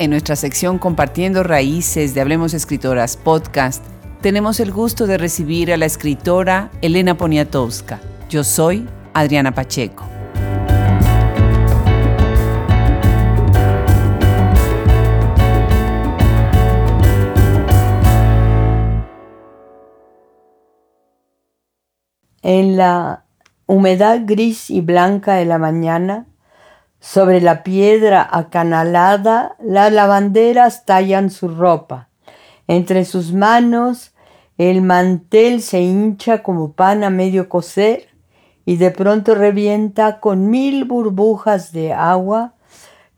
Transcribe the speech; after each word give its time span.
En 0.00 0.08
nuestra 0.08 0.34
sección 0.34 0.78
Compartiendo 0.78 1.42
Raíces 1.42 2.14
de 2.14 2.22
Hablemos 2.22 2.54
Escritoras 2.54 3.18
podcast, 3.18 3.84
tenemos 4.22 4.58
el 4.58 4.72
gusto 4.72 5.06
de 5.06 5.18
recibir 5.18 5.70
a 5.74 5.76
la 5.76 5.84
escritora 5.84 6.70
Elena 6.80 7.18
Poniatowska. 7.18 8.00
Yo 8.30 8.42
soy 8.42 8.88
Adriana 9.12 9.52
Pacheco. 9.54 10.06
En 22.40 22.78
la 22.78 23.26
humedad 23.66 24.22
gris 24.24 24.70
y 24.70 24.80
blanca 24.80 25.34
de 25.34 25.44
la 25.44 25.58
mañana, 25.58 26.29
sobre 27.00 27.40
la 27.40 27.62
piedra 27.62 28.28
acanalada, 28.30 29.56
las 29.58 29.92
lavanderas 29.92 30.84
tallan 30.84 31.30
su 31.30 31.48
ropa. 31.48 32.08
Entre 32.68 33.04
sus 33.04 33.32
manos, 33.32 34.12
el 34.58 34.82
mantel 34.82 35.62
se 35.62 35.80
hincha 35.80 36.42
como 36.42 36.72
pan 36.72 37.02
a 37.02 37.10
medio 37.10 37.48
cocer 37.48 38.08
y 38.66 38.76
de 38.76 38.90
pronto 38.90 39.34
revienta 39.34 40.20
con 40.20 40.50
mil 40.50 40.84
burbujas 40.84 41.72
de 41.72 41.94
agua 41.94 42.52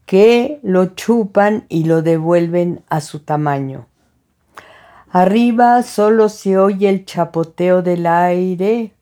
que 0.06 0.60
lo 0.62 0.86
chupan 0.94 1.66
y 1.68 1.84
lo 1.84 2.02
devuelven 2.02 2.84
a 2.88 3.00
su 3.00 3.20
tamaño. 3.20 3.86
Arriba 5.10 5.82
solo 5.82 6.28
se 6.28 6.56
oye 6.56 6.88
el 6.88 7.04
chapoteo 7.04 7.82
del 7.82 8.06
aire 8.06 8.94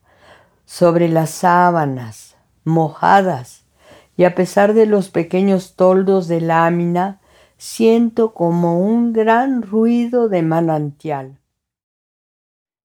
sobre 0.64 1.08
las 1.08 1.30
sábanas 1.30 2.36
mojadas 2.64 3.59
y 4.16 4.24
a 4.24 4.34
pesar 4.34 4.74
de 4.74 4.86
los 4.86 5.10
pequeños 5.10 5.76
toldos 5.76 6.28
de 6.28 6.40
lámina, 6.40 7.20
siento 7.56 8.34
como 8.34 8.80
un 8.80 9.12
gran 9.12 9.62
ruido 9.62 10.28
de 10.28 10.42
manantial. 10.42 11.40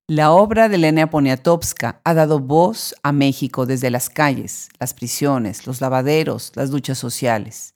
La 0.08 0.30
obra 0.30 0.68
de 0.68 0.76
Elena 0.76 1.10
Poniatowska 1.10 2.00
ha 2.04 2.14
dado 2.14 2.38
voz 2.38 2.94
a 3.02 3.10
México 3.10 3.66
desde 3.66 3.90
las 3.90 4.08
calles, 4.08 4.68
las 4.78 4.94
prisiones, 4.94 5.66
los 5.66 5.80
lavaderos, 5.80 6.52
las 6.54 6.70
luchas 6.70 6.96
sociales. 6.96 7.74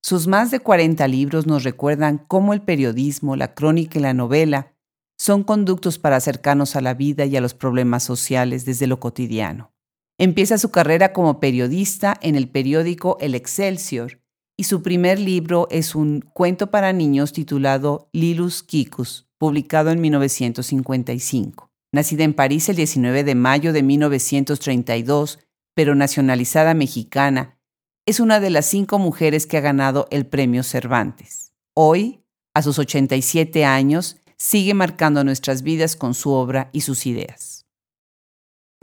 Sus 0.00 0.28
más 0.28 0.52
de 0.52 0.60
40 0.60 1.08
libros 1.08 1.48
nos 1.48 1.64
recuerdan 1.64 2.18
cómo 2.18 2.52
el 2.52 2.62
periodismo, 2.62 3.34
la 3.34 3.54
crónica 3.54 3.98
y 3.98 4.02
la 4.02 4.14
novela 4.14 4.74
son 5.18 5.42
conductos 5.42 5.98
para 5.98 6.14
acercarnos 6.14 6.76
a 6.76 6.80
la 6.80 6.94
vida 6.94 7.24
y 7.24 7.36
a 7.36 7.40
los 7.40 7.54
problemas 7.54 8.04
sociales 8.04 8.64
desde 8.64 8.86
lo 8.86 9.00
cotidiano. 9.00 9.72
Empieza 10.18 10.56
su 10.56 10.70
carrera 10.70 11.12
como 11.12 11.40
periodista 11.40 12.16
en 12.22 12.36
el 12.36 12.48
periódico 12.48 13.18
El 13.20 13.34
Excelsior 13.34 14.22
y 14.56 14.64
su 14.64 14.82
primer 14.82 15.20
libro 15.20 15.68
es 15.70 15.94
un 15.94 16.22
cuento 16.22 16.70
para 16.70 16.94
niños 16.94 17.34
titulado 17.34 18.08
Lilus 18.14 18.62
Kikus, 18.62 19.28
publicado 19.36 19.90
en 19.90 20.00
1955. 20.00 21.70
Nacida 21.92 22.24
en 22.24 22.32
París 22.32 22.68
el 22.70 22.76
19 22.76 23.24
de 23.24 23.34
mayo 23.34 23.74
de 23.74 23.82
1932, 23.82 25.38
pero 25.74 25.94
nacionalizada 25.94 26.72
mexicana, 26.72 27.58
es 28.06 28.18
una 28.18 28.40
de 28.40 28.48
las 28.48 28.64
cinco 28.64 28.98
mujeres 28.98 29.46
que 29.46 29.58
ha 29.58 29.60
ganado 29.60 30.08
el 30.10 30.24
premio 30.24 30.62
Cervantes. 30.62 31.52
Hoy, 31.74 32.22
a 32.54 32.62
sus 32.62 32.78
87 32.78 33.66
años, 33.66 34.16
sigue 34.38 34.72
marcando 34.72 35.24
nuestras 35.24 35.60
vidas 35.60 35.94
con 35.94 36.14
su 36.14 36.30
obra 36.30 36.70
y 36.72 36.80
sus 36.80 37.04
ideas. 37.04 37.65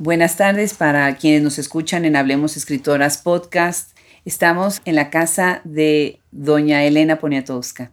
Buenas 0.03 0.35
tardes 0.35 0.73
para 0.73 1.15
quienes 1.15 1.43
nos 1.43 1.57
escuchan 1.57 2.03
en 2.03 2.17
Hablemos 2.17 2.57
Escritoras 2.57 3.19
Podcast. 3.19 3.97
Estamos 4.25 4.81
en 4.83 4.95
la 4.95 5.09
casa 5.09 5.61
de 5.63 6.19
doña 6.33 6.83
Elena 6.83 7.19
Poniatowska. 7.19 7.89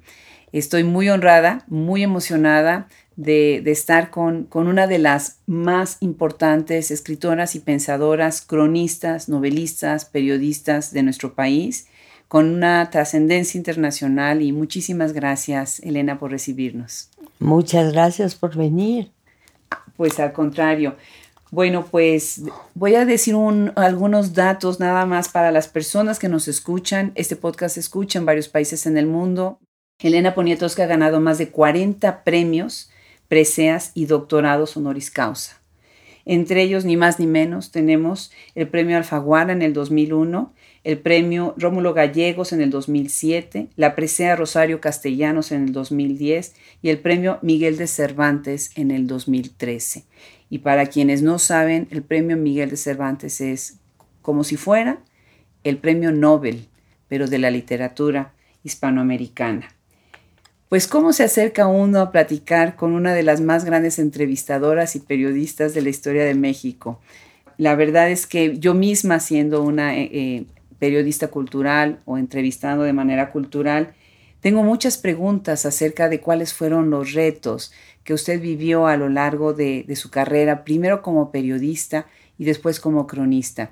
Estoy 0.51 0.83
muy 0.83 1.09
honrada, 1.09 1.65
muy 1.69 2.03
emocionada 2.03 2.89
de, 3.15 3.59
estar 3.71 4.11
con, 4.11 4.43
con, 4.43 4.67
una 4.67 4.89
de 4.89 4.99
las 4.99 5.39
más 5.47 5.99
importantes 6.01 6.91
escritoras 6.91 7.55
y 7.55 7.61
pensadoras, 7.61 8.43
cronistas, 8.43 9.29
novelistas, 9.29 10.05
periodistas 10.05 10.93
de 10.93 11.05
nuestro 11.05 11.35
país, 11.35 11.87
con 12.27 12.53
una 12.53 12.91
trascendencia 12.91 13.57
internacional 13.57 14.43
y 14.43 14.51
muchísimas 14.51 15.13
gracias, 15.13 15.79
Elena, 15.79 16.19
por 16.19 16.33
recibirnos. 16.33 17.09
Muchas 17.39 17.93
gracias 17.93 18.35
por 18.35 18.57
venir. 18.57 19.13
Pues 19.97 20.19
al 20.19 20.33
contrario. 20.33 20.97
Bueno, 21.51 21.85
pues 21.91 22.43
voy 22.75 22.95
a 22.95 23.05
decir 23.05 23.35
algunos 23.75 24.35
datos 24.35 24.79
nada 24.79 25.05
más 25.05 25.29
para 25.29 25.51
las 25.51 25.67
personas 25.67 26.21
que 26.21 26.29
nos 26.29 26.47
escuchan. 26.47 27.11
Este 27.17 27.35
podcast 27.35 27.75
se 27.75 27.81
escucha 27.81 28.21
en 28.21 28.27
varios 28.27 28.49
países 28.49 28.87
en 28.87 28.97
el 28.97 29.07
mundo. 29.07 29.59
Elena 29.99 30.35
Poniatowska 30.35 30.85
ha 30.85 30.87
ganado 30.87 31.21
más 31.21 31.39
de 31.39 31.51
40 31.51 32.23
premios, 32.23 32.91
preseas 33.27 33.91
y 33.95 34.07
doctorados 34.07 34.77
honoris 34.77 35.11
causa. 35.11 35.61
Entre 36.25 36.63
ellos, 36.63 36.85
ni 36.85 36.97
más 36.97 37.19
ni 37.19 37.27
menos, 37.27 37.73
tenemos 37.73 38.31
el 38.55 38.69
premio 38.69 38.97
Alfaguara 38.97 39.53
en 39.53 39.63
el 39.63 39.73
2001, 39.73 40.55
el 40.85 40.99
premio 40.99 41.55
Rómulo 41.57 41.95
Gallegos 41.95 42.53
en 42.53 42.61
el 42.61 42.71
2007, 42.71 43.69
la 43.75 43.97
presea 43.97 44.37
Rosario 44.37 44.81
Castellanos 44.81 45.51
en 45.51 45.65
el 45.65 45.73
2010 45.73 46.55
y 46.83 46.91
el 46.91 47.01
premio 47.01 47.39
Miguel 47.43 47.77
de 47.77 47.89
Cervantes 47.89 48.71
en 48.77 48.93
el 48.93 49.07
2013. 49.07 50.05
Y 50.51 50.59
para 50.59 50.87
quienes 50.87 51.23
no 51.23 51.39
saben, 51.39 51.87
el 51.91 52.03
premio 52.03 52.37
Miguel 52.37 52.71
de 52.71 52.77
Cervantes 52.77 53.41
es 53.41 53.79
como 54.21 54.45
si 54.45 54.57
fuera 54.57 54.99
el 55.65 55.79
premio 55.79 56.13
Nobel, 56.13 56.67
pero 57.09 57.27
de 57.29 57.39
la 57.39 57.51
literatura 57.51 58.33
hispanoamericana. 58.65 59.69
Pues 60.69 60.87
cómo 60.87 61.13
se 61.13 61.25
acerca 61.25 61.67
uno 61.67 62.01
a 62.01 62.13
platicar 62.13 62.77
con 62.77 62.93
una 62.93 63.13
de 63.15 63.23
las 63.23 63.41
más 63.41 63.65
grandes 63.65 63.99
entrevistadoras 63.99 64.95
y 64.95 65.01
periodistas 65.01 65.75
de 65.75 65.83
la 65.83 65.89
historia 65.89 66.25
de 66.25 66.35
México. 66.35 67.01
La 67.57 67.75
verdad 67.75 68.11
es 68.11 68.27
que 68.27 68.59
yo 68.59 68.75
misma 68.75 69.21
siendo 69.21 69.63
una 69.63 69.97
eh, 69.97 70.11
eh, 70.13 70.45
periodista 70.79 71.29
cultural 71.29 72.01
o 72.05 72.19
entrevistando 72.19 72.85
de 72.85 72.93
manera 72.93 73.31
cultural, 73.33 73.95
tengo 74.41 74.63
muchas 74.63 74.97
preguntas 74.97 75.67
acerca 75.67 76.09
de 76.09 76.21
cuáles 76.21 76.55
fueron 76.55 76.91
los 76.91 77.13
retos 77.13 77.73
que 78.05 78.15
usted 78.15 78.41
vivió 78.41 78.87
a 78.87 78.97
lo 78.97 79.09
largo 79.09 79.53
de, 79.53 79.85
su 79.97 80.11
carrera, 80.11 80.65
primero 80.65 81.03
como 81.03 81.31
periodista 81.31 82.07
y 82.39 82.45
después 82.45 82.81
como 82.81 83.07
cronista. 83.07 83.71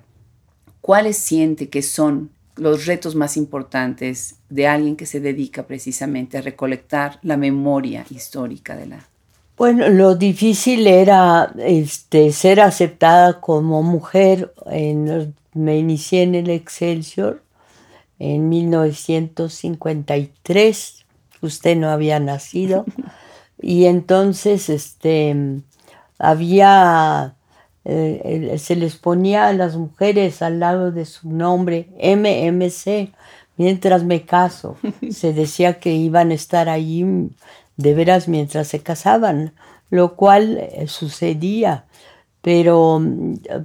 ¿Cuáles 0.81 1.17
siente 1.17 1.69
que 1.69 1.83
son 1.83 2.31
los 2.57 2.87
retos 2.87 3.15
más 3.15 3.37
importantes 3.37 4.37
de 4.51 4.67
alguien 4.67 4.97
que 4.97 5.07
se 5.07 5.21
dedica 5.21 5.67
precisamente 5.67 6.37
a 6.37 6.43
recolectar 6.43 7.19
la 7.23 7.37
memoria 7.37 8.05
histórica 8.11 8.77
de 8.77 8.87
la... 8.87 9.09
Bueno, 9.57 9.89
lo 9.89 10.15
difícil 10.15 10.87
era 10.87 11.53
este, 11.59 12.31
ser 12.33 12.61
aceptada 12.61 13.41
como 13.41 13.83
mujer. 13.83 14.53
En, 14.67 15.35
me 15.55 15.79
inicié 15.79 16.23
en 16.23 16.35
el 16.35 16.51
Excelsior 16.51 17.43
en 18.19 18.49
1953. 18.49 21.05
Usted 21.41 21.77
no 21.77 21.91
había 21.91 22.19
nacido. 22.21 22.85
y 23.61 23.87
entonces 23.87 24.69
este, 24.69 25.63
había 26.19 27.35
eh, 27.91 28.57
se 28.59 28.77
les 28.77 28.97
ponía 28.97 29.49
a 29.49 29.55
las 29.55 29.77
mujeres 29.77 30.43
al 30.43 30.61
lado 30.61 30.93
de 30.93 31.07
su 31.07 31.31
nombre, 31.31 31.89
MMC, 31.99 33.15
mientras 33.57 34.05
me 34.05 34.27
caso. 34.27 34.77
Se 35.11 35.33
decía 35.33 35.81
que 35.81 35.95
iban 35.95 36.31
a 36.31 36.35
estar 36.35 36.69
allí 36.69 37.31
de 37.79 37.95
veras 37.95 38.29
mientras 38.29 38.69
se 38.69 38.81
casaban, 38.81 39.55
lo 39.89 40.17
cual 40.17 40.59
eh, 40.59 40.87
sucedía. 40.87 41.87
Pero 42.43 43.01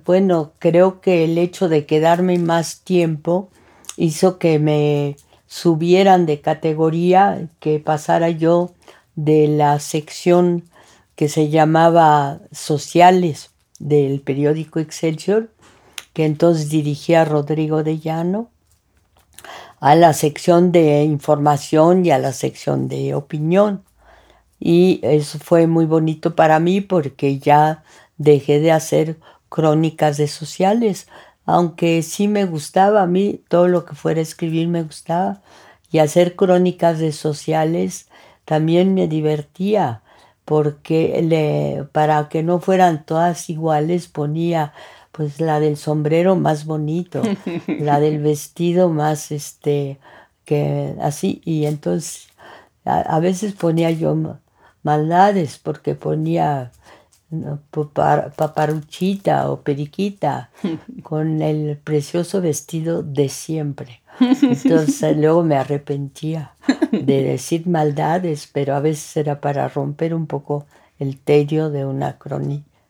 bueno, 0.06 0.54
creo 0.58 1.02
que 1.02 1.26
el 1.26 1.38
hecho 1.38 1.68
de 1.68 1.86
quedarme 1.86 2.40
más 2.40 2.82
tiempo 2.82 3.50
hizo 3.98 4.38
que 4.40 4.60
me 4.60 5.16
subieran 5.48 6.26
de 6.26 6.42
categoría, 6.42 7.48
que 7.60 7.80
pasara 7.80 8.30
yo 8.30 8.72
de 9.16 9.48
la 9.48 9.80
sección 9.80 10.64
que 11.16 11.30
se 11.30 11.50
llamaba 11.50 12.40
sociales 12.52 13.52
del 13.80 14.22
periódico 14.22 14.80
Excelsior, 14.80 15.52
que 16.14 16.26
entonces 16.26 16.70
dirigía 16.70 17.26
Rodrigo 17.26 17.84
de 17.84 18.00
Llano, 18.00 18.50
a 19.80 19.96
la 19.96 20.14
sección 20.14 20.72
de 20.72 21.04
información 21.04 22.06
y 22.06 22.12
a 22.12 22.18
la 22.18 22.32
sección 22.32 22.88
de 22.88 23.14
opinión. 23.16 23.84
Y 24.60 25.02
eso 25.04 25.40
fue 25.40 25.68
muy 25.68 25.86
bonito 25.86 26.36
para 26.36 26.60
mí 26.60 26.80
porque 26.80 27.38
ya 27.38 27.84
dejé 28.18 28.60
de 28.60 28.72
hacer 28.72 29.18
crónicas 29.50 30.18
de 30.18 30.28
sociales, 30.28 31.08
aunque 31.46 32.02
sí 32.04 32.28
me 32.28 32.46
gustaba 32.46 33.04
a 33.04 33.08
mí, 33.08 33.42
todo 33.48 33.68
lo 33.68 33.86
que 33.86 33.96
fuera 33.96 34.22
escribir 34.22 34.68
me 34.68 34.84
gustaba, 34.84 35.42
y 35.92 36.00
hacer 36.00 36.36
crónicas 36.36 37.00
de 37.00 37.12
sociales 37.12 38.08
también 38.46 38.94
me 38.94 39.08
divertía 39.08 40.02
porque 40.46 41.22
le, 41.22 41.86
para 41.92 42.28
que 42.30 42.44
no 42.44 42.60
fueran 42.60 43.06
todas 43.06 43.50
iguales 43.50 44.08
ponía 44.08 44.74
pues 45.12 45.40
la 45.40 45.60
del 45.60 45.78
sombrero 45.78 46.36
más 46.36 46.66
bonito, 46.66 47.22
la 47.68 48.00
del 48.00 48.20
vestido 48.20 48.90
más 48.90 49.32
este 49.32 50.00
que 50.46 50.96
así, 51.02 51.42
y 51.46 51.66
entonces 51.66 52.28
a, 52.84 53.20
veces 53.20 53.54
ponía 53.54 53.92
yo 53.92 54.16
maldades 54.82 55.58
porque 55.58 55.96
ponía 55.96 56.72
paparuchita 58.36 59.50
o 59.50 59.62
periquita 59.62 60.50
con 61.04 61.42
el 61.42 61.78
precioso 61.78 62.42
vestido 62.42 63.04
de 63.04 63.30
siempre. 63.30 64.02
Entonces 64.20 65.18
luego 65.18 65.44
me 65.44 65.56
arrepentía 65.56 66.54
de 66.92 67.24
decir 67.24 67.68
maldades, 67.68 68.50
pero 68.52 68.76
a 68.76 68.80
veces 68.80 69.18
era 69.18 69.42
para 69.42 69.68
romper 69.68 70.14
un 70.14 70.28
poco 70.28 70.66
el 71.00 71.18
tedio 71.18 71.70
de 71.70 71.86
una 71.86 72.18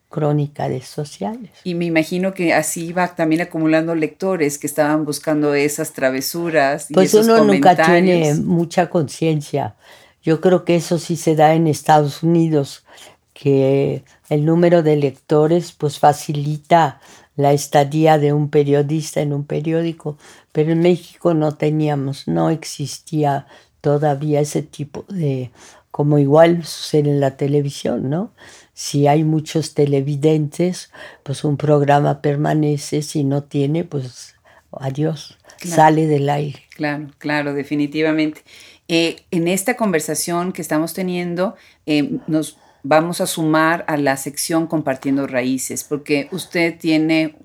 crónica 0.09 0.69
de 0.69 0.81
sociales. 0.81 1.51
Y 1.63 1.75
me 1.75 1.85
imagino 1.85 2.33
que 2.33 2.53
así 2.53 2.87
iba 2.87 3.15
también 3.15 3.41
acumulando 3.41 3.95
lectores 3.95 4.57
que 4.57 4.67
estaban 4.67 5.05
buscando 5.05 5.53
esas 5.53 5.93
travesuras. 5.93 6.91
Y 6.91 6.93
pues 6.93 7.13
uno 7.13 7.43
nunca 7.43 7.75
tiene 7.75 8.35
mucha 8.35 8.89
conciencia. 8.89 9.75
Yo 10.21 10.39
creo 10.39 10.63
que 10.63 10.75
eso 10.75 10.99
sí 10.99 11.17
se 11.17 11.35
da 11.35 11.53
en 11.53 11.67
Estados 11.67 12.23
Unidos, 12.23 12.85
que 13.33 14.03
el 14.29 14.45
número 14.45 14.83
de 14.83 14.95
lectores 14.95 15.71
pues 15.71 15.99
facilita 15.99 16.99
la 17.35 17.51
estadía 17.53 18.17
de 18.19 18.31
un 18.33 18.49
periodista 18.49 19.21
en 19.21 19.33
un 19.33 19.43
periódico, 19.43 20.17
pero 20.51 20.71
en 20.71 20.81
México 20.81 21.33
no 21.33 21.55
teníamos, 21.55 22.27
no 22.27 22.49
existía 22.49 23.47
todavía 23.81 24.39
ese 24.39 24.61
tipo 24.61 25.05
de, 25.09 25.51
como 25.91 26.19
igual 26.19 26.63
sucede 26.63 27.09
en 27.09 27.19
la 27.19 27.37
televisión, 27.37 28.09
¿no? 28.09 28.33
Si 28.73 29.07
hay 29.07 29.23
muchos 29.23 29.73
televidentes, 29.73 30.91
pues 31.23 31.43
un 31.43 31.57
programa 31.57 32.21
permanece, 32.21 33.01
si 33.01 33.23
no 33.23 33.43
tiene, 33.43 33.83
pues 33.83 34.35
adiós, 34.71 35.37
sale 35.63 36.07
del 36.07 36.29
aire. 36.29 36.61
Claro, 36.75 37.09
claro, 37.17 37.53
definitivamente. 37.53 38.41
Eh, 38.87 39.17
en 39.31 39.47
esta 39.47 39.75
conversación 39.75 40.51
que 40.51 40.61
estamos 40.61 40.93
teniendo, 40.93 41.55
eh, 41.85 42.17
nos 42.27 42.57
vamos 42.83 43.21
a 43.21 43.27
sumar 43.27 43.85
a 43.87 43.97
la 43.97 44.17
sección 44.17 44.67
compartiendo 44.67 45.25
raíces, 45.25 45.83
porque 45.83 46.27
usted 46.31 46.77
tiene 46.77 47.35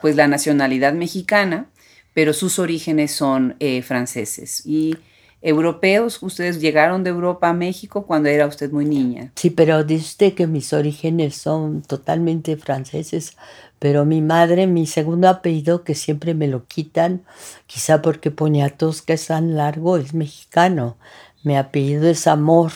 pues 0.00 0.16
la 0.16 0.26
nacionalidad 0.26 0.92
mexicana, 0.92 1.66
pero 2.12 2.32
sus 2.32 2.58
orígenes 2.58 3.12
son 3.12 3.56
eh, 3.60 3.82
franceses 3.82 4.66
y 4.66 4.96
europeos. 5.42 6.22
Ustedes 6.22 6.60
llegaron 6.60 7.04
de 7.04 7.10
Europa 7.10 7.48
a 7.48 7.52
México 7.54 8.04
cuando 8.06 8.28
era 8.28 8.46
usted 8.46 8.72
muy 8.72 8.84
niña. 8.84 9.32
Sí, 9.36 9.50
pero 9.50 9.84
dice 9.84 10.04
usted 10.04 10.34
que 10.34 10.46
mis 10.46 10.72
orígenes 10.72 11.36
son 11.36 11.82
totalmente 11.82 12.56
franceses, 12.56 13.36
pero 13.78 14.04
mi 14.04 14.20
madre, 14.20 14.66
mi 14.66 14.86
segundo 14.86 15.28
apellido, 15.28 15.84
que 15.84 15.94
siempre 15.94 16.34
me 16.34 16.48
lo 16.48 16.66
quitan, 16.66 17.22
quizá 17.66 18.02
porque 18.02 18.30
Poniatowska 18.30 19.14
es 19.14 19.26
tan 19.26 19.56
largo, 19.56 19.96
es 19.96 20.14
mexicano. 20.14 20.96
Mi 21.42 21.56
apellido 21.56 22.08
es 22.08 22.26
Amor 22.26 22.72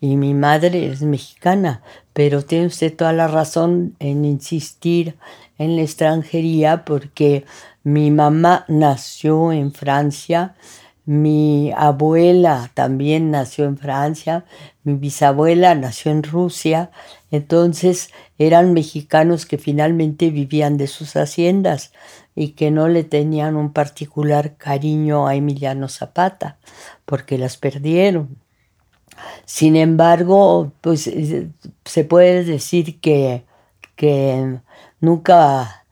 y 0.00 0.16
mi 0.16 0.34
madre 0.34 0.86
es 0.86 1.02
mexicana, 1.02 1.82
pero 2.12 2.42
tiene 2.42 2.66
usted 2.66 2.94
toda 2.94 3.12
la 3.12 3.28
razón 3.28 3.94
en 3.98 4.24
insistir 4.24 5.16
en 5.58 5.76
la 5.76 5.82
extranjería 5.82 6.84
porque 6.84 7.44
mi 7.82 8.10
mamá 8.10 8.64
nació 8.68 9.52
en 9.52 9.72
Francia, 9.72 10.54
mi 11.04 11.72
abuela 11.76 12.70
también 12.74 13.30
nació 13.30 13.64
en 13.64 13.76
Francia, 13.76 14.44
mi 14.84 14.94
bisabuela 14.94 15.74
nació 15.74 16.12
en 16.12 16.22
Rusia, 16.22 16.90
entonces 17.30 18.10
eran 18.38 18.72
mexicanos 18.72 19.44
que 19.44 19.58
finalmente 19.58 20.30
vivían 20.30 20.76
de 20.76 20.86
sus 20.86 21.16
haciendas 21.16 21.92
y 22.34 22.50
que 22.50 22.70
no 22.70 22.88
le 22.88 23.04
tenían 23.04 23.56
un 23.56 23.72
particular 23.72 24.56
cariño 24.56 25.26
a 25.26 25.34
Emiliano 25.34 25.88
Zapata, 25.88 26.58
porque 27.04 27.38
las 27.38 27.56
perdieron. 27.56 28.36
Sin 29.44 29.76
embargo, 29.76 30.72
pues 30.80 31.06
eh, 31.06 31.50
se 31.84 32.04
puede 32.04 32.44
decir 32.44 33.00
que, 33.00 33.44
que 33.96 34.58
nunca, 35.00 35.84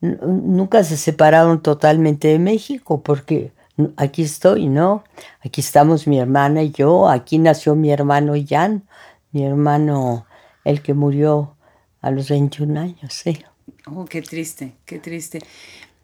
nunca 0.00 0.84
se 0.84 0.96
separaron 0.96 1.62
totalmente 1.62 2.28
de 2.28 2.38
México, 2.38 3.02
porque 3.02 3.52
aquí 3.96 4.22
estoy, 4.22 4.68
¿no? 4.68 5.04
Aquí 5.44 5.60
estamos 5.60 6.06
mi 6.06 6.18
hermana 6.18 6.62
y 6.62 6.70
yo, 6.70 7.08
aquí 7.08 7.38
nació 7.38 7.74
mi 7.74 7.90
hermano 7.92 8.34
Jan, 8.46 8.84
mi 9.32 9.44
hermano, 9.44 10.26
el 10.64 10.82
que 10.82 10.94
murió 10.94 11.56
a 12.00 12.10
los 12.10 12.28
21 12.28 12.80
años, 12.80 13.12
sí. 13.12 13.44
Oh, 13.86 14.04
qué 14.04 14.22
triste, 14.22 14.76
qué 14.84 14.98
triste. 14.98 15.40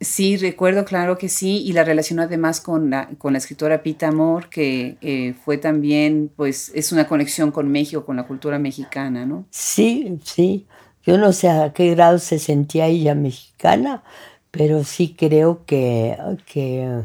Sí, 0.03 0.37
recuerdo, 0.37 0.85
claro 0.85 1.17
que 1.17 1.29
sí, 1.29 1.63
y 1.63 1.73
la 1.73 1.85
relación 1.85 2.19
además 2.19 2.61
con 2.61 2.91
la, 2.91 3.09
con 3.19 3.33
la 3.33 3.39
escritora 3.39 3.83
Pita 3.83 4.09
Amor, 4.09 4.49
que 4.49 4.97
eh, 5.01 5.35
fue 5.45 5.59
también, 5.59 6.31
pues, 6.35 6.73
es 6.75 6.91
una 6.91 7.07
conexión 7.07 7.53
con 7.53 7.71
México, 7.71 8.05
con 8.05 8.17
la 8.17 8.27
cultura 8.27 8.59
mexicana, 8.59 9.25
¿no? 9.25 9.47
Sí, 9.51 10.19
sí. 10.25 10.67
Yo 11.05 11.19
no 11.19 11.33
sé 11.33 11.49
a 11.51 11.73
qué 11.73 11.95
grado 11.95 12.19
se 12.19 12.39
sentía 12.39 12.87
ella 12.87 13.15
mexicana, 13.15 14.03
pero 14.51 14.83
sí 14.85 15.15
creo 15.17 15.65
que, 15.67 16.17
que 16.47 17.05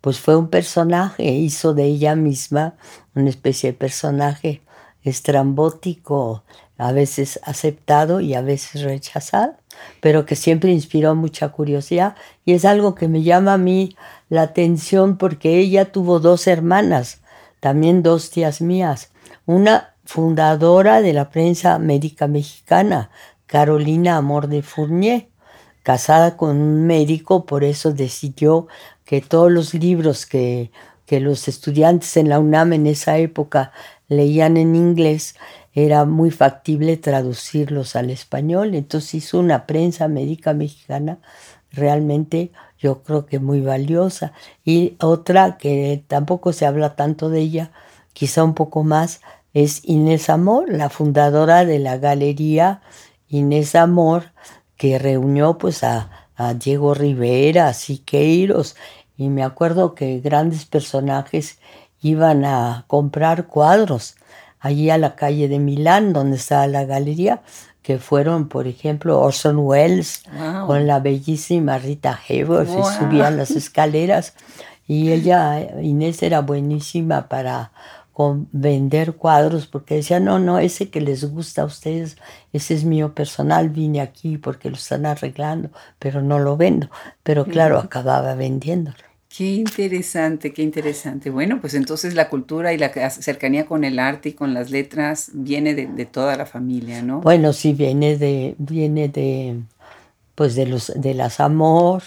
pues 0.00 0.18
fue 0.18 0.36
un 0.36 0.48
personaje, 0.48 1.24
hizo 1.24 1.74
de 1.74 1.84
ella 1.84 2.16
misma 2.16 2.76
una 3.14 3.30
especie 3.30 3.72
de 3.72 3.78
personaje 3.78 4.62
estrambótico, 5.02 6.44
a 6.78 6.92
veces 6.92 7.40
aceptado 7.42 8.20
y 8.20 8.34
a 8.34 8.42
veces 8.42 8.82
rechazado 8.82 9.56
pero 10.00 10.26
que 10.26 10.36
siempre 10.36 10.70
inspiró 10.72 11.14
mucha 11.14 11.48
curiosidad. 11.50 12.16
Y 12.44 12.52
es 12.52 12.64
algo 12.64 12.94
que 12.94 13.08
me 13.08 13.22
llama 13.22 13.54
a 13.54 13.58
mí 13.58 13.96
la 14.28 14.42
atención 14.42 15.16
porque 15.16 15.58
ella 15.58 15.92
tuvo 15.92 16.20
dos 16.20 16.46
hermanas, 16.46 17.20
también 17.60 18.02
dos 18.02 18.30
tías 18.30 18.60
mías, 18.60 19.10
una 19.46 19.94
fundadora 20.04 21.02
de 21.02 21.12
la 21.12 21.30
prensa 21.30 21.78
médica 21.78 22.26
mexicana, 22.26 23.10
Carolina 23.46 24.16
Amor 24.16 24.48
de 24.48 24.62
Fournier, 24.62 25.28
casada 25.82 26.36
con 26.36 26.60
un 26.60 26.86
médico, 26.86 27.46
por 27.46 27.64
eso 27.64 27.92
decidió 27.92 28.68
que 29.04 29.20
todos 29.20 29.50
los 29.50 29.74
libros 29.74 30.26
que, 30.26 30.70
que 31.06 31.20
los 31.20 31.48
estudiantes 31.48 32.16
en 32.18 32.28
la 32.28 32.38
UNAM 32.38 32.74
en 32.74 32.86
esa 32.86 33.16
época 33.16 33.72
leían 34.08 34.58
en 34.58 34.74
inglés, 34.76 35.34
era 35.84 36.04
muy 36.04 36.30
factible 36.32 36.96
traducirlos 36.96 37.94
al 37.94 38.10
español. 38.10 38.74
Entonces 38.74 39.14
hizo 39.14 39.38
una 39.38 39.66
prensa 39.66 40.08
médica 40.08 40.52
mexicana 40.52 41.18
realmente 41.70 42.50
yo 42.78 43.02
creo 43.02 43.26
que 43.26 43.38
muy 43.38 43.60
valiosa. 43.60 44.32
Y 44.64 44.96
otra 45.00 45.56
que 45.56 46.02
tampoco 46.08 46.52
se 46.52 46.66
habla 46.66 46.96
tanto 46.96 47.28
de 47.30 47.40
ella, 47.40 47.70
quizá 48.12 48.44
un 48.44 48.54
poco 48.54 48.82
más, 48.82 49.20
es 49.54 49.82
Inés 49.84 50.30
Amor, 50.30 50.68
la 50.68 50.88
fundadora 50.90 51.64
de 51.64 51.78
la 51.78 51.96
galería 51.98 52.82
Inés 53.28 53.74
Amor, 53.74 54.32
que 54.76 54.98
reunió 54.98 55.58
pues 55.58 55.84
a, 55.84 56.10
a 56.36 56.54
Diego 56.54 56.94
Rivera, 56.94 57.68
a 57.68 57.74
Siqueiros, 57.74 58.76
y 59.16 59.28
me 59.28 59.42
acuerdo 59.42 59.94
que 59.94 60.20
grandes 60.20 60.64
personajes 60.64 61.58
iban 62.00 62.44
a 62.44 62.84
comprar 62.86 63.46
cuadros 63.46 64.17
allí 64.60 64.90
a 64.90 64.98
la 64.98 65.14
calle 65.14 65.48
de 65.48 65.58
Milán, 65.58 66.12
donde 66.12 66.36
está 66.36 66.66
la 66.66 66.84
galería, 66.84 67.42
que 67.82 67.98
fueron, 67.98 68.48
por 68.48 68.66
ejemplo, 68.66 69.20
Orson 69.20 69.58
Welles 69.58 70.22
con 70.66 70.86
la 70.86 71.00
bellísima 71.00 71.78
Rita 71.78 72.18
Hayworth 72.28 72.68
y 72.68 72.98
subían 72.98 73.36
las 73.36 73.50
escaleras. 73.52 74.34
Y 74.86 75.12
ella, 75.12 75.80
Inés, 75.82 76.22
era 76.22 76.40
buenísima 76.40 77.28
para 77.28 77.72
vender 78.52 79.14
cuadros 79.14 79.66
porque 79.66 79.96
decía, 79.96 80.18
no, 80.18 80.38
no, 80.38 80.58
ese 80.58 80.90
que 80.90 81.00
les 81.00 81.30
gusta 81.30 81.62
a 81.62 81.66
ustedes, 81.66 82.16
ese 82.52 82.74
es 82.74 82.84
mío 82.84 83.14
personal, 83.14 83.68
vine 83.68 84.00
aquí 84.00 84.38
porque 84.38 84.70
lo 84.70 84.76
están 84.76 85.06
arreglando, 85.06 85.70
pero 85.98 86.20
no 86.20 86.38
lo 86.38 86.56
vendo. 86.56 86.90
Pero 87.22 87.44
claro, 87.44 87.78
acababa 87.78 88.34
vendiéndolo. 88.34 89.07
Qué 89.28 89.54
interesante, 89.54 90.52
qué 90.52 90.62
interesante. 90.62 91.30
Bueno, 91.30 91.60
pues 91.60 91.74
entonces 91.74 92.14
la 92.14 92.30
cultura 92.30 92.72
y 92.72 92.78
la 92.78 93.10
cercanía 93.10 93.66
con 93.66 93.84
el 93.84 93.98
arte 93.98 94.30
y 94.30 94.32
con 94.32 94.54
las 94.54 94.70
letras 94.70 95.30
viene 95.34 95.74
de, 95.74 96.06
toda 96.06 96.36
la 96.36 96.46
familia, 96.46 97.02
¿no? 97.02 97.20
Bueno, 97.20 97.52
sí, 97.52 97.74
viene 97.74 98.16
de, 98.16 98.54
viene 98.58 99.08
de, 99.08 99.60
pues 100.34 100.54
de 100.54 100.66
los, 100.66 100.92
de 100.96 101.12
las 101.12 101.40
amor, 101.40 102.04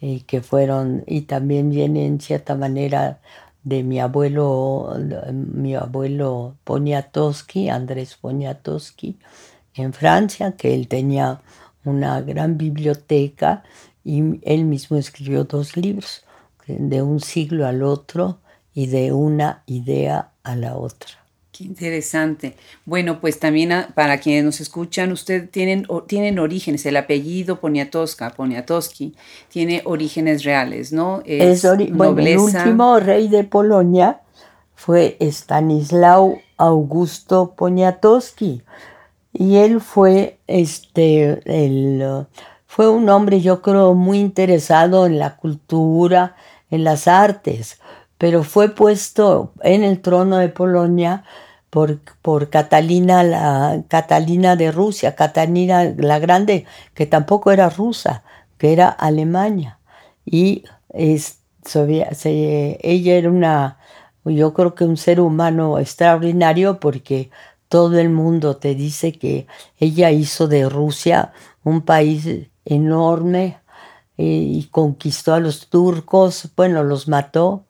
y 0.00 0.20
que 0.20 0.40
fueron, 0.40 1.02
y 1.06 1.22
también 1.22 1.70
viene 1.70 2.06
en 2.06 2.20
cierta 2.20 2.54
manera 2.54 3.18
de 3.64 3.82
mi 3.82 3.98
abuelo, 3.98 4.96
mi 5.32 5.74
abuelo 5.74 6.54
Poniatowski, 6.62 7.68
Andrés 7.68 8.14
Poniatowski, 8.14 9.16
en 9.74 9.92
Francia, 9.92 10.52
que 10.52 10.74
él 10.74 10.86
tenía 10.86 11.40
una 11.84 12.20
gran 12.20 12.56
biblioteca 12.56 13.64
y 14.04 14.40
él 14.42 14.64
mismo 14.64 14.96
escribió 14.96 15.44
dos 15.44 15.76
libros 15.76 16.25
de 16.66 17.02
un 17.02 17.20
siglo 17.20 17.66
al 17.66 17.82
otro 17.82 18.38
y 18.74 18.86
de 18.86 19.12
una 19.12 19.62
idea 19.66 20.32
a 20.42 20.56
la 20.56 20.76
otra. 20.76 21.10
Qué 21.56 21.64
interesante. 21.64 22.54
Bueno, 22.84 23.20
pues 23.20 23.38
también 23.38 23.72
para 23.94 24.18
quienes 24.18 24.44
nos 24.44 24.60
escuchan, 24.60 25.10
ustedes 25.12 25.50
tienen, 25.50 25.86
tienen 26.06 26.38
orígenes, 26.38 26.84
el 26.84 26.98
apellido 26.98 27.60
Poniatowska, 27.60 28.30
Poniatowski, 28.30 29.14
tiene 29.48 29.80
orígenes 29.86 30.44
reales, 30.44 30.92
¿no? 30.92 31.22
Es, 31.24 31.62
bueno, 31.92 32.20
el 32.20 32.38
último 32.38 33.00
rey 33.00 33.28
de 33.28 33.44
Polonia 33.44 34.20
fue 34.74 35.16
Stanislao 35.20 36.38
Augusto 36.58 37.54
Poniatowski 37.56 38.62
y 39.32 39.56
él 39.56 39.80
fue 39.80 40.38
este 40.46 41.40
el 41.46 42.26
fue 42.66 42.90
un 42.90 43.08
hombre 43.08 43.40
yo 43.40 43.62
creo 43.62 43.94
muy 43.94 44.18
interesado 44.18 45.06
en 45.06 45.18
la 45.18 45.36
cultura, 45.36 46.36
en 46.70 46.84
las 46.84 47.08
artes, 47.08 47.80
pero 48.18 48.42
fue 48.44 48.74
puesto 48.74 49.52
en 49.62 49.84
el 49.84 50.00
trono 50.00 50.38
de 50.38 50.48
Polonia 50.48 51.24
por, 51.70 52.00
por 52.22 52.48
Catalina, 52.50 53.22
la, 53.22 53.82
Catalina 53.88 54.56
de 54.56 54.72
Rusia, 54.72 55.14
Catalina 55.14 55.92
la 55.96 56.18
Grande, 56.18 56.64
que 56.94 57.06
tampoco 57.06 57.50
era 57.52 57.68
rusa, 57.68 58.22
que 58.58 58.72
era 58.72 58.88
Alemania. 58.88 59.78
Y 60.24 60.64
es, 60.88 61.40
ella 61.74 63.14
era 63.14 63.30
una, 63.30 63.78
yo 64.24 64.54
creo 64.54 64.74
que 64.74 64.84
un 64.84 64.96
ser 64.96 65.20
humano 65.20 65.78
extraordinario 65.78 66.80
porque 66.80 67.30
todo 67.68 67.98
el 67.98 68.10
mundo 68.10 68.56
te 68.56 68.74
dice 68.74 69.12
que 69.12 69.46
ella 69.78 70.10
hizo 70.10 70.48
de 70.48 70.68
Rusia 70.68 71.32
un 71.64 71.82
país 71.82 72.48
enorme 72.64 73.58
y 74.16 74.68
conquistó 74.70 75.34
a 75.34 75.40
los 75.40 75.68
turcos, 75.68 76.50
bueno, 76.56 76.82
los 76.82 77.08
mató 77.08 77.66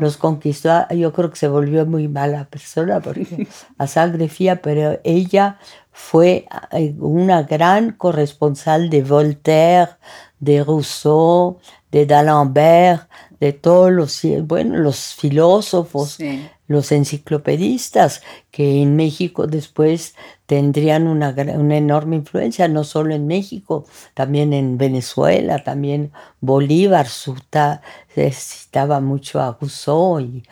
los 0.00 0.16
conquistó, 0.16 0.86
yo 0.90 1.12
creo 1.12 1.30
que 1.30 1.36
se 1.36 1.48
volvió 1.48 1.86
muy 1.86 2.08
mala 2.08 2.46
persona 2.46 3.00
porque 3.00 3.46
a 3.78 3.86
sangre 3.86 4.28
fría, 4.28 4.60
pero 4.60 4.98
ella 5.04 5.58
fue 5.92 6.46
eh, 6.72 6.94
una 6.98 7.42
gran 7.44 7.92
corresponsal 7.92 8.90
de 8.90 9.02
Voltaire, 9.02 9.92
de 10.38 10.62
Rousseau, 10.62 11.58
de 11.90 12.04
D'Alembert, 12.04 13.08
de 13.40 13.52
todos 13.52 13.92
los, 13.92 14.20
bueno, 14.42 14.78
los 14.78 15.14
filósofos, 15.14 16.18
los 16.66 16.90
enciclopedistas, 16.90 18.22
que 18.50 18.82
en 18.82 18.96
México 18.96 19.46
después 19.46 20.14
tendrían 20.46 21.06
una, 21.06 21.34
una, 21.54 21.76
enorme 21.76 22.16
influencia, 22.16 22.68
no 22.68 22.84
solo 22.84 23.14
en 23.14 23.26
México, 23.26 23.84
también 24.14 24.52
en 24.52 24.78
Venezuela, 24.78 25.62
también 25.64 26.12
Bolívar 26.40 27.06
citaba 27.08 29.00
mucho 29.00 29.40
a 29.40 29.58
Rousseau 29.60 30.20
y 30.20 30.42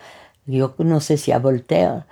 yo 0.45 0.75
no 0.77 0.99
sé 0.99 1.17
si 1.17 1.31
a 1.31 1.39
Voltaire, 1.39 2.03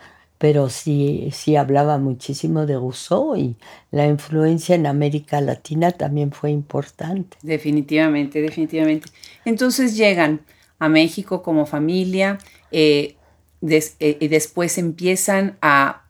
pero 0.44 0.70
sí, 0.70 1.30
sí 1.32 1.56
hablaba 1.56 1.98
muchísimo 1.98 2.66
de 2.66 2.76
Rousseau 2.76 3.36
y 3.38 3.56
la 3.92 4.08
influencia 4.08 4.76
en 4.76 4.88
América 4.88 5.40
Latina 5.40 5.92
también 5.92 6.32
fue 6.32 6.52
importante. 6.52 7.38
Definitivamente, 7.42 8.42
definitivamente. 8.42 9.10
Entonces 9.46 9.96
llegan 9.96 10.42
a 10.80 10.90
México 10.90 11.44
como 11.44 11.66
familia 11.66 12.40
eh, 12.72 13.16
eh, 13.62 14.18
y 14.20 14.28
después 14.28 14.78
empiezan 14.78 15.58
a, 15.62 16.03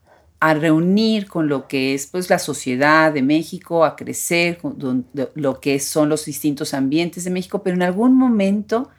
reunir 0.54 1.28
con 1.28 1.48
lo 1.48 1.68
que 1.68 1.94
es 1.94 2.08
pues, 2.08 2.30
la 2.30 2.40
sociedad 2.40 3.14
de 3.14 3.22
México, 3.22 3.86
a 3.86 3.96
crecer 3.96 4.58
con 4.58 5.06
lo 5.36 5.60
que 5.60 5.80
son 5.80 6.10
los 6.10 6.26
distintos 6.26 6.74
ambientes 6.74 7.24
de 7.24 7.30
México, 7.30 7.64
pero 7.64 7.76
en 7.76 7.84
algún 7.84 8.18
momento 8.18 8.90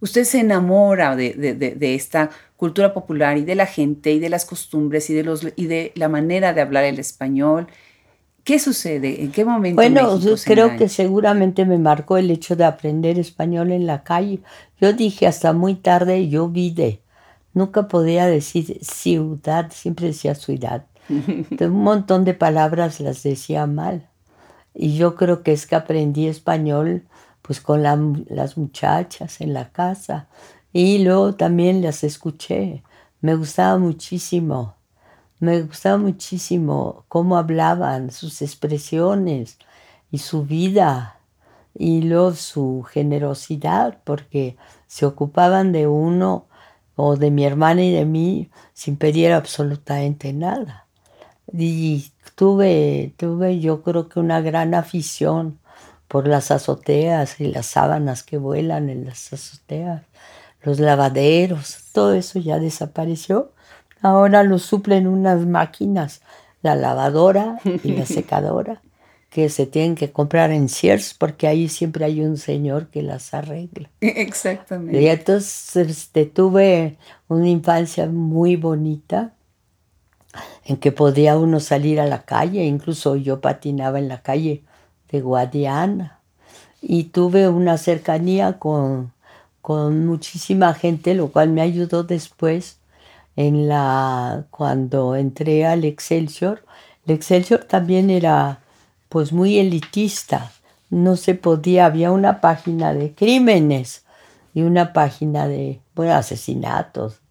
usted 0.00 0.24
se 0.24 0.40
enamora 0.40 1.14
de, 1.14 1.34
de, 1.34 1.94
esta 1.94 2.30
cultura 2.56 2.92
popular 2.92 3.36
y 3.36 3.44
de 3.44 3.54
la 3.54 3.66
gente 3.66 4.12
y 4.12 4.18
de 4.18 4.28
las 4.28 4.44
costumbres 4.44 5.10
y 5.10 5.14
de, 5.14 5.24
los, 5.24 5.46
y 5.56 5.66
de 5.66 5.92
la 5.94 6.08
manera 6.08 6.54
de 6.54 6.62
hablar 6.62 6.84
el 6.84 6.98
español 6.98 7.68
¿Qué 8.48 8.58
sucede? 8.58 9.22
¿En 9.22 9.30
qué 9.30 9.44
momento? 9.44 9.76
Bueno, 9.76 10.18
yo 10.18 10.34
creo 10.42 10.74
que 10.78 10.88
seguramente 10.88 11.66
me 11.66 11.76
marcó 11.76 12.16
el 12.16 12.30
hecho 12.30 12.56
de 12.56 12.64
aprender 12.64 13.18
español 13.18 13.72
en 13.72 13.86
la 13.86 14.04
calle. 14.04 14.40
Yo 14.80 14.94
dije 14.94 15.26
hasta 15.26 15.52
muy 15.52 15.74
tarde, 15.74 16.30
yo 16.30 16.48
vide. 16.48 17.02
Nunca 17.52 17.88
podía 17.88 18.26
decir 18.26 18.78
ciudad, 18.80 19.70
siempre 19.70 20.06
decía 20.06 20.34
ciudad. 20.34 20.86
Un 21.08 21.82
montón 21.82 22.24
de 22.24 22.34
palabras 22.34 23.00
las 23.00 23.22
decía 23.22 23.66
mal. 23.66 24.08
Y 24.74 24.96
yo 24.96 25.14
creo 25.16 25.42
que 25.42 25.52
es 25.52 25.66
que 25.66 25.76
aprendí 25.76 26.28
español 26.28 27.04
pues 27.42 27.60
con 27.60 27.82
las 27.82 28.56
muchachas 28.58 29.40
en 29.40 29.54
la 29.54 29.70
casa. 29.70 30.28
Y 30.72 30.98
luego 30.98 31.34
también 31.34 31.82
las 31.82 32.04
escuché. 32.04 32.82
Me 33.20 33.34
gustaba 33.34 33.78
muchísimo. 33.78 34.76
Me 35.40 35.62
gustaba 35.62 35.96
muchísimo 35.98 37.04
cómo 37.08 37.36
hablaban, 37.36 38.10
sus 38.10 38.42
expresiones 38.42 39.58
y 40.10 40.18
su 40.18 40.44
vida 40.44 41.20
y 41.74 42.02
luego 42.02 42.34
su 42.34 42.82
generosidad, 42.82 43.98
porque 44.04 44.56
se 44.88 45.06
ocupaban 45.06 45.70
de 45.70 45.86
uno 45.86 46.46
o 46.96 47.16
de 47.16 47.30
mi 47.30 47.44
hermana 47.44 47.84
y 47.84 47.92
de 47.92 48.04
mí 48.04 48.50
sin 48.74 48.96
pedir 48.96 49.32
absolutamente 49.32 50.32
nada. 50.32 50.87
Y 51.52 52.12
tuve, 52.34 53.12
tuve 53.16 53.60
yo 53.60 53.82
creo 53.82 54.08
que 54.08 54.20
una 54.20 54.40
gran 54.40 54.74
afición 54.74 55.58
por 56.08 56.26
las 56.26 56.50
azoteas 56.50 57.40
y 57.40 57.48
las 57.48 57.66
sábanas 57.66 58.22
que 58.22 58.38
vuelan 58.38 58.88
en 58.90 59.04
las 59.04 59.32
azoteas, 59.32 60.02
los 60.62 60.80
lavaderos, 60.80 61.84
todo 61.92 62.14
eso 62.14 62.38
ya 62.38 62.58
desapareció 62.58 63.52
Ahora 64.00 64.42
lo 64.42 64.58
suplen 64.58 65.06
unas 65.06 65.46
máquinas, 65.46 66.22
la 66.62 66.74
lavadora 66.74 67.58
y 67.64 67.92
la 67.92 68.06
secadora, 68.06 68.80
que 69.30 69.48
se 69.48 69.66
tienen 69.66 69.94
que 69.94 70.12
comprar 70.12 70.50
en 70.52 70.68
Sears 70.68 71.14
porque 71.14 71.46
ahí 71.46 71.68
siempre 71.68 72.04
hay 72.04 72.20
un 72.20 72.36
señor 72.36 72.88
que 72.88 73.02
las 73.02 73.34
arregla. 73.34 73.90
Exactamente. 74.00 75.00
Y 75.00 75.08
entonces 75.08 75.76
este, 75.76 76.26
tuve 76.26 76.96
una 77.28 77.48
infancia 77.48 78.06
muy 78.06 78.56
bonita 78.56 79.32
en 80.68 80.76
que 80.76 80.92
podía 80.92 81.38
uno 81.38 81.60
salir 81.60 81.98
a 81.98 82.06
la 82.06 82.24
calle, 82.24 82.66
incluso 82.66 83.16
yo 83.16 83.40
patinaba 83.40 83.98
en 83.98 84.06
la 84.06 84.20
calle 84.20 84.64
de 85.10 85.22
Guadiana. 85.22 86.20
Y 86.82 87.04
tuve 87.04 87.48
una 87.48 87.78
cercanía 87.78 88.58
con, 88.58 89.14
con 89.62 90.04
muchísima 90.04 90.74
gente, 90.74 91.14
lo 91.14 91.28
cual 91.28 91.48
me 91.48 91.62
ayudó 91.62 92.04
después 92.04 92.80
en 93.34 93.66
la, 93.66 94.44
cuando 94.50 95.16
entré 95.16 95.64
al 95.64 95.86
Excelsior, 95.86 96.62
el 97.06 97.14
Excelsior 97.14 97.64
también 97.64 98.10
era 98.10 98.60
pues 99.08 99.32
muy 99.32 99.58
elitista, 99.58 100.52
no 100.90 101.16
se 101.16 101.34
podía, 101.34 101.86
había 101.86 102.12
una 102.12 102.42
página 102.42 102.92
de 102.92 103.14
crímenes 103.14 104.04
y 104.52 104.60
una 104.60 104.92
página 104.92 105.48
de, 105.48 105.80
bueno, 105.94 106.12
asesinatos, 106.12 107.22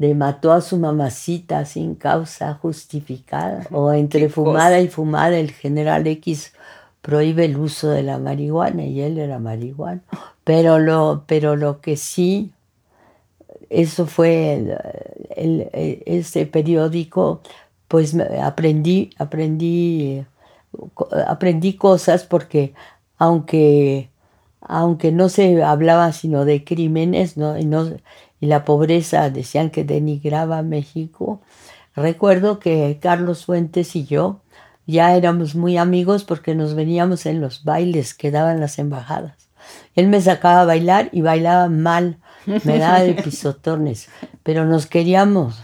de 0.00 0.14
mató 0.14 0.52
a 0.52 0.62
su 0.62 0.78
mamacita 0.78 1.66
sin 1.66 1.94
causa 1.94 2.54
justificada, 2.54 3.66
o 3.70 3.92
entre 3.92 4.30
fumada 4.30 4.80
y 4.80 4.88
fumada 4.88 5.36
el 5.36 5.50
general 5.52 6.06
X 6.06 6.54
prohíbe 7.02 7.44
el 7.44 7.58
uso 7.58 7.90
de 7.90 8.02
la 8.02 8.16
marihuana 8.16 8.84
y 8.84 9.02
él 9.02 9.18
era 9.18 9.38
marihuana. 9.38 10.00
Pero 10.42 10.78
lo, 10.78 11.24
pero 11.26 11.54
lo 11.54 11.82
que 11.82 11.98
sí 11.98 12.54
eso 13.68 14.06
fue 14.06 14.74
el, 15.36 15.68
ese 16.06 16.46
periódico, 16.46 17.42
pues 17.88 18.16
aprendí, 18.42 19.10
aprendí, 19.18 20.24
aprendí 21.26 21.74
cosas 21.74 22.24
porque 22.24 22.72
aunque, 23.18 24.08
aunque 24.62 25.12
no 25.12 25.28
se 25.28 25.62
hablaba 25.62 26.10
sino 26.12 26.46
de 26.46 26.64
crímenes 26.64 27.36
¿no? 27.36 27.58
Y, 27.58 27.66
no, 27.66 27.84
y 28.40 28.46
la 28.46 28.64
pobreza 28.64 29.30
decían 29.30 29.70
que 29.70 29.84
denigraba 29.84 30.58
a 30.58 30.62
México, 30.62 31.40
recuerdo 31.94 32.58
que 32.58 32.98
Carlos 33.00 33.44
Fuentes 33.44 33.94
y 33.96 34.04
yo 34.06 34.40
ya 34.86 35.14
éramos 35.14 35.54
muy 35.54 35.76
amigos 35.76 36.24
porque 36.24 36.54
nos 36.54 36.74
veníamos 36.74 37.26
en 37.26 37.40
los 37.40 37.64
bailes 37.64 38.14
que 38.14 38.30
daban 38.30 38.60
las 38.60 38.78
embajadas. 38.78 39.50
Él 39.94 40.08
me 40.08 40.20
sacaba 40.20 40.62
a 40.62 40.64
bailar 40.64 41.10
y 41.12 41.20
bailaba 41.20 41.68
mal 41.68 42.18
me 42.46 42.78
daba 42.78 43.00
de 43.00 43.14
pisotones, 43.22 44.08
pero 44.42 44.64
nos 44.64 44.86
queríamos, 44.86 45.62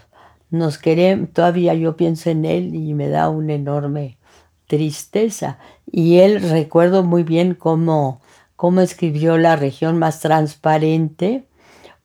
nos 0.50 0.78
queremos, 0.78 1.30
todavía 1.32 1.74
yo 1.74 1.96
pienso 1.96 2.30
en 2.30 2.44
él 2.44 2.74
y 2.74 2.94
me 2.94 3.08
da 3.08 3.28
una 3.28 3.54
enorme 3.54 4.18
tristeza. 4.66 5.58
Y 5.90 6.18
él 6.18 6.40
recuerdo 6.42 7.02
muy 7.02 7.22
bien 7.22 7.54
cómo, 7.54 8.20
cómo 8.56 8.80
escribió 8.80 9.38
La 9.38 9.56
región 9.56 9.98
más 9.98 10.20
transparente, 10.20 11.45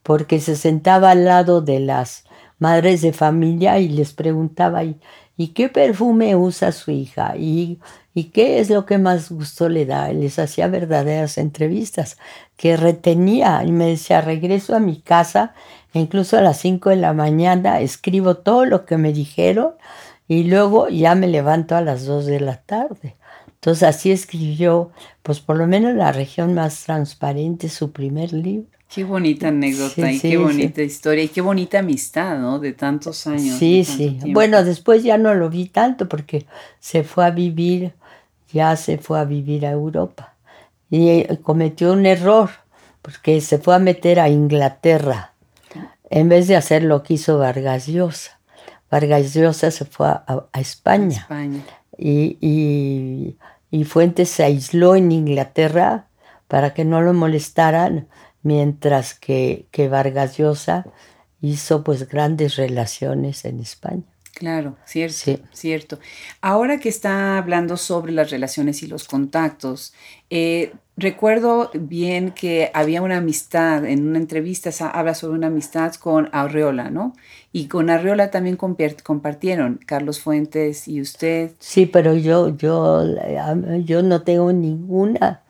porque 0.03 0.39
se 0.39 0.55
sentaba 0.55 1.12
al 1.12 1.25
lado 1.25 1.62
de 1.62 1.79
las 1.79 2.25
madres 2.60 3.01
de 3.01 3.13
familia 3.13 3.79
y 3.79 3.89
les 3.89 4.13
preguntaba, 4.13 4.84
¿y, 4.84 5.00
¿Y 5.41 5.50
qué 5.50 5.70
perfume 5.70 6.36
usa 6.36 6.72
su 6.72 6.91
hija? 6.91 7.36
¿Y, 7.36 7.79
¿Y 8.13 8.25
qué 8.25 8.60
es 8.60 8.70
lo 8.70 8.86
que 8.86 9.00
más 9.00 9.31
gusto 9.31 9.70
le 9.70 9.88
da? 9.88 10.13
Les 10.13 10.38
hacía 10.38 10.67
verdaderas 10.67 11.39
entrevistas 11.39 12.17
que 12.58 12.77
retenía 12.77 13.63
y 13.65 13.72
me 13.72 13.88
decía, 13.88 14.22
regreso 14.22 14.75
a 14.75 14.79
mi 14.79 15.01
casa, 15.01 15.55
incluso 15.93 16.38
a 16.38 16.41
las 16.41 16.60
5 16.60 16.91
de 16.91 16.98
la 16.98 17.13
mañana 17.13 17.79
escribo 17.79 18.38
todo 18.38 18.65
lo 18.65 18.86
que 18.86 18.98
me 18.98 19.13
dijeron 19.13 19.72
y 20.27 20.43
luego 20.43 20.89
ya 20.89 21.15
me 21.15 21.25
levanto 21.27 21.75
a 21.75 21.81
las 21.81 22.05
2 22.05 22.27
de 22.27 22.39
la 22.39 22.58
tarde. 22.58 23.15
Entonces 23.48 23.81
así 23.81 24.12
escribió, 24.12 24.91
pues 25.24 25.39
por 25.39 25.58
lo 25.58 25.65
menos 25.65 25.96
la 25.96 26.12
región 26.12 26.53
más 26.53 26.84
transparente, 26.84 27.67
su 27.67 27.91
primer 27.91 28.31
libro. 28.31 28.77
Qué 28.93 29.05
bonita 29.05 29.48
anécdota 29.48 30.12
y 30.12 30.19
qué 30.19 30.36
bonita 30.38 30.81
historia 30.81 31.24
y 31.24 31.29
qué 31.29 31.39
bonita 31.39 31.79
amistad, 31.79 32.38
¿no? 32.38 32.60
De 32.60 32.74
tantos 32.74 33.25
años. 33.25 33.57
Sí, 33.57 33.86
sí. 33.86 34.19
Bueno, 34.33 34.65
después 34.65 35.01
ya 35.01 35.17
no 35.17 35.33
lo 35.33 35.50
vi 35.50 35.67
tanto 35.67 36.10
porque 36.10 36.45
se 36.81 37.05
fue 37.05 37.25
a 37.25 37.31
vivir, 37.31 37.93
ya 38.51 38.75
se 38.75 38.98
fue 38.98 39.17
a 39.17 39.24
vivir 39.24 39.65
a 39.65 39.71
Europa. 39.71 40.33
Y 40.89 41.07
eh, 41.07 41.39
cometió 41.41 41.93
un 41.93 42.05
error 42.05 42.50
porque 43.01 43.39
se 43.39 43.60
fue 43.60 43.75
a 43.75 43.79
meter 43.79 44.19
a 44.19 44.27
Inglaterra 44.27 45.31
en 46.10 46.27
vez 46.27 46.50
de 46.50 46.57
hacer 46.57 46.83
lo 46.83 47.01
que 47.01 47.13
hizo 47.13 47.38
Vargas 47.38 47.88
Llosa. 47.88 48.39
Vargas 48.89 49.33
Llosa 49.33 49.71
se 49.71 49.86
fue 49.86 50.07
a, 50.07 50.43
España. 50.60 51.19
España. 51.19 51.62
Y, 51.98 52.38
y, 52.41 53.38
y 53.71 53.83
Fuentes 53.86 54.27
se 54.27 54.43
aisló 54.43 54.98
en 54.98 55.13
Inglaterra 55.13 56.07
para 56.50 56.74
que 56.74 56.83
no 56.83 57.01
lo 57.01 57.13
molestaran 57.13 58.10
mientras 58.43 59.13
que, 59.13 59.67
que 59.71 59.88
Vargas 59.89 60.38
Llosa 60.38 60.86
hizo 61.41 61.83
pues 61.83 62.07
grandes 62.07 62.55
relaciones 62.55 63.45
en 63.45 63.60
España. 63.60 64.03
Claro, 64.33 64.77
cierto, 64.86 65.43
cierto. 65.53 66.00
Ahora 66.41 66.79
que 66.79 66.89
está 66.89 67.38
hablando 67.38 67.77
sobre 67.77 68.12
las 68.12 68.31
relaciones 68.31 68.81
y 68.81 68.88
los 68.88 69.07
contactos, 69.07 69.93
eh, 70.29 70.71
recuerdo 70.98 71.69
bien 71.74 72.31
que 72.31 72.71
había 72.74 73.01
una 73.01 73.17
amistad, 73.17 73.86
en 73.86 74.07
una 74.07 74.17
entrevista 74.17 74.71
habla 74.93 75.13
sobre 75.15 75.38
una 75.38 75.48
amistad 75.48 75.93
con 75.95 76.29
Arreola, 76.31 76.89
¿no? 76.89 77.13
Y 77.51 77.67
con 77.67 77.89
Arreola 77.89 78.31
también 78.31 78.55
compartieron, 78.55 79.79
Carlos 79.86 80.21
Fuentes 80.21 80.88
y 80.88 81.01
usted. 81.01 81.51
Sí, 81.60 81.86
pero 81.86 82.15
yo, 82.15 82.55
yo, 82.55 83.03
yo 83.83 84.01
no 84.01 84.21
tengo 84.24 84.53
ninguna 84.53 85.41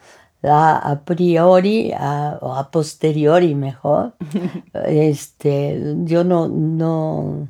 a, 0.44 1.02
priori 1.06 1.92
o 1.92 2.56
a 2.56 2.70
posteriori 2.72 3.56
mejor. 3.56 4.14
este, 4.88 5.80
yo 6.04 6.24
no, 6.24 6.48
no, 6.48 7.50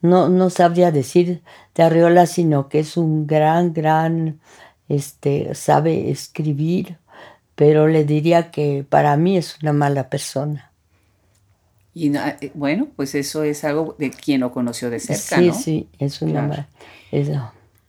no, 0.00 0.28
no 0.28 0.50
sabría 0.50 0.90
decir 0.90 1.42
de 1.74 1.82
Arriola, 1.82 2.26
sino 2.26 2.68
que 2.68 2.80
es 2.80 2.96
un 2.96 3.26
gran, 3.26 3.72
gran, 3.72 4.40
este, 4.88 5.54
sabe 5.54 6.10
escribir, 6.10 6.98
pero 7.54 7.88
le 7.88 8.04
diría 8.04 8.50
que 8.50 8.84
para 8.88 9.16
mí 9.16 9.36
es 9.36 9.58
una 9.62 9.72
mala 9.72 10.08
persona. 10.08 10.70
Y 11.94 12.16
eh, 12.16 12.52
bueno, 12.54 12.88
pues 12.94 13.16
eso 13.16 13.42
es 13.42 13.64
algo 13.64 13.96
de 13.98 14.10
quien 14.10 14.40
lo 14.40 14.52
conoció 14.52 14.88
de 14.90 15.00
cerca, 15.00 15.42
sí, 15.42 15.52
Sí, 15.52 15.88
es 15.98 16.22
una 16.22 16.42
mala. 16.42 16.68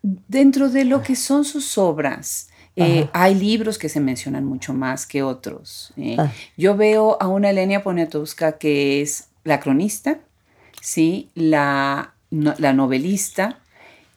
Dentro 0.01 0.69
de 0.69 0.85
lo 0.85 1.03
que 1.03 1.15
son 1.15 1.45
sus 1.45 1.77
obras, 1.77 2.48
eh, 2.79 3.09
hay 3.13 3.35
libros 3.35 3.77
que 3.77 3.89
se 3.89 3.99
mencionan 3.99 4.45
mucho 4.45 4.73
más 4.73 5.05
que 5.05 5.23
otros. 5.23 5.93
Eh. 5.97 6.15
Ah. 6.17 6.31
Yo 6.57 6.75
veo 6.77 7.17
a 7.19 7.27
una 7.27 7.49
Elenia 7.49 7.83
Poniatowska 7.83 8.57
que 8.57 9.01
es 9.01 9.27
la 9.43 9.59
cronista, 9.59 10.19
¿sí? 10.81 11.29
la, 11.35 12.13
la 12.31 12.73
novelista 12.73 13.59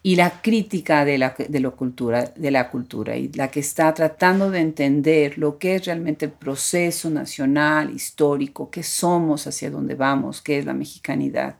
y 0.01 0.15
la 0.15 0.41
crítica 0.41 1.05
de 1.05 1.17
la, 1.17 1.35
de, 1.37 1.69
cultura, 1.71 2.33
de 2.35 2.51
la 2.51 2.69
cultura 2.69 3.15
y 3.15 3.29
la 3.29 3.49
que 3.49 3.61
está 3.61 3.93
tratando 3.93 4.51
de 4.51 4.59
entender 4.59 5.37
lo 5.37 5.57
que 5.57 5.75
es 5.75 5.85
realmente 5.85 6.25
el 6.25 6.31
proceso 6.31 7.09
nacional, 7.09 7.89
histórico, 7.89 8.69
qué 8.69 8.83
somos, 8.83 9.47
hacia 9.47 9.71
dónde 9.71 9.95
vamos, 9.95 10.41
qué 10.41 10.59
es 10.59 10.65
la 10.65 10.73
mexicanidad. 10.73 11.55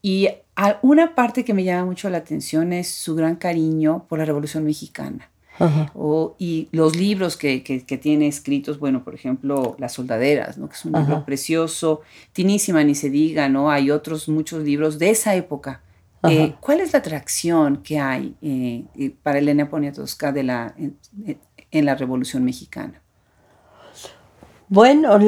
Y 0.00 0.28
una 0.82 1.14
parte 1.14 1.44
que 1.44 1.54
me 1.54 1.64
llama 1.64 1.86
mucho 1.86 2.10
la 2.10 2.18
atención 2.18 2.72
es 2.72 2.88
su 2.88 3.14
gran 3.14 3.36
cariño 3.36 4.06
por 4.08 4.18
la 4.18 4.24
Revolución 4.24 4.64
Mexicana 4.64 5.31
y 6.38 6.68
los 6.72 6.96
libros 6.96 7.36
que, 7.36 7.60
tiene 8.00 8.26
escritos, 8.26 8.78
bueno, 8.78 9.04
por 9.04 9.14
ejemplo, 9.14 9.76
Las 9.78 9.92
Soldaderas, 9.92 10.58
¿no? 10.58 10.68
que 10.68 10.74
es 10.74 10.84
un 10.84 10.92
libro 10.92 11.24
precioso, 11.24 12.00
Tinísima, 12.32 12.82
ni 12.84 12.94
se 12.94 13.10
diga, 13.10 13.48
¿no? 13.48 13.70
Hay 13.70 13.90
otros 13.90 14.28
muchos 14.28 14.62
libros 14.62 14.98
de 14.98 15.10
esa 15.10 15.34
época. 15.34 15.82
Eh, 16.28 16.54
¿Cuál 16.60 16.80
es 16.80 16.92
la 16.92 17.00
atracción 17.00 17.78
que 17.78 17.98
hay 17.98 18.36
eh, 18.42 18.84
eh, 18.96 19.14
para 19.22 19.38
Elena 19.38 19.68
Poniatowska 19.68 20.30
de 20.30 20.44
la, 20.44 20.74
en, 20.76 21.84
la 21.84 21.94
Revolución 21.96 22.44
Mexicana? 22.44 23.02
Bueno, 24.68 25.18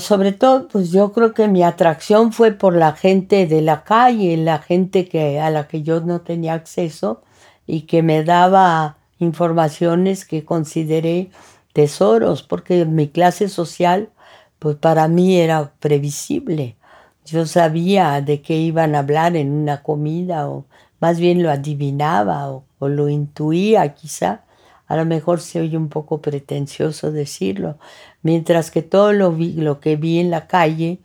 sobre 0.00 0.32
todo, 0.32 0.68
pues 0.68 0.92
yo 0.92 1.12
creo 1.12 1.34
que 1.34 1.48
mi 1.48 1.62
atracción 1.62 2.32
fue 2.32 2.52
por 2.52 2.74
la 2.74 2.92
gente 2.92 3.46
de 3.46 3.60
la 3.60 3.82
calle, 3.82 4.36
la 4.36 4.60
gente 4.60 5.08
que, 5.08 5.40
a 5.40 5.50
la 5.50 5.66
que 5.66 5.82
yo 5.82 6.00
no 6.00 6.20
tenía 6.20 6.54
acceso 6.54 7.22
y 7.66 7.82
que 7.82 8.02
me 8.02 8.24
daba 8.24 8.96
informaciones 9.22 10.24
que 10.24 10.44
consideré 10.44 11.30
tesoros, 11.72 12.42
porque 12.42 12.84
mi 12.84 13.08
clase 13.08 13.48
social, 13.48 14.10
pues 14.58 14.76
para 14.76 15.08
mí 15.08 15.36
era 15.36 15.72
previsible. 15.80 16.76
Yo 17.24 17.46
sabía 17.46 18.20
de 18.20 18.42
qué 18.42 18.56
iban 18.56 18.94
a 18.94 19.00
hablar 19.00 19.36
en 19.36 19.52
una 19.52 19.82
comida, 19.82 20.48
o 20.48 20.66
más 21.00 21.18
bien 21.18 21.42
lo 21.42 21.50
adivinaba, 21.50 22.50
o, 22.50 22.64
lo 22.80 23.08
intuía 23.08 23.94
quizá. 23.94 24.44
A 24.88 24.96
lo 24.96 25.04
mejor 25.04 25.40
se 25.40 25.60
oye 25.60 25.76
un 25.76 25.88
poco 25.88 26.20
pretencioso 26.20 27.12
decirlo. 27.12 27.78
Mientras 28.22 28.70
que 28.70 28.82
todo 28.82 29.12
lo, 29.12 29.32
vi, 29.32 29.52
lo 29.52 29.80
que 29.80 29.96
vi 29.96 30.18
en 30.18 30.30
la 30.30 30.46
calle, 30.48 30.98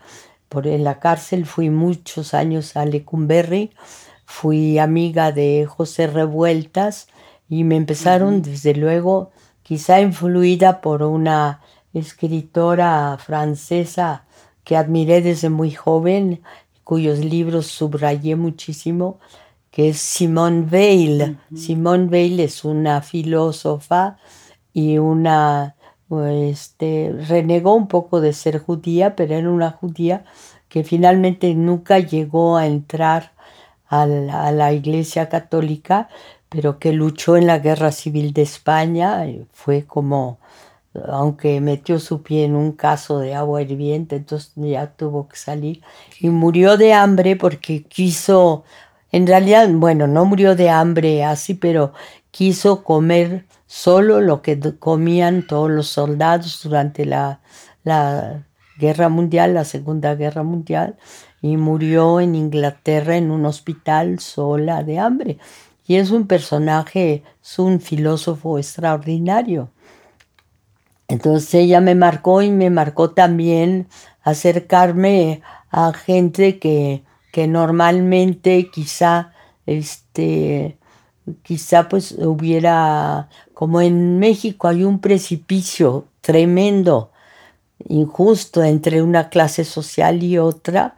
por 0.50 0.68
en 0.68 0.84
la 0.84 1.00
cárcel 1.00 1.46
fui 1.46 1.70
muchos 1.70 2.34
años 2.34 2.76
a 2.76 2.86
Lecumberri, 2.86 3.72
fui 4.26 4.80
amiga 4.80 5.32
de 5.32 5.66
José 5.68 6.08
Revueltas, 6.08 7.08
y 7.50 7.64
me 7.64 7.76
empezaron 7.76 8.42
desde 8.42 8.74
luego, 8.76 9.32
quizá 9.64 10.02
influida 10.02 10.82
por 10.82 11.04
una 11.04 11.62
escritora 11.94 13.18
francesa 13.20 14.26
que 14.64 14.76
admiré 14.76 15.22
desde 15.22 15.50
muy 15.50 15.72
joven, 15.72 16.42
cuyos 16.84 17.20
libros 17.20 17.68
subrayé 17.68 18.36
muchísimo, 18.36 19.20
que 19.72 19.90
es 19.90 20.00
Simone 20.00 20.68
Weil. 20.72 21.38
Simone 21.56 22.08
Weil 22.08 22.40
es 22.40 22.66
una 22.66 23.02
filósofa 23.02 24.18
y 24.74 24.98
una, 24.98 25.76
este, 26.32 27.14
renegó 27.28 27.76
un 27.76 27.88
poco 27.88 28.22
de 28.22 28.34
ser 28.34 28.60
judía, 28.60 29.16
pero 29.16 29.36
era 29.36 29.50
una 29.50 29.72
judía 29.72 30.26
que 30.68 30.84
finalmente 30.84 31.54
nunca 31.56 32.00
llegó 32.00 32.58
a 32.58 32.68
entrar 32.68 33.32
a 33.90 34.06
la 34.06 34.74
iglesia 34.74 35.30
católica, 35.30 36.10
pero 36.50 36.80
que 36.80 36.94
luchó 36.94 37.38
en 37.38 37.48
la 37.48 37.60
guerra 37.60 37.92
civil 37.92 38.34
de 38.34 38.44
España, 38.44 39.26
fue 39.52 39.86
como, 39.86 40.40
aunque 41.08 41.60
metió 41.62 42.00
su 42.00 42.24
pie 42.24 42.46
en 42.46 42.56
un 42.56 42.72
caso 42.72 43.20
de 43.20 43.36
agua 43.36 43.62
hirviente, 43.62 44.16
entonces 44.16 44.54
ya 44.56 44.88
tuvo 44.88 45.28
que 45.28 45.38
salir. 45.38 45.82
Y 46.20 46.30
murió 46.30 46.78
de 46.78 46.94
hambre 46.94 47.36
porque 47.36 47.84
quiso, 47.84 48.64
en 49.12 49.28
realidad, 49.28 49.68
bueno, 49.72 50.08
no 50.08 50.26
murió 50.26 50.56
de 50.56 50.70
hambre 50.70 51.24
así, 51.26 51.54
pero 51.54 51.94
quiso 52.32 52.84
comer 52.84 53.46
solo 53.66 54.22
lo 54.22 54.42
que 54.42 54.58
comían 54.80 55.46
todos 55.46 55.70
los 55.70 55.88
soldados 55.88 56.62
durante 56.64 57.06
la, 57.06 57.42
la 57.84 58.46
guerra 58.78 59.10
mundial, 59.10 59.54
la 59.54 59.66
Segunda 59.66 60.16
Guerra 60.16 60.44
Mundial, 60.44 60.96
y 61.42 61.58
murió 61.58 62.22
en 62.22 62.36
Inglaterra 62.36 63.18
en 63.18 63.32
un 63.32 63.46
hospital 63.46 64.20
sola 64.20 64.84
de 64.84 65.00
hambre 65.00 65.38
y 65.88 65.96
es 65.96 66.12
un 66.12 66.28
personaje, 66.28 67.24
es 67.42 67.60
un 67.60 67.80
filósofo 67.80 68.58
extraordinario. 68.58 69.70
Entonces 71.08 71.54
ella 71.54 71.80
me 71.80 71.96
marcó 71.96 72.42
y 72.42 72.52
me 72.52 72.70
marcó 72.70 73.12
también 73.12 73.88
acercarme 74.22 75.42
a 75.72 75.94
gente 75.94 76.60
que, 76.60 77.04
que 77.32 77.48
normalmente 77.48 78.70
quizá, 78.70 79.32
este, 79.66 80.78
quizá 81.44 81.88
pues 81.88 82.12
hubiera, 82.12 83.30
como 83.54 83.80
en 83.80 84.20
México 84.20 84.68
hay 84.68 84.84
un 84.84 85.00
precipicio 85.00 86.08
tremendo, 86.20 87.12
injusto 87.88 88.62
entre 88.64 89.02
una 89.02 89.30
clase 89.30 89.64
social 89.64 90.22
y 90.22 90.38
otra, 90.38 90.98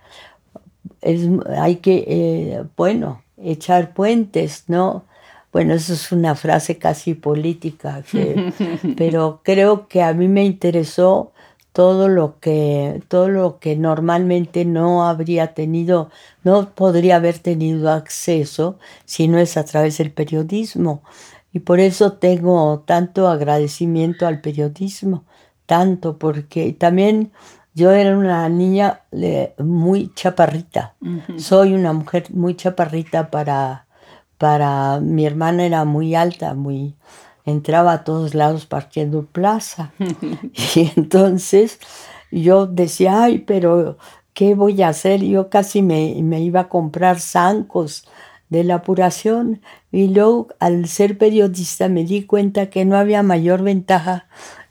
es, 1.01 1.29
hay 1.59 1.75
que, 1.77 2.05
eh, 2.07 2.63
bueno, 2.75 3.21
echar 3.43 3.93
puentes, 3.93 4.65
¿no? 4.67 5.05
Bueno, 5.51 5.73
eso 5.73 5.93
es 5.93 6.11
una 6.11 6.35
frase 6.35 6.77
casi 6.77 7.15
política, 7.15 8.03
pero 8.97 9.41
creo 9.43 9.87
que 9.87 10.03
a 10.03 10.13
mí 10.13 10.27
me 10.27 10.45
interesó 10.45 11.31
todo 11.73 12.07
lo 12.07 12.39
que 12.39 13.01
todo 13.07 13.29
lo 13.29 13.59
que 13.59 13.75
normalmente 13.75 14.65
no 14.65 15.07
habría 15.07 15.53
tenido 15.53 16.09
no 16.43 16.71
podría 16.71 17.17
haber 17.17 17.39
tenido 17.39 17.91
acceso 17.91 18.79
si 19.05 19.27
no 19.27 19.37
es 19.37 19.55
a 19.55 19.65
través 19.65 19.99
del 19.99 20.11
periodismo 20.11 21.03
y 21.53 21.59
por 21.59 21.79
eso 21.79 22.13
tengo 22.13 22.83
tanto 22.85 23.27
agradecimiento 23.27 24.25
al 24.25 24.41
periodismo 24.41 25.25
tanto 25.67 26.17
porque 26.17 26.73
también 26.73 27.31
yo 27.73 27.91
era 27.91 28.17
una 28.17 28.47
niña 28.49 29.01
muy 29.57 30.11
chaparrita 30.13 30.95
soy 31.37 31.73
una 31.73 31.93
mujer 31.93 32.25
muy 32.31 32.55
chaparrita 32.55 33.29
para 33.29 33.85
para 34.37 34.99
mi 34.99 35.25
hermana 35.25 35.65
era 35.65 35.85
muy 35.85 36.15
alta 36.15 36.53
muy 36.53 36.95
entraba 37.49 37.93
a 37.93 38.03
todos 38.03 38.35
lados 38.35 38.65
partiendo 38.65 39.25
plaza. 39.25 39.91
y 40.75 40.91
entonces 40.95 41.79
yo 42.31 42.67
decía, 42.67 43.23
ay, 43.23 43.39
pero 43.39 43.97
¿qué 44.33 44.55
voy 44.55 44.81
a 44.81 44.89
hacer? 44.89 45.23
Yo 45.23 45.49
casi 45.49 45.81
me, 45.81 46.11
iba 46.39 46.61
a 46.61 46.69
comprar 46.69 47.19
zancos 47.19 48.07
de 48.49 48.63
la 48.63 48.75
apuración 48.75 49.61
y 49.91 50.07
luego 50.07 50.47
al 50.59 50.87
ser 50.87 51.17
periodista 51.17 51.87
me 51.87 52.03
di 52.03 52.23
cuenta 52.23 52.69
que 52.69 52.83
no 52.83 52.97
había 52.97 53.21
mayor 53.21 53.61
ventaja 53.61 54.27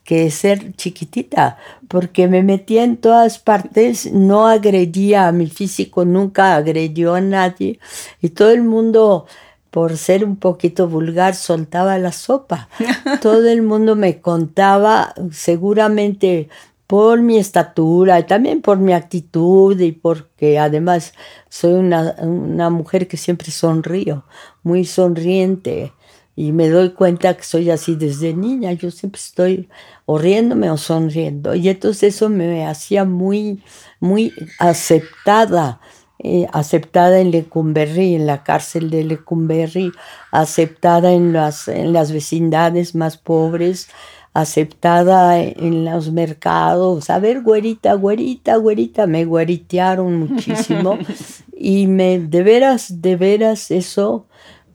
que 0.08 0.30
ser 0.30 0.72
chiquitita, 0.74 1.58
porque 1.86 2.28
me 2.28 2.42
metía 2.42 2.82
en 2.82 2.96
todas 2.96 3.38
partes, 3.38 4.10
no 4.10 4.46
agredía 4.46 5.28
a 5.28 5.32
mi 5.32 5.48
físico, 5.48 6.06
nunca 6.06 6.56
agredió 6.56 7.14
a 7.14 7.20
nadie 7.20 7.78
y 8.22 8.30
todo 8.30 8.50
el 8.50 8.62
mundo 8.62 9.26
por 9.70 9.98
ser 9.98 10.24
un 10.24 10.36
poquito 10.36 10.88
vulgar, 10.88 11.34
soltaba 11.34 11.98
la 11.98 12.12
sopa. 12.12 12.70
Todo 13.20 13.50
el 13.50 13.60
mundo 13.60 13.96
me 13.96 14.22
contaba, 14.22 15.12
seguramente 15.30 16.48
por 16.86 17.20
mi 17.20 17.36
estatura 17.36 18.18
y 18.18 18.22
también 18.22 18.62
por 18.62 18.78
mi 18.78 18.94
actitud 18.94 19.78
y 19.78 19.92
porque 19.92 20.58
además 20.58 21.12
soy 21.50 21.74
una, 21.74 22.14
una 22.22 22.70
mujer 22.70 23.08
que 23.08 23.18
siempre 23.18 23.50
sonrío, 23.50 24.24
muy 24.62 24.86
sonriente 24.86 25.92
y 26.34 26.52
me 26.52 26.68
doy 26.68 26.90
cuenta 26.90 27.36
que 27.36 27.42
soy 27.42 27.68
así 27.68 27.96
desde 27.96 28.32
niña, 28.32 28.70
yo 28.70 28.92
siempre 28.92 29.18
estoy 29.18 29.68
o 30.10 30.16
riéndome 30.16 30.70
o 30.70 30.78
sonriendo 30.78 31.54
y 31.54 31.68
entonces 31.68 32.14
eso 32.14 32.30
me 32.30 32.66
hacía 32.66 33.04
muy, 33.04 33.62
muy 34.00 34.32
aceptada 34.58 35.80
eh, 36.20 36.46
aceptada 36.52 37.20
en 37.20 37.30
Lecumberri, 37.30 38.16
en 38.16 38.26
la 38.26 38.42
cárcel 38.42 38.90
de 38.90 39.04
Lecumberri, 39.04 39.92
aceptada 40.32 41.12
en 41.12 41.32
las, 41.32 41.68
en 41.68 41.92
las 41.92 42.10
vecindades 42.10 42.96
más 42.96 43.18
pobres, 43.18 43.88
aceptada 44.34 45.40
en 45.40 45.84
los 45.84 46.10
mercados. 46.10 47.08
A 47.10 47.20
ver, 47.20 47.42
güerita, 47.42 47.94
güerita, 47.94 48.56
güerita, 48.56 49.06
me 49.06 49.26
güeritearon 49.26 50.18
muchísimo 50.18 50.98
y 51.56 51.86
me, 51.86 52.18
de 52.18 52.42
veras, 52.42 53.00
de 53.00 53.14
veras, 53.14 53.70
eso 53.70 54.26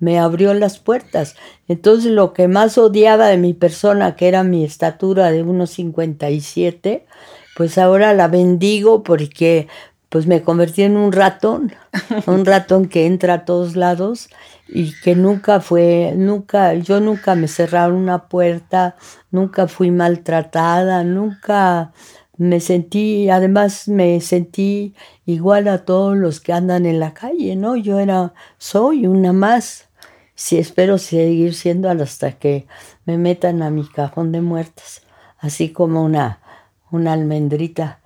me 0.03 0.19
abrió 0.19 0.53
las 0.53 0.79
puertas. 0.79 1.35
Entonces 1.67 2.11
lo 2.11 2.33
que 2.33 2.47
más 2.47 2.77
odiaba 2.77 3.27
de 3.27 3.37
mi 3.37 3.53
persona, 3.53 4.15
que 4.15 4.27
era 4.27 4.43
mi 4.43 4.65
estatura 4.65 5.31
de 5.31 5.45
1,57, 5.45 7.03
pues 7.55 7.77
ahora 7.77 8.13
la 8.13 8.27
bendigo 8.27 9.03
porque 9.03 9.67
pues 10.09 10.27
me 10.27 10.43
convertí 10.43 10.83
en 10.83 10.97
un 10.97 11.11
ratón, 11.11 11.73
un 12.27 12.45
ratón 12.45 12.87
que 12.87 13.05
entra 13.05 13.33
a 13.33 13.45
todos 13.45 13.75
lados 13.75 14.29
y 14.67 14.93
que 15.01 15.15
nunca 15.15 15.59
fue, 15.59 16.13
nunca, 16.15 16.73
yo 16.75 16.99
nunca 16.99 17.33
me 17.35 17.47
cerraron 17.47 17.95
una 17.95 18.27
puerta, 18.27 18.95
nunca 19.31 19.67
fui 19.67 19.89
maltratada, 19.89 21.03
nunca 21.03 21.93
me 22.37 22.59
sentí, 22.59 23.29
además 23.29 23.87
me 23.87 24.19
sentí 24.21 24.93
igual 25.25 25.67
a 25.67 25.85
todos 25.85 26.17
los 26.17 26.39
que 26.41 26.53
andan 26.53 26.85
en 26.85 26.99
la 26.99 27.13
calle, 27.13 27.55
¿no? 27.55 27.75
Yo 27.75 27.99
era, 27.99 28.33
soy 28.57 29.07
una 29.07 29.33
más. 29.33 29.89
Sí, 30.35 30.57
espero 30.57 30.97
seguir 30.97 31.53
siendo 31.53 31.89
hasta 31.89 32.31
que 32.33 32.65
me 33.05 33.17
metan 33.17 33.61
a 33.61 33.69
mi 33.69 33.87
cajón 33.87 34.31
de 34.31 34.41
muertos, 34.41 35.03
así 35.37 35.69
como 35.69 36.03
una, 36.03 36.39
una 36.89 37.13
almendrita 37.13 37.99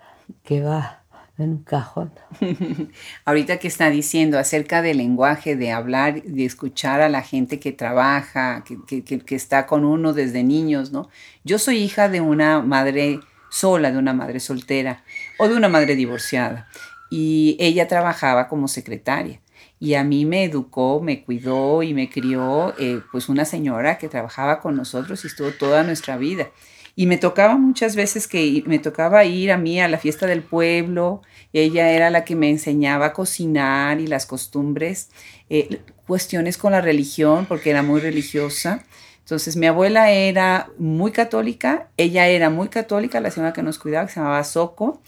que 0.43 0.61
va 0.61 1.03
en 1.37 1.51
un 1.51 1.63
cajón. 1.63 2.11
Ahorita 3.25 3.59
que 3.59 3.67
está 3.67 3.89
diciendo 3.89 4.39
acerca 4.39 4.81
del 4.81 4.97
lenguaje, 4.97 5.55
de 5.55 5.71
hablar, 5.71 6.21
de 6.21 6.45
escuchar 6.45 6.99
a 6.99 7.09
la 7.09 7.21
gente 7.21 7.59
que 7.59 7.71
trabaja, 7.71 8.63
que, 8.65 9.03
que, 9.03 9.19
que, 9.19 9.35
está 9.35 9.65
con 9.65 9.85
uno 9.85 10.13
desde 10.13 10.43
niños, 10.43 10.91
¿no? 10.91 11.09
Yo 11.43 11.59
soy 11.59 11.77
hija 11.77 12.09
de 12.09 12.21
una 12.21 12.61
madre 12.61 13.19
sola, 13.49 13.91
de 13.91 13.97
una 13.97 14.13
madre 14.13 14.39
soltera 14.39 15.03
o 15.37 15.47
de 15.47 15.55
una 15.55 15.69
madre 15.69 15.95
divorciada. 15.95 16.67
Y 17.09 17.55
ella 17.59 17.87
trabajaba 17.87 18.49
como 18.49 18.67
secretaria. 18.67 19.39
Y 19.79 19.93
a 19.93 20.03
mí 20.03 20.25
me 20.25 20.43
educó, 20.43 21.01
me 21.01 21.23
cuidó 21.23 21.83
y 21.83 21.93
me 21.93 22.09
crió, 22.09 22.73
eh, 22.79 23.01
pues 23.11 23.29
una 23.29 23.45
señora 23.45 23.97
que 23.97 24.09
trabajaba 24.09 24.59
con 24.59 24.75
nosotros 24.75 25.23
y 25.23 25.27
estuvo 25.27 25.51
toda 25.51 25.83
nuestra 25.83 26.17
vida. 26.17 26.49
Y 26.95 27.05
me 27.05 27.17
tocaba 27.17 27.57
muchas 27.57 27.95
veces 27.95 28.27
que 28.27 28.63
me 28.65 28.79
tocaba 28.79 29.23
ir 29.23 29.51
a 29.51 29.57
mí 29.57 29.79
a 29.79 29.87
la 29.87 29.99
fiesta 29.99 30.25
del 30.25 30.41
pueblo. 30.41 31.21
Ella 31.53 31.91
era 31.91 32.09
la 32.09 32.25
que 32.25 32.35
me 32.35 32.49
enseñaba 32.49 33.07
a 33.07 33.13
cocinar 33.13 34.01
y 34.01 34.07
las 34.07 34.25
costumbres, 34.25 35.11
eh, 35.49 35.79
cuestiones 36.07 36.57
con 36.57 36.71
la 36.71 36.81
religión, 36.81 37.45
porque 37.45 37.69
era 37.69 37.83
muy 37.83 38.01
religiosa. 38.01 38.83
Entonces 39.19 39.57
mi 39.57 39.67
abuela 39.67 40.09
era 40.09 40.69
muy 40.79 41.11
católica, 41.11 41.89
ella 41.97 42.27
era 42.29 42.49
muy 42.49 42.69
católica, 42.69 43.19
la 43.19 43.29
señora 43.29 43.53
que 43.53 43.61
nos 43.61 43.77
cuidaba, 43.77 44.07
que 44.07 44.13
se 44.13 44.19
llamaba 44.21 44.43
Soco, 44.43 45.01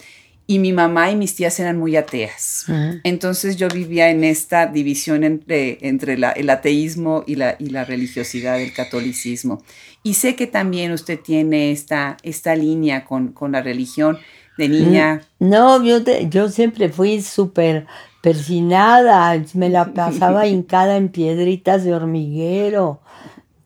y 0.49 0.57
mi 0.57 0.73
mamá 0.73 1.12
y 1.12 1.15
mis 1.15 1.35
tías 1.35 1.59
eran 1.59 1.77
muy 1.77 1.95
ateas. 1.95 2.65
Entonces 3.03 3.55
yo 3.55 3.67
vivía 3.67 4.09
en 4.09 4.23
esta 4.23 4.65
división 4.65 5.23
entre, 5.23 5.77
entre 5.88 6.13
el 6.13 6.49
ateísmo 6.49 7.23
y 7.27 7.35
la, 7.35 7.55
y 7.59 7.69
la 7.69 7.85
religiosidad 7.85 8.57
del 8.57 8.73
catolicismo. 8.73 9.62
Y 10.01 10.15
sé 10.15 10.35
que 10.35 10.47
también 10.47 10.91
usted 10.91 11.19
tiene 11.19 11.71
esta, 11.71 12.17
esta 12.23 12.55
línea 12.55 13.05
con, 13.05 13.27
con 13.27 13.51
la 13.51 13.62
religión 13.62 14.17
de 14.57 14.69
niña. 14.69 15.21
No, 15.38 15.83
yo, 15.83 15.99
yo 16.27 16.49
siempre 16.49 16.89
fui 16.89 17.21
súper 17.21 17.85
persinada, 18.23 19.39
me 19.53 19.69
la 19.69 19.85
pasaba 19.93 20.47
hincada 20.47 20.97
en 20.97 21.09
piedritas 21.09 21.83
de 21.83 21.93
hormiguero. 21.93 23.01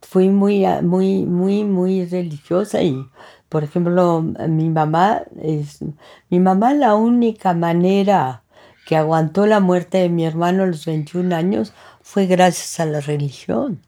Fui 0.01 0.27
muy, 0.27 0.65
muy, 0.81 1.23
muy, 1.23 1.63
muy 1.63 2.03
religiosa 2.03 2.83
y 2.83 3.05
por 3.53 3.63
ejemplo, 3.63 4.23
mi 4.49 4.69
mamá 4.69 5.21
es 5.39 5.77
mi 6.31 6.39
mamá 6.39 6.73
la 6.73 6.95
única 6.95 7.53
manera 7.53 8.41
que 8.87 8.95
aguantó 8.95 9.45
la 9.45 9.59
muerte 9.59 9.99
de 9.99 10.09
mi 10.09 10.25
hermano 10.25 10.63
a 10.63 10.65
los 10.65 10.87
21 10.87 11.35
años 11.35 11.71
fue 12.01 12.25
gracias 12.25 12.79
a 12.79 12.87
la 12.87 12.99
religión. 12.99 13.79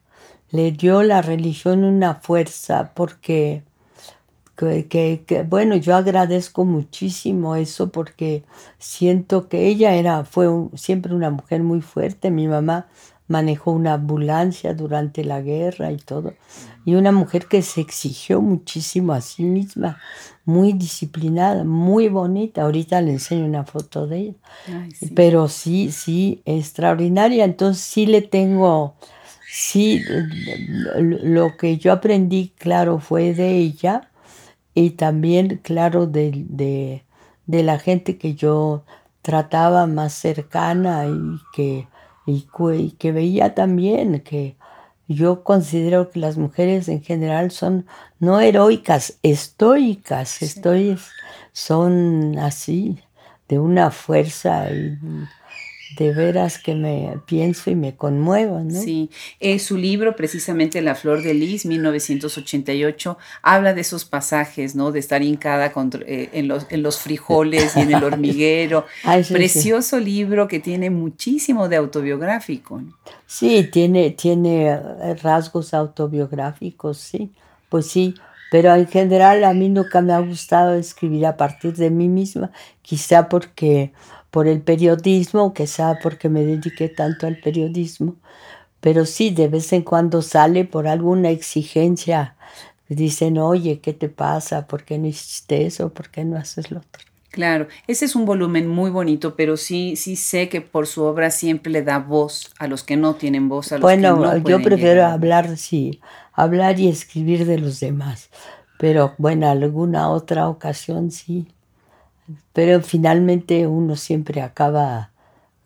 Le 0.52 0.72
dio 0.72 1.02
la 1.02 1.24
religión 1.24 1.84
una 1.84 2.14
fuerza 2.14 2.92
porque 2.94 3.64
que, 4.56 5.46
bueno, 5.50 5.78
yo 5.78 5.96
agradezco 5.96 6.64
muchísimo 6.64 7.56
eso 7.56 7.90
porque 7.90 8.44
siento 8.78 9.50
que 9.50 9.66
ella 9.66 9.96
era 9.96 10.26
fue 10.26 10.48
siempre 10.76 11.16
una 11.16 11.32
mujer 11.32 11.64
muy 11.64 11.82
fuerte. 11.82 12.30
Mi 12.30 12.48
mamá 12.48 12.86
manejó 13.28 13.72
una 13.72 13.94
ambulancia 13.94 14.74
durante 14.74 15.24
la 15.24 15.42
guerra 15.42 15.92
y 15.92 15.98
todo. 15.98 16.34
Y 16.86 16.96
una 16.96 17.12
mujer 17.12 17.48
que 17.48 17.62
se 17.62 17.82
exigió 17.82 18.42
muchísimo 18.42 19.14
a 19.14 19.22
sí 19.22 19.44
misma, 19.44 19.98
muy 20.46 20.74
disciplinada, 20.74 21.64
muy 21.64 22.10
bonita. 22.10 22.64
Ahorita 22.64 23.02
le 23.02 23.14
enseño 23.14 23.46
una 23.46 23.64
foto 23.64 24.06
de 24.08 24.18
ella. 24.20 24.34
Pero 25.16 25.48
sí, 25.48 25.92
sí, 25.92 26.42
extraordinaria. 26.46 27.46
Entonces 27.46 27.84
sí 27.84 28.06
le 28.06 28.22
tengo, 28.22 28.96
sí, 29.52 30.04
lo 30.98 31.58
que 31.58 31.78
yo 31.78 31.92
aprendí, 31.94 32.54
claro, 32.58 33.00
fue 33.00 33.34
de 33.34 33.58
ella 33.58 34.12
y 34.76 34.92
también, 34.92 35.60
claro, 35.64 36.06
de, 36.06 36.46
de, 36.48 37.04
de 37.48 37.64
la 37.64 37.80
gente 37.80 38.18
que 38.18 38.36
yo 38.36 38.84
trataba 39.22 39.88
más 39.88 40.14
cercana 40.14 41.08
y 41.08 41.40
que 41.54 41.88
y, 42.26 42.92
que 42.98 43.12
veía 43.12 43.54
también 43.54 44.22
que 44.22 44.56
yo 45.08 45.44
considero 45.44 46.10
que 46.10 46.20
las 46.20 46.38
mujeres 46.38 46.88
en 46.88 47.04
general 47.04 47.52
son 47.52 47.86
no 48.20 48.40
heroicas, 48.40 49.20
estoicas, 49.22 50.42
son 51.54 52.38
así, 52.40 53.00
de 53.48 53.60
una 53.60 53.92
fuerza 53.92 54.72
y 54.72 54.98
de 55.98 56.14
veras 56.14 56.58
que 56.58 56.74
me 56.74 57.20
pienso 57.26 57.70
y 57.70 57.76
me 57.76 57.96
conmuevo, 57.96 58.60
¿no? 58.60 58.82
Sí, 58.82 59.10
eh, 59.40 59.60
su 59.60 59.78
libro, 59.78 60.16
precisamente 60.16 60.82
La 60.82 60.96
Flor 60.96 61.22
de 61.22 61.34
Lis, 61.34 61.66
1988, 61.66 63.18
habla 63.42 63.74
de 63.74 63.82
esos 63.82 64.04
pasajes, 64.04 64.76
¿no? 64.76 64.92
De 64.92 65.00
estar 65.00 65.22
hincada 65.22 65.72
contra, 65.72 66.02
eh, 66.08 66.30
en, 66.34 66.48
los, 66.48 66.66
en 66.70 66.82
los 66.82 67.00
frijoles 67.00 67.78
y 67.78 67.82
en 67.82 67.94
el 67.94 68.04
hormiguero. 68.04 68.86
Precioso 69.30 70.00
libro 70.00 70.48
que 70.48 70.60
tiene 70.60 70.90
muchísimo 70.90 71.70
de 71.70 71.76
autobiográfico. 71.76 72.82
Sí, 73.28 73.70
tiene, 73.72 74.12
tiene 74.12 74.70
eh, 74.70 75.16
rasgos 75.22 75.74
autobiográficos, 75.74 76.98
sí, 76.98 77.32
pues 77.70 77.88
sí, 77.88 78.16
pero 78.52 78.74
en 78.76 78.88
general 78.88 79.44
a 79.44 79.54
mí 79.54 79.70
nunca 79.70 80.02
me 80.02 80.14
ha 80.14 80.20
gustado 80.20 80.76
escribir 80.76 81.26
a 81.26 81.38
partir 81.38 81.76
de 81.76 81.90
mí 81.90 82.08
misma, 82.08 82.52
quizá 82.82 83.28
porque 83.30 83.92
por 84.36 84.50
el 84.50 84.60
periodismo, 84.60 85.54
quizá 85.54 85.98
porque 86.04 86.28
me 86.28 86.44
dediqué 86.44 86.90
tanto 86.90 87.26
al 87.26 87.38
periodismo, 87.38 88.18
pero 88.82 89.06
sí, 89.06 89.30
de 89.30 89.48
vez 89.48 89.72
en 89.72 89.82
cuando 89.82 90.22
sale 90.22 90.66
por 90.66 90.90
alguna 90.90 91.30
exigencia, 91.30 92.36
dicen, 92.90 93.38
oye, 93.38 93.80
¿qué 93.80 93.94
te 93.94 94.10
pasa? 94.10 94.68
¿Por 94.68 94.84
qué 94.84 94.98
no 94.98 95.08
hiciste 95.08 95.66
eso? 95.66 95.94
¿Por 95.94 96.10
qué 96.10 96.26
no 96.26 96.36
haces 96.36 96.70
lo 96.70 96.80
otro? 96.80 97.02
Claro, 97.32 97.70
ese 97.88 98.04
es 98.04 98.14
un 98.14 98.26
volumen 98.26 98.68
muy 98.68 98.92
bonito, 98.92 99.38
pero 99.38 99.56
sí, 99.56 99.96
sí 99.96 100.18
sé 100.18 100.50
que 100.50 100.60
por 100.60 100.86
su 100.86 101.04
obra 101.04 101.32
siempre 101.32 101.72
le 101.72 101.82
da 101.82 102.00
voz 102.00 102.52
a 102.60 102.68
los 102.68 102.84
que 102.84 102.98
no 102.98 103.16
tienen 103.16 103.48
voz, 103.48 103.72
a 103.72 103.76
los 103.78 103.84
bueno, 103.84 104.16
que 104.16 104.42
no 104.42 104.50
yo 104.50 104.62
prefiero 104.62 105.06
hablar, 105.06 105.56
sí, 105.56 106.02
hablar 106.34 106.78
y 106.78 106.90
escribir 106.90 107.46
de 107.46 107.58
los 107.58 107.80
demás, 107.80 108.30
pero 108.80 109.16
bueno, 109.18 109.50
alguna 109.50 110.10
otra 110.10 110.50
ocasión 110.50 111.10
sí. 111.10 111.55
Pero 112.54 112.82
finalmente 112.82 113.68
uno 113.68 113.96
siempre 113.96 114.42
acaba, 114.42 115.12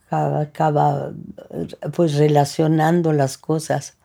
acaba, 0.10 1.14
pues 1.96 2.16
relacionando 2.16 3.14
las 3.14 3.38
cosas 3.38 3.96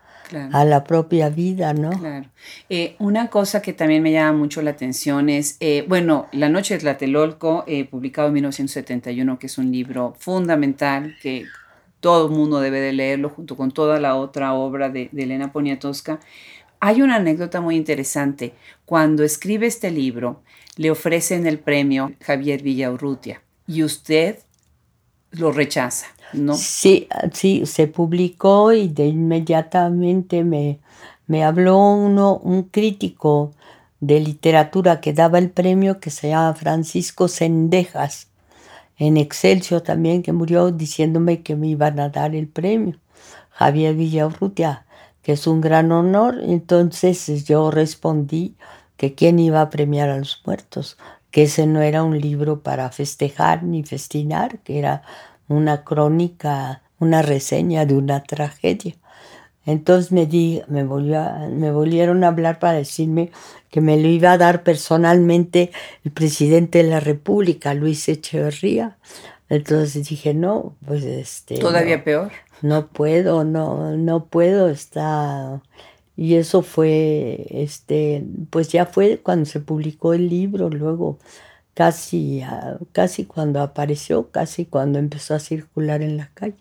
a 0.52 0.64
la 0.64 0.84
propia 0.84 1.28
vida, 1.28 1.74
¿no? 1.74 1.90
Claro. 1.90 2.26
Eh, 2.68 2.96
una 2.98 3.28
cosa 3.28 3.62
que 3.62 3.72
también 3.72 4.02
me 4.02 4.12
llama 4.12 4.38
mucho 4.38 4.62
la 4.62 4.70
atención 4.70 5.28
es, 5.28 5.56
eh, 5.60 5.84
bueno, 5.88 6.28
La 6.32 6.48
Noche 6.48 6.74
de 6.74 6.80
Tlatelolco, 6.80 7.64
eh, 7.66 7.84
publicado 7.84 8.28
en 8.28 8.34
1971, 8.34 9.38
que 9.38 9.46
es 9.46 9.58
un 9.58 9.70
libro 9.70 10.14
fundamental 10.18 11.14
que 11.20 11.44
todo 12.00 12.28
el 12.28 12.32
mundo 12.34 12.60
debe 12.60 12.80
de 12.80 12.92
leerlo 12.92 13.30
junto 13.30 13.56
con 13.56 13.70
toda 13.70 14.00
la 14.00 14.16
otra 14.16 14.54
obra 14.54 14.88
de, 14.88 15.08
de 15.12 15.22
Elena 15.22 15.52
Poniatowska. 15.52 16.20
Hay 16.80 17.00
una 17.00 17.16
anécdota 17.16 17.60
muy 17.60 17.76
interesante. 17.76 18.54
Cuando 18.84 19.24
escribe 19.24 19.66
este 19.66 19.90
libro, 19.90 20.42
le 20.76 20.90
ofrecen 20.90 21.46
el 21.46 21.58
premio 21.58 22.12
Javier 22.20 22.62
Villaurrutia 22.62 23.42
y 23.66 23.82
usted 23.82 24.38
lo 25.30 25.52
rechaza. 25.52 26.06
¿no? 26.32 26.54
Sí, 26.54 27.08
sí, 27.32 27.66
se 27.66 27.86
publicó 27.86 28.72
y 28.72 28.88
de 28.88 29.06
inmediatamente 29.06 30.44
me, 30.44 30.80
me 31.26 31.44
habló 31.44 31.78
uno, 31.78 32.36
un 32.38 32.64
crítico 32.64 33.52
de 34.00 34.20
literatura 34.20 35.00
que 35.00 35.12
daba 35.12 35.38
el 35.38 35.50
premio 35.50 36.00
que 36.00 36.10
se 36.10 36.28
llama 36.28 36.54
Francisco 36.54 37.28
Sendejas, 37.28 38.28
en 38.96 39.16
Excelsior 39.16 39.80
también, 39.80 40.22
que 40.22 40.32
murió 40.32 40.70
diciéndome 40.70 41.42
que 41.42 41.56
me 41.56 41.68
iban 41.68 41.98
a 41.98 42.10
dar 42.10 42.34
el 42.34 42.46
premio. 42.46 42.98
Javier 43.50 43.94
Villaurrutia, 43.94 44.84
que 45.22 45.32
es 45.32 45.46
un 45.46 45.60
gran 45.60 45.90
honor. 45.90 46.38
Entonces 46.42 47.44
yo 47.44 47.70
respondí 47.70 48.54
que 48.96 49.14
quién 49.14 49.38
iba 49.38 49.60
a 49.60 49.70
premiar 49.70 50.08
a 50.08 50.18
los 50.18 50.42
muertos, 50.44 50.96
que 51.30 51.44
ese 51.44 51.66
no 51.66 51.82
era 51.82 52.02
un 52.04 52.20
libro 52.20 52.60
para 52.60 52.90
festejar 52.90 53.62
ni 53.62 53.82
festinar, 53.82 54.58
que 54.60 54.78
era 54.78 55.02
una 55.48 55.84
crónica, 55.84 56.82
una 56.98 57.22
reseña 57.22 57.86
de 57.86 57.94
una 57.94 58.22
tragedia. 58.22 58.94
Entonces 59.66 60.12
me, 60.12 60.26
di, 60.26 60.62
me, 60.68 60.84
me 60.84 61.70
volvieron 61.70 62.22
a 62.22 62.28
hablar 62.28 62.58
para 62.58 62.74
decirme 62.74 63.30
que 63.70 63.80
me 63.80 63.96
lo 63.96 64.08
iba 64.08 64.32
a 64.32 64.38
dar 64.38 64.62
personalmente 64.62 65.72
el 66.04 66.12
presidente 66.12 66.82
de 66.82 66.90
la 66.90 67.00
República, 67.00 67.72
Luis 67.74 68.08
Echeverría. 68.08 68.98
Entonces 69.48 70.08
dije, 70.08 70.34
no, 70.34 70.76
pues 70.86 71.04
este... 71.04 71.58
Todavía 71.58 72.04
peor. 72.04 72.30
No 72.62 72.88
puedo, 72.88 73.44
no, 73.44 73.96
no 73.96 74.26
puedo, 74.26 74.68
está... 74.68 75.62
Y 76.16 76.34
eso 76.36 76.62
fue, 76.62 77.46
este, 77.50 78.24
pues 78.50 78.68
ya 78.68 78.86
fue 78.86 79.18
cuando 79.18 79.46
se 79.46 79.60
publicó 79.60 80.14
el 80.14 80.28
libro, 80.28 80.70
luego 80.70 81.18
casi, 81.74 82.42
ah, 82.42 82.78
casi 82.92 83.24
cuando 83.24 83.60
apareció, 83.60 84.30
casi 84.30 84.64
cuando 84.64 84.98
empezó 84.98 85.34
a 85.34 85.40
circular 85.40 86.02
en 86.02 86.16
la 86.16 86.30
calle. 86.34 86.56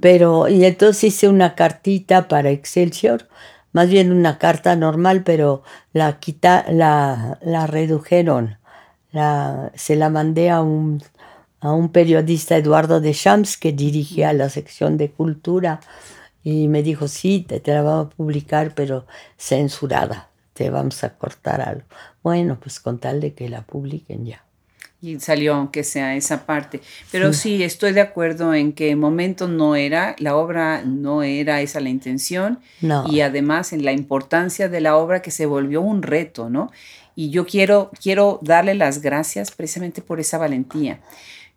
Pero, 0.00 0.48
y 0.48 0.64
entonces 0.64 1.04
hice 1.04 1.28
una 1.28 1.54
cartita 1.54 2.28
para 2.28 2.50
Excelsior, 2.50 3.28
más 3.72 3.88
bien 3.88 4.12
una 4.12 4.38
carta 4.38 4.76
normal, 4.76 5.22
pero 5.24 5.62
la, 5.92 6.18
quita, 6.18 6.64
la, 6.70 7.38
la 7.42 7.66
redujeron. 7.66 8.58
La, 9.12 9.70
se 9.76 9.94
la 9.94 10.10
mandé 10.10 10.50
a 10.50 10.62
un, 10.62 11.02
a 11.60 11.72
un 11.72 11.90
periodista, 11.90 12.56
Eduardo 12.56 13.00
de 13.00 13.12
Champs, 13.12 13.56
que 13.56 13.72
dirigía 13.72 14.32
la 14.32 14.48
sección 14.48 14.96
de 14.96 15.10
cultura, 15.10 15.80
y 16.44 16.68
me 16.68 16.82
dijo, 16.82 17.08
sí, 17.08 17.44
te, 17.48 17.58
te 17.58 17.72
la 17.72 17.82
vamos 17.82 18.06
a 18.06 18.16
publicar, 18.16 18.74
pero 18.74 19.06
censurada 19.38 20.28
te 20.52 20.70
vamos 20.70 21.02
a 21.02 21.16
cortar 21.16 21.60
algo. 21.60 21.84
Bueno, 22.22 22.58
pues 22.60 22.78
con 22.80 22.98
tal 22.98 23.20
de 23.20 23.32
que 23.32 23.48
la 23.48 23.62
publiquen 23.62 24.26
ya. 24.26 24.44
Y 25.00 25.20
salió 25.20 25.54
aunque 25.54 25.84
sea 25.84 26.16
esa 26.16 26.46
parte. 26.46 26.80
Pero 27.10 27.32
sí. 27.34 27.62
estoy 27.62 27.92
de 27.92 28.00
acuerdo 28.00 28.54
en 28.54 28.72
que 28.72 28.90
en 28.90 28.98
momento 28.98 29.48
no 29.48 29.76
era, 29.76 30.16
la 30.18 30.36
obra 30.36 30.82
no 30.82 31.22
era 31.22 31.60
esa 31.60 31.80
la 31.80 31.90
intención. 31.90 32.60
No. 32.80 33.04
Y 33.10 33.20
además 33.20 33.72
en 33.74 33.84
la 33.84 33.92
importancia 33.92 34.68
de 34.68 34.80
la 34.80 34.96
obra 34.96 35.20
que 35.20 35.30
se 35.30 35.44
volvió 35.44 35.82
un 35.82 36.02
reto, 36.02 36.48
¿no? 36.48 36.70
Y 37.16 37.30
yo 37.30 37.46
quiero, 37.46 37.90
quiero 38.02 38.38
darle 38.42 38.74
las 38.74 39.02
gracias 39.02 39.50
precisamente 39.50 40.00
por 40.00 40.20
esa 40.20 40.38
valentía 40.38 41.00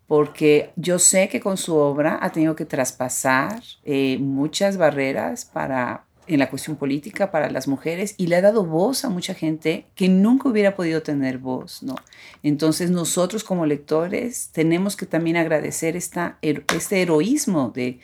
porque 0.07 0.71
yo 0.75 0.99
sé 0.99 1.27
que 1.29 1.39
con 1.39 1.57
su 1.57 1.75
obra 1.75 2.17
ha 2.21 2.31
tenido 2.31 2.55
que 2.55 2.65
traspasar 2.65 3.61
eh, 3.83 4.17
muchas 4.19 4.77
barreras 4.77 5.45
para, 5.45 6.05
en 6.27 6.39
la 6.39 6.49
cuestión 6.49 6.77
política 6.77 7.29
para 7.29 7.49
las 7.49 7.67
mujeres 7.67 8.15
y 8.17 8.27
le 8.27 8.37
ha 8.37 8.41
dado 8.41 8.65
voz 8.65 9.03
a 9.03 9.09
mucha 9.09 9.33
gente 9.33 9.85
que 9.95 10.07
nunca 10.07 10.47
hubiera 10.49 10.75
podido 10.75 11.01
tener 11.01 11.37
voz, 11.37 11.83
¿no? 11.83 11.95
Entonces 12.41 12.89
nosotros 12.89 13.43
como 13.43 13.65
lectores 13.65 14.49
tenemos 14.53 14.95
que 14.95 15.05
también 15.05 15.35
agradecer 15.35 15.97
esta, 15.97 16.37
este 16.41 17.01
heroísmo 17.01 17.71
de, 17.75 17.99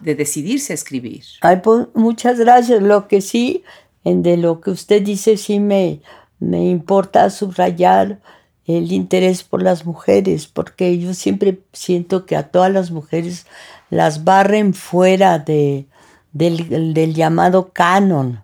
de 0.00 0.14
decidirse 0.16 0.72
a 0.72 0.74
escribir. 0.74 1.24
Ay, 1.40 1.60
pues, 1.62 1.86
muchas 1.94 2.38
gracias. 2.38 2.82
Lo 2.82 3.06
que 3.06 3.20
sí, 3.20 3.62
de 4.04 4.36
lo 4.36 4.60
que 4.60 4.70
usted 4.70 5.02
dice, 5.02 5.36
sí 5.36 5.60
me, 5.60 6.00
me 6.40 6.64
importa 6.68 7.30
subrayar 7.30 8.20
el 8.66 8.92
interés 8.92 9.42
por 9.42 9.62
las 9.62 9.84
mujeres, 9.84 10.46
porque 10.46 10.98
yo 10.98 11.14
siempre 11.14 11.60
siento 11.72 12.24
que 12.26 12.36
a 12.36 12.48
todas 12.48 12.72
las 12.72 12.90
mujeres 12.90 13.46
las 13.90 14.24
barren 14.24 14.74
fuera 14.74 15.38
de, 15.38 15.86
del, 16.32 17.14
llamado 17.14 17.70
canon 17.72 18.42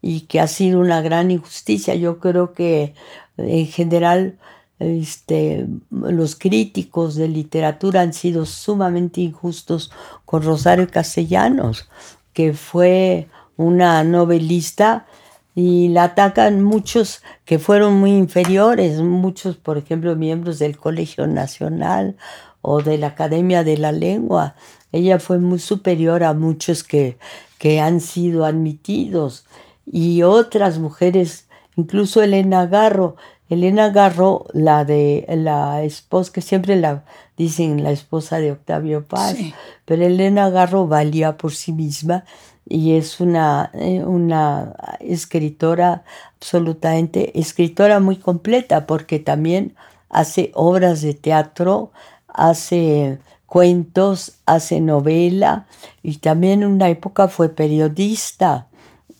y 0.00 0.22
que 0.22 0.40
ha 0.40 0.46
sido 0.46 0.80
una 0.80 1.02
gran 1.02 1.30
injusticia. 1.30 1.94
Yo 1.94 2.18
creo 2.18 2.52
que 2.54 2.94
en 3.36 3.66
general 3.66 4.38
este, 4.78 5.66
los 5.90 6.34
críticos 6.34 7.14
de 7.14 7.28
literatura 7.28 8.00
han 8.00 8.12
sido 8.12 8.46
sumamente 8.46 9.20
injustos 9.20 9.92
con 10.24 10.42
Rosario 10.42 10.88
Castellanos, 10.90 11.88
que 12.32 12.54
fue 12.54 13.28
una 13.56 14.02
novelista 14.02 15.06
y 15.54 15.88
la 15.88 16.04
atacan 16.04 16.62
muchos 16.62 17.22
que 17.44 17.58
fueron 17.58 17.94
muy 17.94 18.12
inferiores, 18.12 19.00
muchos, 19.00 19.56
por 19.56 19.76
ejemplo, 19.78 20.16
miembros 20.16 20.58
del 20.58 20.76
Colegio 20.76 21.26
Nacional 21.26 22.16
o 22.62 22.80
de 22.80 22.96
la 22.96 23.08
Academia 23.08 23.64
de 23.64 23.76
la 23.76 23.92
Lengua, 23.92 24.54
ella 24.92 25.18
fue 25.18 25.38
muy 25.38 25.58
superior 25.58 26.22
a 26.22 26.34
muchos 26.34 26.84
que, 26.84 27.18
que 27.58 27.80
han 27.80 28.00
sido 28.00 28.44
admitidos. 28.44 29.46
Y 29.84 30.22
otras 30.22 30.78
mujeres, 30.78 31.48
incluso 31.76 32.22
Elena 32.22 32.66
Garro. 32.66 33.16
Elena 33.48 33.90
Garro, 33.90 34.46
la 34.52 34.84
de 34.84 35.26
la 35.28 35.82
esposa, 35.82 36.32
que 36.32 36.40
siempre 36.40 36.76
la 36.76 37.04
dicen 37.36 37.82
la 37.82 37.90
esposa 37.90 38.38
de 38.38 38.52
Octavio 38.52 39.04
Paz, 39.04 39.36
pero 39.84 40.04
Elena 40.04 40.48
Garro 40.48 40.86
valía 40.86 41.36
por 41.36 41.52
sí 41.52 41.72
misma 41.72 42.24
y 42.68 42.94
es 42.94 43.20
una, 43.20 43.70
eh, 43.74 44.02
una 44.04 44.74
escritora 45.00 46.04
absolutamente, 46.36 47.38
escritora 47.38 48.00
muy 48.00 48.16
completa 48.16 48.86
porque 48.86 49.18
también 49.18 49.74
hace 50.08 50.52
obras 50.54 51.02
de 51.02 51.14
teatro, 51.14 51.92
hace 52.28 53.18
cuentos, 53.46 54.38
hace 54.46 54.80
novela 54.80 55.66
y 56.02 56.18
también 56.18 56.62
en 56.62 56.70
una 56.70 56.88
época 56.88 57.28
fue 57.28 57.48
periodista 57.48 58.68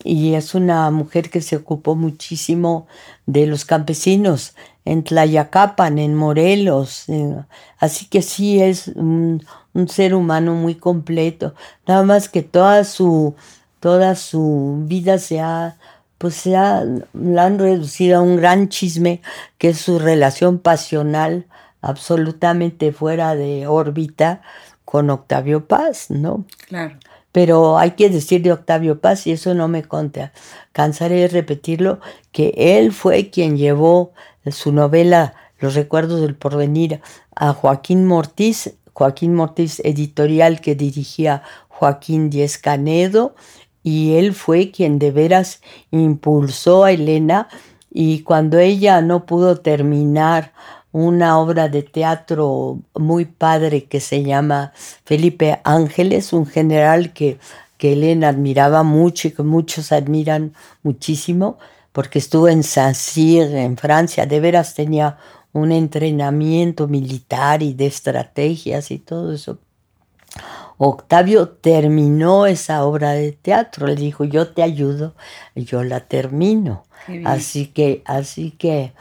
y 0.04 0.34
es 0.34 0.54
una 0.54 0.90
mujer 0.90 1.30
que 1.30 1.40
se 1.40 1.56
ocupó 1.56 1.94
muchísimo 1.94 2.86
de 3.26 3.46
los 3.46 3.64
campesinos 3.64 4.54
en 4.84 5.04
Tlayacapan, 5.04 5.98
en 5.98 6.14
Morelos. 6.14 7.06
así 7.78 8.06
que 8.06 8.22
sí 8.22 8.60
es 8.60 8.88
un, 8.88 9.44
ser 9.88 10.14
humano 10.14 10.54
muy 10.54 10.74
completo. 10.74 11.54
Nada 11.86 12.02
más 12.02 12.28
que 12.28 12.42
toda 12.42 12.84
su, 12.84 13.34
toda 13.80 14.14
su 14.14 14.82
vida 14.86 15.18
se 15.18 15.40
ha, 15.40 15.76
pues 16.18 16.34
se 16.34 16.56
ha, 16.56 16.84
la 17.12 17.44
han 17.44 17.58
reducido 17.58 18.18
a 18.18 18.22
un 18.22 18.36
gran 18.36 18.68
chisme 18.68 19.22
que 19.58 19.70
es 19.70 19.78
su 19.78 19.98
relación 19.98 20.58
pasional 20.58 21.46
absolutamente 21.80 22.92
fuera 22.92 23.34
de 23.34 23.66
órbita 23.66 24.42
con 24.84 25.10
Octavio 25.10 25.66
Paz, 25.66 26.10
¿no? 26.10 26.44
Claro. 26.68 26.98
Pero 27.32 27.78
hay 27.78 27.92
que 27.92 28.10
decir 28.10 28.42
de 28.42 28.52
Octavio 28.52 29.00
Paz, 29.00 29.26
y 29.26 29.32
eso 29.32 29.54
no 29.54 29.66
me 29.66 29.82
conta, 29.82 30.32
cansaré 30.72 31.16
de 31.16 31.28
repetirlo, 31.28 31.98
que 32.30 32.52
él 32.56 32.92
fue 32.92 33.30
quien 33.30 33.56
llevó 33.56 34.12
su 34.50 34.72
novela 34.72 35.34
Los 35.58 35.74
recuerdos 35.74 36.20
del 36.20 36.34
porvenir 36.34 37.00
a 37.34 37.52
Joaquín 37.52 38.06
Mortiz, 38.06 38.74
Joaquín 38.92 39.34
Mortiz 39.34 39.80
editorial 39.80 40.60
que 40.60 40.74
dirigía 40.74 41.42
Joaquín 41.68 42.30
Díez 42.30 42.58
Canedo, 42.58 43.34
y 43.82 44.14
él 44.14 44.34
fue 44.34 44.70
quien 44.70 44.98
de 44.98 45.10
veras 45.10 45.60
impulsó 45.90 46.84
a 46.84 46.92
Elena 46.92 47.48
y 47.90 48.20
cuando 48.20 48.58
ella 48.58 49.00
no 49.00 49.26
pudo 49.26 49.56
terminar 49.56 50.52
una 50.92 51.38
obra 51.38 51.68
de 51.68 51.82
teatro 51.82 52.78
muy 52.94 53.24
padre 53.24 53.84
que 53.84 54.00
se 54.00 54.22
llama 54.22 54.72
Felipe 55.04 55.60
Ángeles, 55.64 56.32
un 56.32 56.46
general 56.46 57.12
que, 57.12 57.38
que 57.78 57.94
Elena 57.94 58.28
admiraba 58.28 58.82
mucho 58.82 59.28
y 59.28 59.32
que 59.32 59.42
muchos 59.42 59.90
admiran 59.90 60.54
muchísimo, 60.82 61.58
porque 61.92 62.18
estuvo 62.18 62.48
en 62.48 62.62
Saint-Cyr, 62.62 63.54
en 63.56 63.76
Francia, 63.76 64.26
de 64.26 64.40
veras 64.40 64.74
tenía 64.74 65.18
un 65.52 65.72
entrenamiento 65.72 66.88
militar 66.88 67.62
y 67.62 67.74
de 67.74 67.86
estrategias 67.86 68.90
y 68.90 68.98
todo 68.98 69.32
eso. 69.32 69.58
Octavio 70.78 71.48
terminó 71.48 72.46
esa 72.46 72.84
obra 72.84 73.12
de 73.12 73.32
teatro, 73.32 73.86
le 73.86 73.94
dijo, 73.94 74.24
yo 74.24 74.48
te 74.48 74.62
ayudo, 74.62 75.14
yo 75.54 75.84
la 75.84 76.00
termino. 76.00 76.84
Así 77.24 77.66
que, 77.66 78.02
así 78.04 78.52
que 78.52 78.92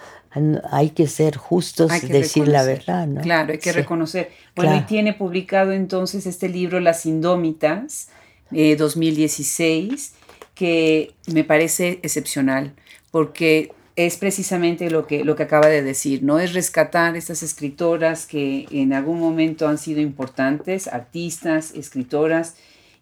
hay 0.72 0.92
que 0.92 1.08
ser 1.08 1.38
justos 1.38 1.92
y 2.04 2.08
decir 2.08 2.48
la 2.48 2.64
verdad, 2.64 3.08
¿no? 3.08 3.22
Claro, 3.22 3.52
hay 3.52 3.60
que 3.60 3.72
reconocer. 3.72 4.32
Bueno, 4.56 4.76
y 4.76 4.82
tiene 4.82 5.14
publicado 5.14 5.72
entonces 5.72 6.26
este 6.26 6.50
libro 6.50 6.80
Las 6.80 7.06
Indómitas, 7.06 8.10
eh, 8.52 8.76
2016, 8.76 10.14
que 10.54 11.14
me 11.34 11.44
parece 11.44 12.00
excepcional, 12.04 12.74
porque 13.12 13.74
es 14.06 14.18
precisamente 14.18 14.90
lo 14.90 15.08
que, 15.08 15.24
lo 15.24 15.36
que 15.36 15.44
acaba 15.44 15.68
de 15.68 15.84
decir, 15.84 16.24
¿no? 16.24 16.40
Es 16.40 16.54
rescatar 16.54 17.16
estas 17.16 17.44
escritoras 17.44 18.26
que 18.26 18.68
en 18.72 18.94
algún 18.94 19.20
momento 19.20 19.68
han 19.68 19.78
sido 19.78 20.02
importantes, 20.02 20.88
artistas, 20.88 21.74
escritoras, 21.76 22.56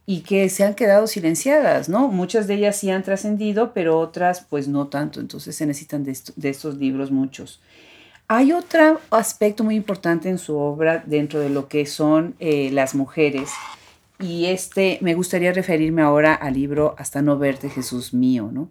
y 0.05 0.21
que 0.21 0.49
se 0.49 0.63
han 0.63 0.73
quedado 0.73 1.05
silenciadas, 1.05 1.87
¿no? 1.87 2.07
Muchas 2.07 2.47
de 2.47 2.55
ellas 2.55 2.77
sí 2.77 2.89
han 2.89 3.03
trascendido, 3.03 3.73
pero 3.73 3.99
otras 3.99 4.41
pues 4.49 4.67
no 4.67 4.87
tanto, 4.87 5.19
entonces 5.19 5.55
se 5.55 5.67
necesitan 5.67 6.03
de, 6.03 6.11
estos 6.49 6.77
libros 6.77 7.11
muchos. 7.11 7.61
Hay 8.27 8.51
otro 8.51 8.99
aspecto 9.11 9.63
muy 9.63 9.75
importante 9.75 10.27
en 10.27 10.39
su 10.39 10.57
obra 10.57 11.03
dentro 11.05 11.39
de 11.39 11.49
lo 11.49 11.67
que 11.67 11.85
son 11.85 12.33
eh, 12.39 12.71
las 12.71 12.95
mujeres, 12.95 13.51
y 14.19 14.45
este 14.47 14.97
me 15.01 15.13
gustaría 15.13 15.53
referirme 15.53 16.01
ahora 16.01 16.33
al 16.33 16.55
libro 16.55 16.95
Hasta 16.97 17.21
no 17.21 17.37
verte 17.37 17.69
Jesús 17.69 18.13
mío, 18.13 18.49
¿no? 18.51 18.69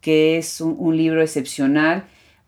Que 0.00 0.38
es 0.38 0.60
un, 0.60 0.96
libro 0.96 1.22
excepcional 1.22 2.04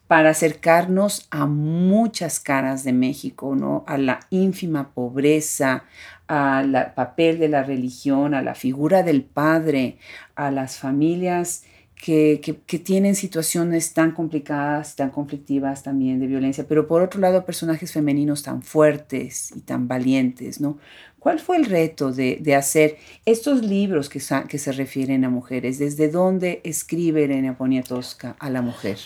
para 0.07 0.31
acercarnos 0.31 1.27
a 1.31 1.47
muchas 1.47 2.41
caras 2.41 2.83
de 2.85 2.93
México, 2.93 3.55
¿no? 3.55 3.85
A 3.87 3.99
la 3.99 4.21
ínfima 4.31 4.93
pobreza, 4.93 5.85
al 6.27 6.93
papel 6.95 7.39
de 7.39 7.49
la 7.49 7.63
religión, 7.63 8.35
a 8.35 8.43
la 8.43 8.55
figura 8.55 9.03
del 9.03 9.23
padre, 9.23 9.99
a 10.35 10.51
las 10.51 10.79
familias 10.79 11.65
que, 11.95 12.41
que, 12.41 12.79
tienen 12.79 13.17
situaciones 13.17 13.93
tan 13.93 14.13
complicadas, 14.13 14.95
tan 14.95 15.11
conflictivas 15.11 15.83
también 15.83 16.21
de 16.21 16.29
violencia, 16.29 16.65
pero 16.69 16.87
por 16.87 17.03
otro 17.03 17.21
lado 17.21 17.45
personajes 17.45 17.93
femeninos 17.93 18.45
tan 18.45 18.63
fuertes 18.63 19.51
y 19.57 19.61
tan 19.61 19.89
valientes, 19.89 20.61
¿no? 20.61 20.79
¿Cuál 21.19 21.41
fue 21.41 21.57
el 21.57 21.65
reto 21.65 22.13
de, 22.13 22.39
de 22.41 22.55
hacer 22.55 22.97
estos 23.25 23.63
libros 23.63 24.09
que, 24.09 24.21
que, 24.49 24.59
se 24.59 24.73
refieren 24.73 25.25
a 25.25 25.31
mujeres? 25.31 25.79
¿Desde 25.79 26.09
dónde 26.09 26.61
escribe 26.65 27.25
Elena 27.25 27.57
Poniatowska 27.57 28.37
a 28.39 28.51
la 28.51 28.63
mujer? 28.63 28.99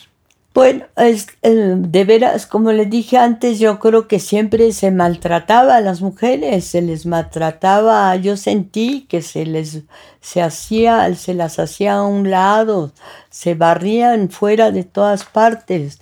Bueno, 0.55 0.85
es, 0.97 1.29
de 1.41 2.05
veras, 2.05 2.47
como 2.47 2.73
les 2.73 2.91
dije 2.91 3.17
antes, 3.17 3.59
yo 3.59 3.79
creo 3.79 4.07
que 4.07 4.19
siempre 4.19 4.73
se 4.73 4.91
maltrataba 4.91 5.77
a 5.77 5.81
las 5.81 6.03
mujeres, 6.03 6.67
se 6.67 6.83
les 6.83 7.07
maltrataba, 7.07 8.15
yo 8.17 8.37
sentí 8.37 9.07
que 9.09 9.23
se 9.23 9.47
les 9.47 9.85
se 10.21 10.43
hacía, 10.43 11.15
se 11.15 11.33
las 11.33 11.59
hacía 11.59 11.95
a 11.95 12.03
un 12.03 12.31
lado, 12.31 12.93
se 13.31 13.55
barrían 13.55 14.29
fuera 14.29 14.71
de 14.71 14.85
todas 14.85 15.25
partes. 15.25 16.01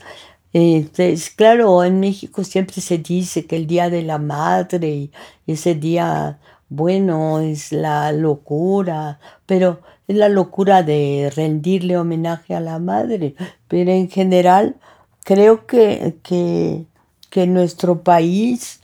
Entonces, 0.52 1.30
claro, 1.30 1.84
en 1.84 2.00
México 2.00 2.44
siempre 2.44 2.80
se 2.80 2.98
dice 2.98 3.46
que 3.46 3.56
el 3.56 3.66
Día 3.66 3.90
de 3.90 4.02
la 4.02 4.18
Madre 4.18 5.10
ese 5.46 5.74
día, 5.74 6.38
bueno, 6.68 7.40
es 7.40 7.72
la 7.72 8.12
locura, 8.12 9.20
pero 9.46 9.80
es 10.08 10.16
la 10.16 10.28
locura 10.28 10.82
de 10.82 11.32
rendirle 11.34 11.96
homenaje 11.96 12.54
a 12.54 12.60
la 12.60 12.78
madre. 12.78 13.34
Pero 13.68 13.92
en 13.92 14.08
general, 14.10 14.76
creo 15.24 15.66
que, 15.66 16.16
que, 16.22 16.86
que 17.30 17.44
en 17.44 17.54
nuestro 17.54 18.02
país 18.02 18.80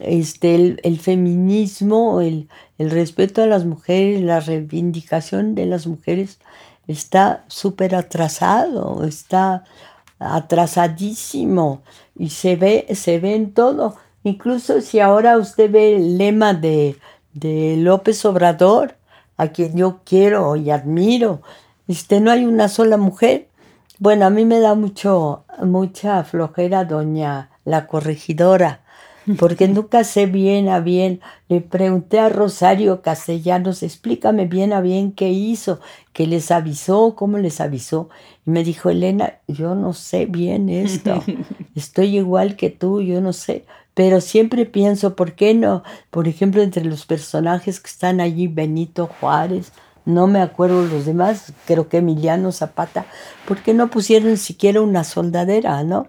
este, 0.00 0.54
el, 0.54 0.80
el 0.82 0.98
feminismo, 0.98 2.20
el, 2.20 2.48
el 2.78 2.90
respeto 2.90 3.42
a 3.42 3.46
las 3.46 3.64
mujeres, 3.64 4.20
la 4.20 4.40
reivindicación 4.40 5.54
de 5.54 5.66
las 5.66 5.86
mujeres 5.86 6.38
está 6.86 7.44
súper 7.48 7.94
atrasado, 7.94 9.04
está 9.04 9.64
atrasadísimo 10.18 11.82
y 12.16 12.30
se 12.30 12.56
ve, 12.56 12.86
se 12.94 13.18
ve 13.18 13.34
en 13.34 13.52
todo. 13.52 13.96
Incluso 14.22 14.80
si 14.80 15.00
ahora 15.00 15.36
usted 15.38 15.70
ve 15.70 15.96
el 15.96 16.18
lema 16.18 16.54
de, 16.54 16.96
de 17.32 17.76
López 17.76 18.24
Obrador, 18.24 18.96
a 19.36 19.48
quien 19.48 19.76
yo 19.76 20.00
quiero 20.04 20.56
y 20.56 20.70
admiro, 20.70 21.42
este, 21.88 22.20
no 22.20 22.30
hay 22.30 22.44
una 22.44 22.68
sola 22.68 22.96
mujer. 22.96 23.48
Bueno, 23.98 24.26
a 24.26 24.30
mí 24.30 24.44
me 24.44 24.60
da 24.60 24.74
mucho, 24.74 25.44
mucha 25.62 26.24
flojera 26.24 26.84
doña 26.84 27.50
la 27.64 27.86
corregidora, 27.86 28.83
porque 29.38 29.68
nunca 29.68 30.04
sé 30.04 30.26
bien 30.26 30.68
a 30.68 30.80
bien. 30.80 31.20
Le 31.48 31.60
pregunté 31.60 32.18
a 32.18 32.28
Rosario 32.28 33.02
Castellanos, 33.02 33.82
explícame 33.82 34.46
bien 34.46 34.72
a 34.72 34.80
bien 34.80 35.12
qué 35.12 35.30
hizo, 35.30 35.80
qué 36.12 36.26
les 36.26 36.50
avisó, 36.50 37.14
cómo 37.16 37.38
les 37.38 37.60
avisó. 37.60 38.08
Y 38.46 38.50
me 38.50 38.64
dijo, 38.64 38.90
Elena, 38.90 39.34
yo 39.48 39.74
no 39.74 39.92
sé 39.92 40.26
bien 40.26 40.68
esto, 40.68 41.22
estoy 41.74 42.16
igual 42.16 42.56
que 42.56 42.70
tú, 42.70 43.00
yo 43.00 43.20
no 43.20 43.32
sé. 43.32 43.64
Pero 43.94 44.20
siempre 44.20 44.66
pienso, 44.66 45.14
¿por 45.14 45.34
qué 45.34 45.54
no? 45.54 45.84
Por 46.10 46.26
ejemplo, 46.26 46.62
entre 46.62 46.84
los 46.84 47.06
personajes 47.06 47.80
que 47.80 47.88
están 47.88 48.20
allí, 48.20 48.48
Benito 48.48 49.08
Juárez, 49.20 49.72
no 50.04 50.26
me 50.26 50.40
acuerdo 50.42 50.84
los 50.84 51.06
demás, 51.06 51.52
creo 51.66 51.88
que 51.88 51.98
Emiliano 51.98 52.52
Zapata, 52.52 53.06
¿por 53.46 53.62
qué 53.62 53.72
no 53.72 53.88
pusieron 53.88 54.36
siquiera 54.36 54.82
una 54.82 55.04
soldadera, 55.04 55.82
no? 55.82 56.08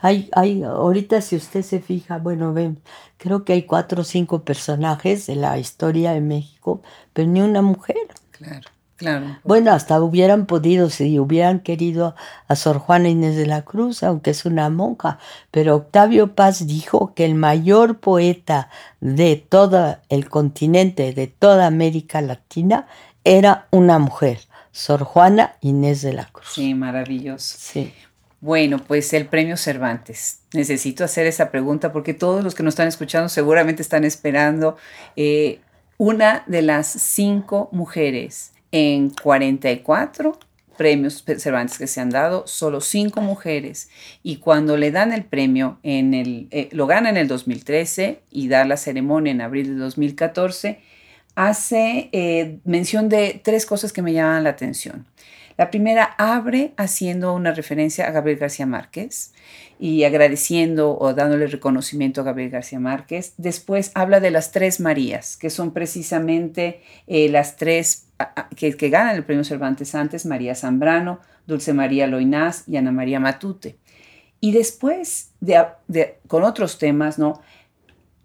Hay, 0.00 0.28
hay, 0.32 0.62
ahorita 0.62 1.20
si 1.20 1.36
usted 1.36 1.62
se 1.62 1.80
fija, 1.80 2.18
bueno, 2.18 2.52
ven, 2.52 2.78
creo 3.16 3.44
que 3.44 3.54
hay 3.54 3.62
cuatro 3.62 4.02
o 4.02 4.04
cinco 4.04 4.42
personajes 4.42 5.26
de 5.26 5.36
la 5.36 5.58
historia 5.58 6.12
de 6.12 6.20
México, 6.20 6.82
pero 7.12 7.28
ni 7.28 7.40
una 7.40 7.62
mujer. 7.62 7.96
Claro, 8.30 8.68
claro. 8.96 9.38
Bueno, 9.44 9.72
hasta 9.72 10.00
hubieran 10.00 10.46
podido, 10.46 10.90
si 10.90 11.18
hubieran 11.18 11.60
querido 11.60 12.14
a 12.48 12.56
Sor 12.56 12.78
Juana 12.78 13.08
Inés 13.08 13.36
de 13.36 13.46
la 13.46 13.62
Cruz, 13.62 14.02
aunque 14.02 14.30
es 14.30 14.44
una 14.44 14.68
monja, 14.68 15.18
pero 15.50 15.76
Octavio 15.76 16.34
Paz 16.34 16.66
dijo 16.66 17.14
que 17.14 17.24
el 17.24 17.34
mayor 17.34 17.98
poeta 17.98 18.68
de 19.00 19.36
todo 19.36 19.96
el 20.08 20.28
continente, 20.28 21.12
de 21.12 21.26
toda 21.26 21.66
América 21.66 22.20
Latina, 22.20 22.86
era 23.24 23.66
una 23.70 23.98
mujer, 23.98 24.40
Sor 24.72 25.02
Juana 25.04 25.56
Inés 25.62 26.02
de 26.02 26.12
la 26.12 26.26
Cruz. 26.26 26.48
Sí, 26.52 26.74
maravilloso. 26.74 27.56
Sí. 27.58 27.92
Bueno, 28.40 28.78
pues 28.78 29.12
el 29.12 29.26
premio 29.26 29.56
Cervantes. 29.56 30.40
Necesito 30.52 31.04
hacer 31.04 31.26
esa 31.26 31.50
pregunta 31.50 31.92
porque 31.92 32.14
todos 32.14 32.44
los 32.44 32.54
que 32.54 32.62
nos 32.62 32.72
están 32.72 32.88
escuchando 32.88 33.28
seguramente 33.28 33.82
están 33.82 34.04
esperando 34.04 34.76
eh, 35.16 35.60
una 35.98 36.44
de 36.46 36.62
las 36.62 36.86
cinco 36.86 37.68
mujeres 37.72 38.52
en 38.72 39.10
44 39.10 40.38
premios 40.76 41.24
Cervantes 41.38 41.78
que 41.78 41.86
se 41.86 42.00
han 42.00 42.10
dado, 42.10 42.46
solo 42.46 42.80
cinco 42.80 43.20
mujeres. 43.20 43.88
Y 44.22 44.36
cuando 44.36 44.76
le 44.76 44.90
dan 44.90 45.12
el 45.12 45.24
premio, 45.24 45.78
en 45.82 46.14
el, 46.14 46.48
eh, 46.50 46.68
lo 46.72 46.86
gana 46.86 47.08
en 47.08 47.16
el 47.16 47.28
2013 47.28 48.20
y 48.30 48.48
da 48.48 48.64
la 48.64 48.76
ceremonia 48.76 49.32
en 49.32 49.40
abril 49.40 49.68
de 49.68 49.74
2014, 49.76 50.80
hace 51.34 52.08
eh, 52.12 52.58
mención 52.64 53.08
de 53.08 53.40
tres 53.42 53.66
cosas 53.66 53.92
que 53.92 54.02
me 54.02 54.12
llaman 54.12 54.44
la 54.44 54.50
atención. 54.50 55.06
La 55.56 55.70
primera 55.70 56.14
abre 56.18 56.74
haciendo 56.76 57.32
una 57.32 57.52
referencia 57.52 58.06
a 58.06 58.10
Gabriel 58.10 58.38
García 58.38 58.66
Márquez 58.66 59.32
y 59.78 60.04
agradeciendo 60.04 60.98
o 60.98 61.14
dándole 61.14 61.46
reconocimiento 61.46 62.20
a 62.20 62.24
Gabriel 62.24 62.50
García 62.50 62.78
Márquez. 62.78 63.32
Después 63.38 63.90
habla 63.94 64.20
de 64.20 64.30
las 64.30 64.52
tres 64.52 64.80
Marías, 64.80 65.36
que 65.36 65.48
son 65.48 65.72
precisamente 65.72 66.82
eh, 67.06 67.28
las 67.30 67.56
tres 67.56 68.08
que, 68.54 68.70
ganan 68.90 69.16
el 69.16 69.24
premio 69.24 69.44
Cervantes 69.44 69.94
antes, 69.94 70.26
María 70.26 70.54
Zambrano, 70.54 71.20
Dulce 71.46 71.72
María 71.72 72.06
Loinás 72.06 72.64
y 72.66 72.76
Ana 72.76 72.92
María 72.92 73.20
Matute. 73.20 73.78
Y 74.40 74.52
después, 74.52 75.32
con 76.26 76.42
otros 76.42 76.78
temas, 76.78 77.18
¿no? 77.18 77.40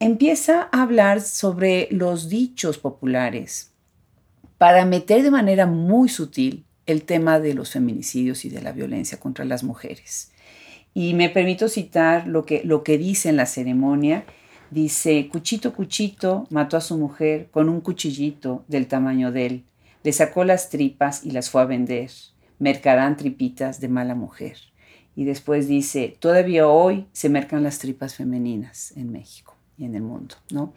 empieza 0.01 0.67
a 0.71 0.81
hablar 0.81 1.21
sobre 1.21 1.87
los 1.91 2.27
dichos 2.27 2.79
populares 2.79 3.71
para 4.57 4.83
meter 4.83 5.21
de 5.21 5.29
manera 5.29 5.67
muy 5.67 6.09
sutil 6.09 6.65
el 6.91 7.03
tema 7.03 7.39
de 7.39 7.53
los 7.53 7.71
feminicidios 7.71 8.45
y 8.45 8.49
de 8.49 8.61
la 8.61 8.71
violencia 8.71 9.19
contra 9.19 9.45
las 9.45 9.63
mujeres. 9.63 10.31
Y 10.93 11.13
me 11.13 11.29
permito 11.29 11.69
citar 11.69 12.27
lo 12.27 12.45
que, 12.45 12.61
lo 12.63 12.83
que 12.83 12.97
dice 12.97 13.29
en 13.29 13.37
la 13.37 13.45
ceremonia. 13.45 14.25
Dice, 14.71 15.29
Cuchito 15.29 15.73
Cuchito 15.73 16.47
mató 16.49 16.77
a 16.77 16.81
su 16.81 16.97
mujer 16.97 17.49
con 17.51 17.69
un 17.69 17.81
cuchillito 17.81 18.63
del 18.67 18.87
tamaño 18.87 19.31
de 19.31 19.45
él. 19.45 19.63
Le 20.03 20.11
sacó 20.11 20.43
las 20.43 20.69
tripas 20.69 21.25
y 21.25 21.31
las 21.31 21.49
fue 21.49 21.61
a 21.61 21.65
vender. 21.65 22.09
Mercarán 22.59 23.17
tripitas 23.17 23.79
de 23.79 23.87
mala 23.87 24.15
mujer. 24.15 24.57
Y 25.15 25.25
después 25.25 25.67
dice, 25.67 26.15
todavía 26.19 26.67
hoy 26.67 27.05
se 27.11 27.29
mercan 27.29 27.63
las 27.63 27.79
tripas 27.79 28.15
femeninas 28.15 28.93
en 28.95 29.11
México 29.11 29.55
y 29.77 29.85
en 29.85 29.95
el 29.95 30.01
mundo, 30.01 30.35
¿no? 30.51 30.73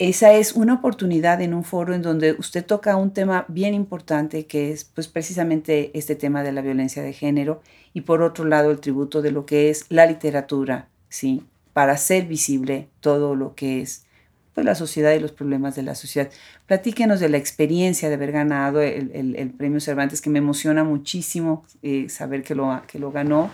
Esa 0.00 0.32
es 0.32 0.52
una 0.52 0.72
oportunidad 0.72 1.42
en 1.42 1.52
un 1.52 1.62
foro 1.62 1.92
en 1.92 2.00
donde 2.00 2.32
usted 2.32 2.64
toca 2.64 2.96
un 2.96 3.10
tema 3.10 3.44
bien 3.48 3.74
importante 3.74 4.46
que 4.46 4.72
es 4.72 4.84
pues 4.84 5.08
precisamente 5.08 5.90
este 5.92 6.16
tema 6.16 6.42
de 6.42 6.52
la 6.52 6.62
violencia 6.62 7.02
de 7.02 7.12
género 7.12 7.60
y 7.92 8.00
por 8.00 8.22
otro 8.22 8.46
lado 8.46 8.70
el 8.70 8.80
tributo 8.80 9.20
de 9.20 9.30
lo 9.30 9.44
que 9.44 9.68
es 9.68 9.84
la 9.90 10.06
literatura, 10.06 10.88
¿sí? 11.10 11.44
Para 11.74 11.92
hacer 11.92 12.24
visible 12.24 12.88
todo 13.00 13.34
lo 13.34 13.54
que 13.54 13.82
es 13.82 14.06
pues, 14.54 14.64
la 14.64 14.74
sociedad 14.74 15.12
y 15.12 15.20
los 15.20 15.32
problemas 15.32 15.76
de 15.76 15.82
la 15.82 15.94
sociedad. 15.94 16.30
Platíquenos 16.64 17.20
de 17.20 17.28
la 17.28 17.36
experiencia 17.36 18.08
de 18.08 18.14
haber 18.14 18.32
ganado 18.32 18.80
el, 18.80 19.54
premio 19.58 19.80
Cervantes, 19.80 20.22
que 20.22 20.30
me 20.30 20.38
emociona 20.38 20.82
muchísimo 20.82 21.66
eh, 21.82 22.08
saber 22.08 22.42
que 22.42 22.54
lo, 22.54 22.80
que 22.86 22.98
lo 22.98 23.12
ganó 23.12 23.50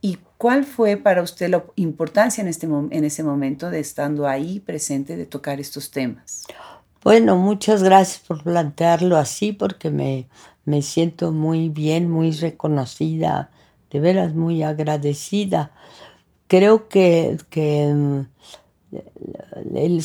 ¿Y 0.00 0.18
cuál 0.38 0.64
fue 0.64 0.96
para 0.96 1.22
usted 1.22 1.50
la 1.50 1.64
importancia 1.76 2.42
en, 2.42 2.48
este, 2.48 2.66
en 2.66 3.04
ese 3.04 3.22
momento 3.22 3.70
de 3.70 3.80
estando 3.80 4.26
ahí 4.26 4.60
presente, 4.60 5.16
de 5.16 5.26
tocar 5.26 5.60
estos 5.60 5.90
temas? 5.90 6.44
Bueno, 7.02 7.36
muchas 7.36 7.82
gracias 7.82 8.22
por 8.26 8.42
plantearlo 8.42 9.16
así, 9.16 9.52
porque 9.52 9.90
me, 9.90 10.28
me 10.64 10.82
siento 10.82 11.32
muy 11.32 11.68
bien, 11.68 12.10
muy 12.10 12.32
reconocida, 12.32 13.50
de 13.90 14.00
veras 14.00 14.34
muy 14.34 14.62
agradecida. 14.62 15.72
Creo 16.48 16.88
que, 16.88 17.38
que 17.50 17.92
mm, 17.92 18.20
el 19.74 20.04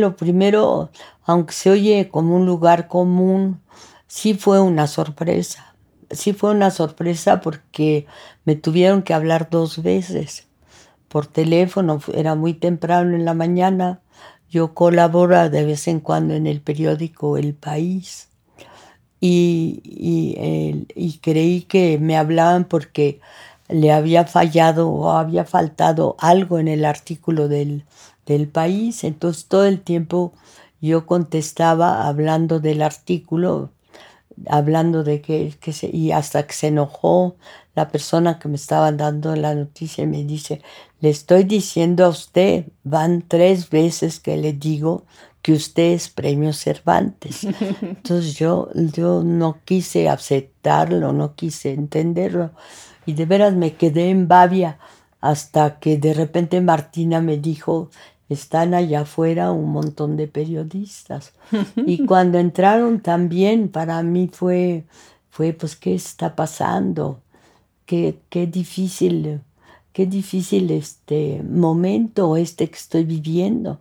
lo 0.00 0.16
primero, 0.16 0.90
aunque 1.24 1.52
se 1.52 1.70
oye 1.70 2.08
como 2.08 2.36
un 2.36 2.46
lugar 2.46 2.88
común, 2.88 3.60
sí 4.06 4.34
fue 4.34 4.60
una 4.60 4.86
sorpresa 4.86 5.71
sí 6.12 6.32
fue 6.32 6.50
una 6.50 6.70
sorpresa 6.70 7.40
porque 7.40 8.06
me 8.44 8.56
tuvieron 8.56 9.02
que 9.02 9.14
hablar 9.14 9.48
dos 9.50 9.82
veces 9.82 10.48
por 11.08 11.26
teléfono, 11.26 12.00
era 12.14 12.34
muy 12.34 12.54
temprano 12.54 13.14
en 13.14 13.24
la 13.24 13.34
mañana. 13.34 14.00
Yo 14.50 14.74
colaboro 14.74 15.50
de 15.50 15.64
vez 15.64 15.88
en 15.88 16.00
cuando 16.00 16.34
en 16.34 16.46
el 16.46 16.60
periódico 16.60 17.36
El 17.36 17.54
País 17.54 18.28
y, 19.24 19.80
y, 20.94 21.18
creí 21.18 21.62
que 21.62 21.96
me 21.98 22.16
hablaban 22.16 22.64
porque 22.64 23.20
le 23.68 23.92
había 23.92 24.26
fallado 24.26 24.90
o 24.90 25.10
había 25.12 25.44
faltado 25.44 26.16
algo 26.18 26.58
en 26.58 26.66
el 26.66 26.84
artículo 26.84 27.46
del, 27.46 27.84
del 28.26 28.48
país. 28.48 29.04
Entonces 29.04 29.46
todo 29.46 29.64
el 29.66 29.80
tiempo 29.80 30.32
yo 30.80 31.06
contestaba 31.06 32.08
hablando 32.08 32.58
del 32.58 32.82
artículo, 32.82 33.70
hablando 34.48 35.04
de 35.04 35.20
que, 35.20 35.54
que 35.60 35.72
se, 35.72 35.88
y 35.88 36.12
hasta 36.12 36.46
que 36.46 36.54
se 36.54 36.68
enojó 36.68 37.36
la 37.74 37.88
persona 37.88 38.38
que 38.38 38.48
me 38.48 38.56
estaba 38.56 38.92
dando 38.92 39.34
la 39.36 39.54
noticia 39.54 40.04
y 40.04 40.06
me 40.06 40.24
dice, 40.24 40.62
le 41.00 41.10
estoy 41.10 41.44
diciendo 41.44 42.04
a 42.04 42.08
usted, 42.08 42.66
van 42.84 43.24
tres 43.26 43.70
veces 43.70 44.20
que 44.20 44.36
le 44.36 44.52
digo 44.52 45.04
que 45.40 45.52
usted 45.52 45.92
es 45.92 46.08
premio 46.08 46.52
Cervantes. 46.52 47.44
Entonces 47.80 48.34
yo, 48.34 48.68
yo 48.74 49.22
no 49.24 49.58
quise 49.64 50.08
aceptarlo, 50.08 51.12
no 51.12 51.34
quise 51.34 51.72
entenderlo 51.72 52.50
y 53.06 53.14
de 53.14 53.26
veras 53.26 53.54
me 53.54 53.74
quedé 53.74 54.10
en 54.10 54.28
babia 54.28 54.78
hasta 55.20 55.78
que 55.78 55.98
de 55.98 56.14
repente 56.14 56.60
Martina 56.60 57.20
me 57.20 57.36
dijo, 57.36 57.90
están 58.32 58.74
allá 58.74 59.02
afuera 59.02 59.52
un 59.52 59.70
montón 59.72 60.16
de 60.16 60.28
periodistas. 60.28 61.32
Y 61.86 62.06
cuando 62.06 62.38
entraron 62.38 63.00
también 63.00 63.68
para 63.68 64.02
mí 64.02 64.30
fue, 64.32 64.84
fue 65.30 65.52
pues, 65.52 65.76
¿qué 65.76 65.94
está 65.94 66.34
pasando? 66.36 67.20
Qué, 67.86 68.18
qué 68.28 68.46
difícil, 68.46 69.40
qué 69.92 70.06
difícil 70.06 70.70
este 70.70 71.42
momento 71.42 72.36
este 72.36 72.68
que 72.68 72.76
estoy 72.76 73.04
viviendo. 73.04 73.80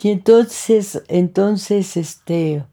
Y 0.00 0.10
entonces, 0.10 1.02
entonces, 1.08 1.96
este, 1.96 2.64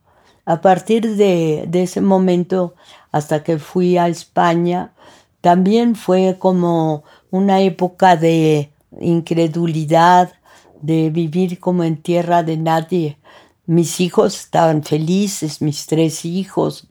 a 0.46 0.62
partir 0.62 1.16
de, 1.16 1.66
de 1.68 1.84
ese 1.84 2.02
momento 2.02 2.74
hasta 3.12 3.44
que 3.44 3.60
fui 3.60 3.98
a 3.98 4.08
España, 4.08 4.94
también 5.42 5.96
fue 5.96 6.38
como 6.40 7.04
una 7.32 7.62
época 7.62 8.16
de 8.16 8.72
incredulidad, 9.00 10.34
de 10.82 11.10
vivir 11.10 11.60
como 11.60 11.84
en 11.84 12.02
tierra 12.02 12.44
de 12.44 12.58
nadie. 12.58 13.18
Mis 13.66 14.00
hijos 14.00 14.40
estaban 14.40 14.84
felices, 14.84 15.62
mis 15.62 15.86
tres 15.86 16.26
hijos, 16.26 16.90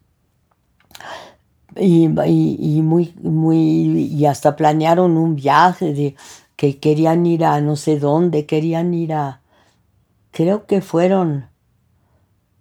y, 1.77 2.09
muy, 2.09 3.15
muy, 3.23 3.59
y 3.59 4.27
hasta 4.27 4.57
planearon 4.57 5.17
un 5.17 5.37
viaje 5.37 5.93
de 5.93 6.17
que 6.57 6.79
querían 6.79 7.25
ir 7.27 7.45
a 7.45 7.61
no 7.61 7.77
sé 7.77 7.99
dónde, 7.99 8.47
querían 8.47 8.95
ir 8.95 9.13
a, 9.13 9.43
creo 10.33 10.67
que 10.67 10.81
fueron, 10.81 11.49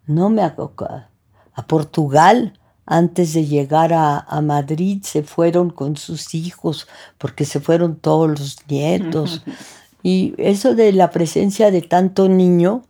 no 0.06 0.30
me 0.30 0.44
acuerdo, 0.44 1.06
a 1.54 1.68
Portugal. 1.68 2.60
Antes 2.90 3.34
de 3.34 3.46
llegar 3.46 3.92
a, 3.92 4.18
a 4.18 4.40
Madrid 4.40 5.02
se 5.04 5.22
fueron 5.22 5.72
con 5.72 5.98
sus 5.98 6.34
hijos 6.34 6.88
porque 7.18 7.44
se 7.44 7.60
fueron 7.60 7.98
todos 7.98 8.30
los 8.30 8.58
nietos. 8.70 9.44
Y 10.08 10.36
eso 10.38 10.74
de 10.74 10.94
la 10.94 11.12
presencia 11.12 11.70
de 11.70 11.82
tanto 11.82 12.30
niño, 12.30 12.86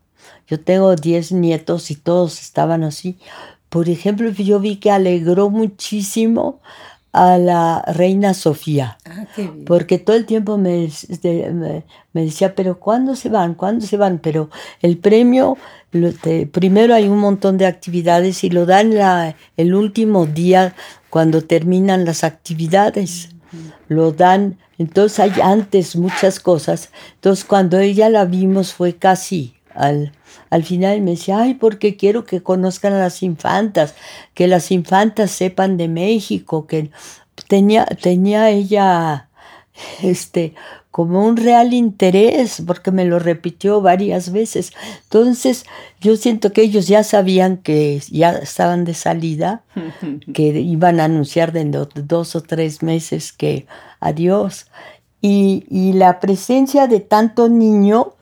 yo 0.48 0.60
tengo 0.60 0.96
10 0.96 1.32
nietos 1.32 1.90
y 1.90 1.96
todos 1.96 2.40
estaban 2.40 2.84
así. 2.84 3.18
Por 3.70 3.90
ejemplo, 3.90 4.30
yo 4.30 4.60
vi 4.60 4.76
que 4.76 4.92
alegró 4.92 5.50
muchísimo 5.50 6.62
a 7.14 7.40
la 7.40 7.82
reina 7.88 8.36
Sofía, 8.36 9.00
ah, 9.06 9.26
porque 9.66 9.98
todo 9.98 10.16
el 10.16 10.28
tiempo 10.28 10.60
me, 10.60 10.90
me, 12.14 12.22
decía, 12.22 12.54
pero 12.54 12.80
¿cuándo 12.80 13.16
se 13.16 13.30
van? 13.30 13.56
¿Cuándo 13.56 13.84
se 13.88 13.98
van? 13.98 14.20
Pero 14.20 14.52
el 14.84 15.00
premio, 15.00 15.58
primero 16.52 16.94
hay 16.94 17.08
un 17.08 17.18
montón 17.18 17.58
de 17.58 17.66
actividades 17.66 18.44
y 18.44 18.52
lo 18.52 18.68
dan 18.68 18.94
la, 18.94 19.36
el 19.56 19.74
último 19.74 20.28
día 20.28 20.76
cuando 21.10 21.42
terminan 21.42 22.06
las 22.06 22.24
actividades. 22.24 23.30
Lo 23.88 24.12
dan 24.12 24.58
entonces 24.78 25.20
hay 25.20 25.32
antes 25.42 25.96
muchas 25.96 26.40
cosas. 26.40 26.92
Entonces 27.16 27.46
cuando 27.46 27.80
ella 27.80 28.10
la 28.10 28.26
vimos 28.26 28.74
fue 28.74 28.96
casi 28.96 29.56
al, 29.74 30.12
al 30.50 30.64
final 30.64 31.02
me 31.02 31.12
decía, 31.12 31.40
ay, 31.40 31.54
porque 31.56 31.98
quiero 31.98 32.26
que 32.26 32.42
conozcan 32.42 32.94
a 32.94 33.00
las 33.00 33.22
infantas, 33.22 33.96
que 34.34 34.48
las 34.48 34.72
infantas 34.72 35.32
sepan 35.32 35.78
de 35.78 35.88
México, 35.88 36.66
que 36.66 36.90
tenía, 37.48 37.86
tenía 37.86 38.50
ella 38.50 39.30
este, 40.02 40.56
como 40.98 41.24
un 41.24 41.38
real 41.38 41.76
interés, 41.76 42.64
porque 42.66 42.90
me 42.90 43.06
lo 43.06 43.20
repitió 43.20 43.82
varias 43.82 44.32
veces. 44.32 44.74
Entonces, 45.04 45.64
yo 46.02 46.16
siento 46.16 46.52
que 46.52 46.64
ellos 46.64 46.88
ya 46.88 47.04
sabían 47.04 47.58
que 47.58 48.02
ya 48.10 48.32
estaban 48.32 48.84
de 48.84 48.96
salida, 48.96 49.62
que 50.34 50.60
iban 50.60 51.00
a 51.00 51.04
anunciar 51.04 51.52
dentro 51.52 51.86
de 51.86 52.02
dos 52.02 52.36
o 52.36 52.42
tres 52.42 52.82
meses 52.82 53.32
que 53.32 53.68
adiós. 54.00 54.72
Y, 55.22 55.94
la 55.94 56.20
presencia 56.20 56.88
de 56.88 57.00
tanto 57.00 57.48
niño 57.48 58.14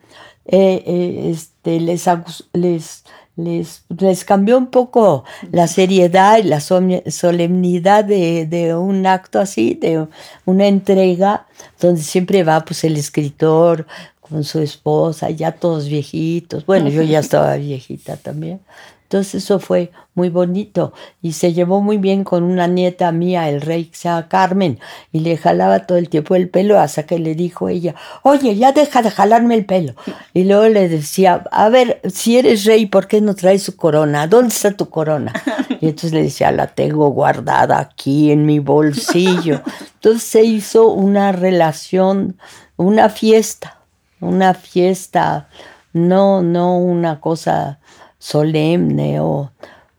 eh, 0.45 0.83
eh, 0.85 1.31
este, 1.31 1.79
les, 1.79 2.09
les, 2.51 3.05
les, 3.35 3.83
les, 3.97 4.23
cambió 4.23 4.57
un 4.57 4.67
poco 4.67 5.25
la 5.51 5.67
seriedad 5.67 6.37
y 6.37 6.43
la 6.43 6.59
solemnidad 6.59 8.05
de, 8.05 8.75
un 8.75 9.05
acto 9.05 9.39
así, 9.39 9.73
de 9.73 10.07
una 10.45 10.67
entrega, 10.67 11.47
donde 11.79 12.01
siempre 12.01 12.43
va 12.43 12.63
pues 12.63 12.83
el 12.83 12.97
escritor 12.97 13.85
con 14.21 14.43
su 14.43 14.59
esposa, 14.59 15.29
ya 15.29 15.51
todos 15.51 15.87
viejitos. 15.87 16.65
Bueno, 16.65 16.89
yo 16.89 17.01
ya 17.03 17.19
estaba 17.19 17.55
viejita 17.55 18.17
también. 18.17 18.59
Entonces 19.05 19.43
eso 19.43 19.59
fue 19.59 19.91
muy 20.15 20.29
bonito 20.29 20.91
y 21.21 21.33
se 21.33 21.53
llevó 21.53 21.79
muy 21.79 21.97
bien 21.97 22.23
con 22.23 22.41
una 22.41 22.65
nieta 22.65 23.11
mía, 23.11 23.49
el 23.49 23.61
rey 23.61 23.85
que 23.85 23.95
se 23.95 24.09
llama 24.09 24.27
Carmen, 24.27 24.79
y 25.11 25.19
le 25.19 25.37
jalaba 25.37 25.85
todo 25.85 25.99
el 25.99 26.09
tiempo 26.09 26.35
el 26.35 26.49
pelo 26.49 26.79
hasta 26.79 27.03
que 27.03 27.19
le 27.19 27.35
dijo 27.35 27.69
ella, 27.69 27.93
oye, 28.23 28.55
ya 28.55 28.71
deja 28.71 29.03
de 29.03 29.11
jalarme 29.11 29.53
el 29.53 29.65
pelo. 29.65 29.93
Y 30.33 30.45
luego 30.45 30.67
le 30.69 30.89
decía, 30.89 31.43
a 31.51 31.69
ver, 31.69 32.01
si 32.11 32.37
eres 32.37 32.65
rey, 32.65 32.87
¿por 32.87 33.07
qué 33.07 33.21
no 33.21 33.35
traes 33.35 33.61
su 33.61 33.75
corona? 33.75 34.25
¿Dónde 34.25 34.53
está 34.53 34.71
tu 34.71 34.89
corona? 34.89 35.33
Y 35.81 35.89
entonces 35.89 36.13
le 36.13 36.23
decía, 36.23 36.51
la 36.51 36.67
tengo 36.67 37.09
guardada 37.09 37.79
aquí 37.79 38.31
en 38.31 38.45
mi 38.45 38.59
bolsillo. 38.59 39.61
Entonces 39.95 40.23
se 40.23 40.43
hizo 40.43 40.87
una 40.87 41.31
relación, 41.31 42.37
una 42.77 43.09
fiesta, 43.09 43.79
una 44.21 44.53
fiesta, 44.53 45.49
no, 45.93 46.41
no 46.41 46.77
una 46.77 47.19
cosa 47.19 47.79
solemne 48.25 49.19
o 49.19 49.51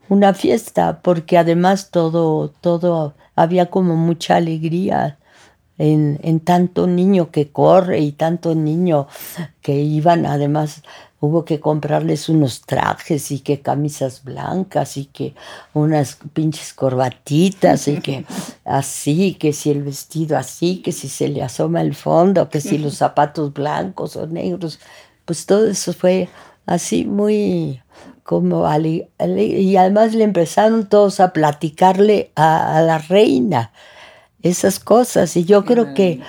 una 0.09 0.33
fiesta, 0.33 0.99
porque 1.01 1.37
además 1.37 1.91
todo, 1.91 2.49
todo, 2.49 3.13
había 3.35 3.67
como 3.67 3.95
mucha 3.95 4.35
alegría 4.35 5.17
en, 5.77 6.19
en 6.23 6.41
tanto 6.41 6.87
niño 6.87 7.31
que 7.31 7.51
corre 7.51 7.99
y 7.99 8.11
tanto 8.11 8.53
niño 8.53 9.07
que 9.61 9.75
iban, 9.75 10.25
además 10.25 10.83
hubo 11.21 11.45
que 11.45 11.61
comprarles 11.61 12.27
unos 12.27 12.63
trajes 12.63 13.31
y 13.31 13.39
que 13.39 13.61
camisas 13.61 14.25
blancas 14.25 14.97
y 14.97 15.05
que 15.05 15.33
unas 15.73 16.17
pinches 16.33 16.73
corbatitas 16.73 17.87
y 17.87 18.01
que 18.01 18.25
así, 18.65 19.35
que 19.35 19.53
si 19.53 19.71
el 19.71 19.83
vestido 19.83 20.37
así, 20.37 20.81
que 20.81 20.91
si 20.91 21.07
se 21.07 21.29
le 21.29 21.43
asoma 21.43 21.79
el 21.79 21.95
fondo, 21.95 22.49
que 22.49 22.59
si 22.59 22.77
los 22.77 22.95
zapatos 22.95 23.53
blancos 23.53 24.17
o 24.17 24.27
negros, 24.27 24.79
pues 25.23 25.45
todo 25.45 25.67
eso 25.69 25.93
fue 25.93 26.27
así 26.65 27.05
muy 27.05 27.81
como 28.27 28.67
y 28.75 29.77
además 29.77 30.13
le 30.13 30.25
empezaron 30.25 30.89
todos 30.89 31.21
a 31.21 31.31
platicarle 31.31 32.31
a, 32.35 32.81
la 32.81 32.97
reina 32.97 33.71
esas 34.43 34.81
cosas 34.81 35.37
y 35.37 35.45
yo 35.45 35.63
creo 35.63 35.93
que 35.93 36.19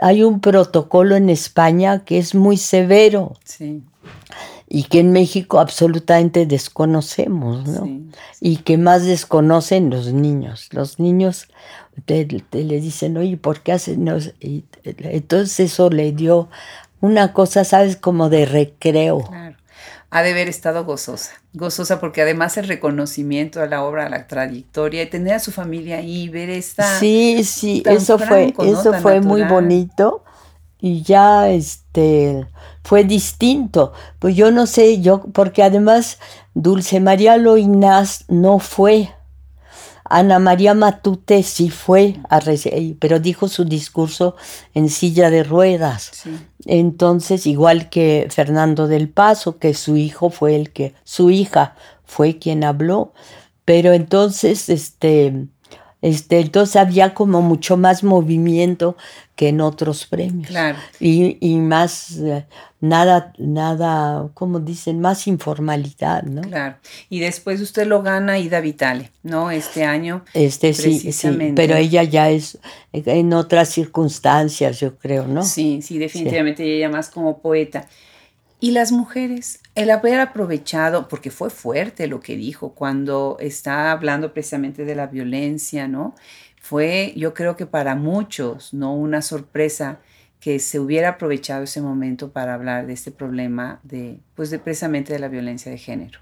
hay 0.00 0.22
un 0.22 0.38
protocolo 0.38 1.16
en 1.16 1.28
España 1.28 2.04
que 2.04 2.18
es 2.18 2.36
muy 2.36 2.58
severo 2.58 3.32
y 4.68 4.84
que 4.84 5.00
en 5.00 5.10
México 5.10 5.58
absolutamente 5.58 6.46
desconocemos, 6.46 7.66
¿no? 7.66 7.88
Y 8.40 8.58
que 8.58 8.78
más 8.78 9.04
desconocen 9.04 9.90
los 9.90 10.12
niños. 10.12 10.68
Los 10.70 11.00
niños 11.00 11.48
te, 12.04 12.24
le 12.52 12.80
dicen, 12.80 13.16
oye, 13.16 13.36
¿por 13.36 13.62
qué 13.62 13.72
hacen? 13.72 14.06
entonces 14.84 15.58
eso 15.72 15.90
le 15.90 16.12
dio 16.12 16.48
una 17.00 17.32
cosa, 17.32 17.64
¿sabes? 17.64 17.96
Como 17.96 18.28
de 18.28 18.46
recreo. 18.46 19.24
Claro. 19.24 19.47
Ha 20.10 20.22
de 20.22 20.30
haber 20.30 20.48
estado 20.48 20.84
gozosa, 20.84 21.32
gozosa 21.52 22.00
porque 22.00 22.22
además 22.22 22.56
el 22.56 22.66
reconocimiento 22.66 23.60
a 23.60 23.66
la 23.66 23.84
obra, 23.84 24.06
a 24.06 24.08
la 24.08 24.26
trayectoria, 24.26 25.02
y 25.02 25.06
tener 25.06 25.34
a 25.34 25.38
su 25.38 25.52
familia 25.52 25.98
ahí, 25.98 26.28
ver 26.30 26.48
esta... 26.48 26.98
Sí, 26.98 27.44
sí, 27.44 27.82
eso 27.84 28.18
fue, 28.18 28.54
eso 28.64 28.94
fue 28.94 29.20
muy 29.20 29.42
bonito 29.44 30.24
y 30.80 31.02
ya 31.02 31.48
este 31.50 32.46
fue 32.84 33.04
distinto. 33.04 33.92
Pues 34.18 34.34
yo 34.34 34.50
no 34.50 34.66
sé, 34.66 35.00
yo, 35.00 35.24
porque 35.32 35.62
además 35.62 36.18
Dulce 36.54 37.00
María 37.00 37.36
Loinaz 37.36 38.24
no 38.28 38.58
fue 38.58 39.10
Ana 40.10 40.38
María 40.38 40.74
Matute 40.74 41.42
sí 41.42 41.70
fue, 41.70 42.16
a 42.28 42.40
pero 42.98 43.20
dijo 43.20 43.48
su 43.48 43.64
discurso 43.64 44.36
en 44.74 44.88
silla 44.88 45.30
de 45.30 45.44
ruedas. 45.44 46.24
Entonces, 46.66 47.46
igual 47.46 47.88
que 47.88 48.28
Fernando 48.30 48.88
del 48.88 49.08
Paso, 49.08 49.58
que 49.58 49.74
su 49.74 49.96
hijo 49.96 50.30
fue 50.30 50.56
el 50.56 50.70
que, 50.72 50.94
su 51.04 51.30
hija 51.30 51.76
fue 52.04 52.38
quien 52.38 52.64
habló, 52.64 53.12
pero 53.64 53.92
entonces, 53.92 54.68
este, 54.68 55.46
este, 56.00 56.40
entonces 56.40 56.76
había 56.76 57.12
como 57.12 57.42
mucho 57.42 57.76
más 57.76 58.04
movimiento 58.04 58.96
que 59.38 59.50
en 59.50 59.60
otros 59.60 60.04
premios. 60.04 60.48
Claro. 60.48 60.76
Y, 60.98 61.38
y 61.38 61.58
más, 61.58 62.16
eh, 62.18 62.44
nada, 62.80 63.32
nada, 63.38 64.28
como 64.34 64.58
dicen, 64.58 65.00
más 65.00 65.28
informalidad, 65.28 66.24
¿no? 66.24 66.42
Claro. 66.42 66.74
Y 67.08 67.20
después 67.20 67.60
usted 67.60 67.86
lo 67.86 68.02
gana 68.02 68.40
Ida 68.40 68.60
Vitale, 68.60 69.12
¿no? 69.22 69.52
Este 69.52 69.84
año. 69.84 70.24
Este 70.34 70.74
sí, 70.74 71.12
sí, 71.12 71.28
pero 71.54 71.76
ella 71.76 72.02
ya 72.02 72.30
es 72.30 72.58
en 72.92 73.32
otras 73.32 73.68
circunstancias, 73.68 74.80
yo 74.80 74.98
creo, 74.98 75.28
¿no? 75.28 75.44
Sí, 75.44 75.82
sí, 75.82 75.98
definitivamente 75.98 76.64
ella 76.64 76.88
más 76.88 77.08
como 77.08 77.38
poeta. 77.38 77.86
Y 78.58 78.72
las 78.72 78.90
mujeres, 78.90 79.60
el 79.78 79.90
haber 79.90 80.18
aprovechado, 80.18 81.06
porque 81.06 81.30
fue 81.30 81.50
fuerte 81.50 82.08
lo 82.08 82.18
que 82.18 82.36
dijo 82.36 82.74
cuando 82.74 83.36
está 83.38 83.92
hablando 83.92 84.32
precisamente 84.32 84.84
de 84.84 84.96
la 84.96 85.06
violencia, 85.06 85.86
¿no? 85.86 86.16
Fue, 86.60 87.12
yo 87.16 87.32
creo 87.32 87.56
que 87.56 87.64
para 87.64 87.94
muchos, 87.94 88.74
¿no? 88.74 88.92
Una 88.94 89.22
sorpresa 89.22 90.00
que 90.40 90.58
se 90.58 90.80
hubiera 90.80 91.10
aprovechado 91.10 91.62
ese 91.62 91.80
momento 91.80 92.32
para 92.32 92.54
hablar 92.54 92.86
de 92.88 92.94
este 92.94 93.12
problema 93.12 93.78
de, 93.84 94.18
pues 94.34 94.50
de 94.50 94.58
precisamente 94.58 95.12
de 95.12 95.20
la 95.20 95.28
violencia 95.28 95.70
de 95.70 95.78
género. 95.78 96.18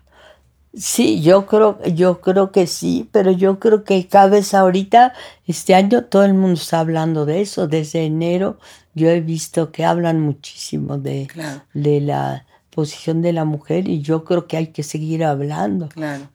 Sí, 0.74 1.22
yo 1.22 1.46
creo, 1.46 1.82
yo 1.84 2.20
creo 2.20 2.52
que 2.52 2.66
sí, 2.66 3.08
pero 3.10 3.30
yo 3.30 3.58
creo 3.58 3.84
que 3.84 4.06
cada 4.06 4.26
vez 4.26 4.52
ahorita, 4.52 5.14
este 5.46 5.74
año, 5.74 6.04
todo 6.04 6.24
el 6.24 6.34
mundo 6.34 6.60
está 6.60 6.80
hablando 6.80 7.24
de 7.24 7.40
eso. 7.40 7.66
Desde 7.66 8.04
enero 8.04 8.58
yo 8.94 9.08
he 9.08 9.22
visto 9.22 9.72
que 9.72 9.86
hablan 9.86 10.20
muchísimo 10.20 10.98
de, 10.98 11.28
de 11.72 12.00
la 12.02 12.44
posición 12.76 13.22
de 13.22 13.32
la 13.32 13.46
mujer 13.46 13.88
y 13.88 14.02
yo 14.02 14.22
creo 14.22 14.46
que 14.46 14.58
hay 14.58 14.66
que 14.66 14.82
seguir 14.82 15.24
hablando. 15.24 15.88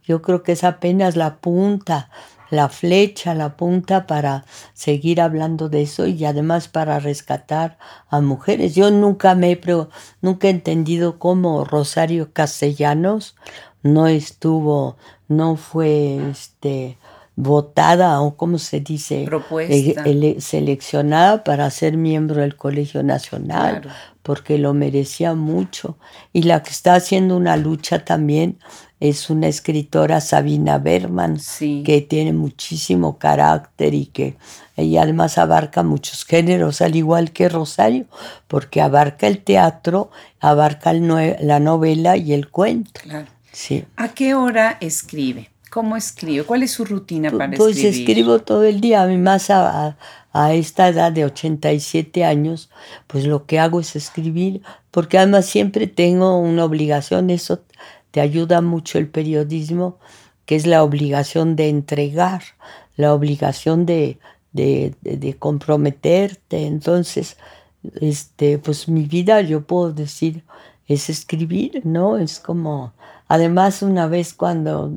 Yo 0.03 0.23
creo 0.23 0.41
que 0.41 0.53
es 0.53 0.63
apenas 0.63 1.15
la 1.15 1.35
punta, 1.35 2.09
la 2.49 2.67
flecha, 2.67 3.35
la 3.35 3.55
punta 3.55 4.07
para 4.07 4.43
seguir 4.73 5.21
hablando 5.21 5.69
de 5.69 5.83
eso 5.83 6.07
y 6.07 6.25
además 6.25 6.67
para 6.67 6.99
rescatar 6.99 7.77
a 8.09 8.21
mujeres. 8.21 8.73
Yo 8.73 8.89
nunca 8.89 9.35
me 9.35 9.51
he, 9.51 9.61
nunca 10.21 10.47
he 10.47 10.49
entendido 10.49 11.19
cómo 11.19 11.63
Rosario 11.63 12.33
Castellanos 12.33 13.35
no 13.83 14.07
estuvo, 14.07 14.97
no 15.27 15.57
fue 15.57 16.27
este, 16.31 16.97
votada 17.35 18.21
o 18.21 18.35
como 18.35 18.57
se 18.57 18.81
dice, 18.81 19.27
seleccionada 20.39 21.43
para 21.43 21.69
ser 21.69 21.97
miembro 21.97 22.41
del 22.41 22.55
Colegio 22.55 23.03
Nacional, 23.03 23.91
porque 24.21 24.57
lo 24.57 24.73
merecía 24.73 25.33
mucho. 25.33 25.97
Y 26.33 26.43
la 26.43 26.61
que 26.63 26.71
está 26.71 26.95
haciendo 26.95 27.37
una 27.37 27.57
lucha 27.57 28.05
también 28.05 28.57
es 28.99 29.31
una 29.31 29.47
escritora, 29.47 30.21
Sabina 30.21 30.77
Berman, 30.77 31.39
que 31.59 32.05
tiene 32.07 32.33
muchísimo 32.33 33.17
carácter 33.17 33.95
y 33.95 34.05
que 34.05 34.37
ella 34.77 35.01
además 35.03 35.37
abarca 35.37 35.81
muchos 35.81 36.23
géneros, 36.25 36.81
al 36.81 36.95
igual 36.95 37.31
que 37.31 37.49
Rosario, 37.49 38.05
porque 38.47 38.81
abarca 38.81 39.25
el 39.25 39.39
teatro, 39.39 40.11
abarca 40.39 40.93
la 40.93 41.59
novela 41.59 42.17
y 42.17 42.33
el 42.33 42.49
cuento. 42.49 43.01
Sí. 43.51 43.85
¿A 43.95 44.09
qué 44.09 44.35
hora 44.35 44.77
escribe? 44.79 45.50
¿Cómo 45.71 45.95
escribe? 45.95 46.43
¿Cuál 46.43 46.63
es 46.63 46.71
su 46.71 46.83
rutina 46.83 47.31
para 47.31 47.55
pues 47.55 47.77
escribir? 47.77 47.91
Pues 47.91 47.99
escribo 47.99 48.39
todo 48.39 48.63
el 48.65 48.81
día, 48.81 49.03
a 49.03 49.07
mí 49.07 49.15
más 49.15 49.49
a, 49.49 49.97
a, 50.33 50.53
esta 50.53 50.89
edad 50.89 51.13
de 51.13 51.23
87 51.23 52.25
años, 52.25 52.69
pues 53.07 53.25
lo 53.25 53.45
que 53.45 53.57
hago 53.57 53.79
es 53.79 53.95
escribir, 53.95 54.61
porque 54.91 55.17
además 55.17 55.45
siempre 55.45 55.87
tengo 55.87 56.37
una 56.39 56.65
obligación, 56.65 57.29
eso 57.29 57.61
te 58.11 58.19
ayuda 58.19 58.59
mucho 58.59 58.97
el 58.97 59.07
periodismo, 59.07 59.97
que 60.45 60.57
es 60.57 60.67
la 60.67 60.83
obligación 60.83 61.55
de 61.55 61.69
entregar, 61.69 62.43
la 62.97 63.13
obligación 63.13 63.85
de, 63.85 64.19
de, 64.51 64.93
de 65.03 65.37
comprometerte. 65.37 66.67
Entonces, 66.67 67.37
este, 68.01 68.57
pues 68.57 68.89
mi 68.89 69.03
vida, 69.03 69.39
yo 69.39 69.61
puedo 69.61 69.93
decir, 69.93 70.43
es 70.87 71.09
escribir, 71.09 71.81
¿no? 71.85 72.17
Es 72.17 72.39
como 72.39 72.93
Además, 73.31 73.81
una 73.81 74.07
vez 74.07 74.33
cuando, 74.33 74.91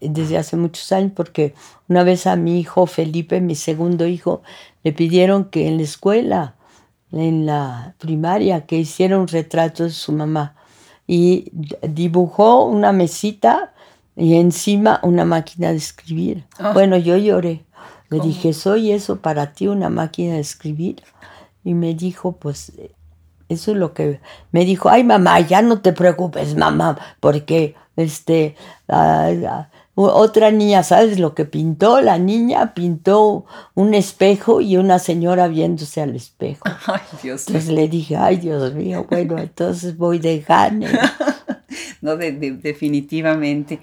desde 0.00 0.38
hace 0.38 0.56
muchos 0.56 0.92
años, 0.92 1.10
porque 1.16 1.52
una 1.88 2.04
vez 2.04 2.28
a 2.28 2.36
mi 2.36 2.60
hijo 2.60 2.86
Felipe, 2.86 3.40
mi 3.40 3.56
segundo 3.56 4.06
hijo, 4.06 4.42
le 4.84 4.92
pidieron 4.92 5.46
que 5.46 5.66
en 5.66 5.78
la 5.78 5.82
escuela, 5.82 6.54
en 7.10 7.44
la 7.44 7.96
primaria, 7.98 8.66
que 8.66 8.78
hiciera 8.78 9.18
un 9.18 9.26
retrato 9.26 9.82
de 9.82 9.90
su 9.90 10.12
mamá. 10.12 10.54
Y 11.08 11.50
dibujó 11.82 12.66
una 12.66 12.92
mesita 12.92 13.74
y 14.14 14.36
encima 14.36 15.00
una 15.02 15.24
máquina 15.24 15.70
de 15.70 15.78
escribir. 15.78 16.44
Ah. 16.60 16.70
Bueno, 16.72 16.96
yo 16.96 17.16
lloré. 17.16 17.64
Le 18.10 18.20
dije, 18.20 18.52
¿soy 18.52 18.92
eso 18.92 19.20
para 19.20 19.54
ti, 19.54 19.66
una 19.66 19.88
máquina 19.88 20.34
de 20.34 20.40
escribir? 20.40 21.02
Y 21.64 21.74
me 21.74 21.94
dijo, 21.94 22.30
pues 22.30 22.70
eso 23.52 23.72
es 23.72 23.76
lo 23.76 23.94
que 23.94 24.20
me 24.50 24.64
dijo, 24.64 24.88
ay 24.88 25.04
mamá, 25.04 25.40
ya 25.40 25.62
no 25.62 25.80
te 25.80 25.92
preocupes, 25.92 26.56
mamá, 26.56 26.98
porque 27.20 27.74
este, 27.96 28.56
otra 29.94 30.50
niña, 30.50 30.82
¿sabes 30.82 31.18
lo 31.18 31.34
que 31.34 31.44
pintó? 31.44 32.00
La 32.00 32.18
niña 32.18 32.74
pintó 32.74 33.44
un 33.74 33.94
espejo 33.94 34.60
y 34.60 34.76
una 34.76 34.98
señora 34.98 35.48
viéndose 35.48 36.00
al 36.00 36.16
espejo. 36.16 36.62
Ay, 36.86 37.00
Dios 37.22 37.46
Entonces 37.46 37.70
le 37.70 37.88
dije, 37.88 38.16
ay, 38.16 38.38
Dios 38.38 38.74
mío, 38.74 39.06
bueno, 39.08 39.38
entonces 39.38 39.96
voy 39.96 40.18
de 40.18 40.40
gane. 40.40 40.88
no, 42.00 42.16
definitivamente. 42.16 43.80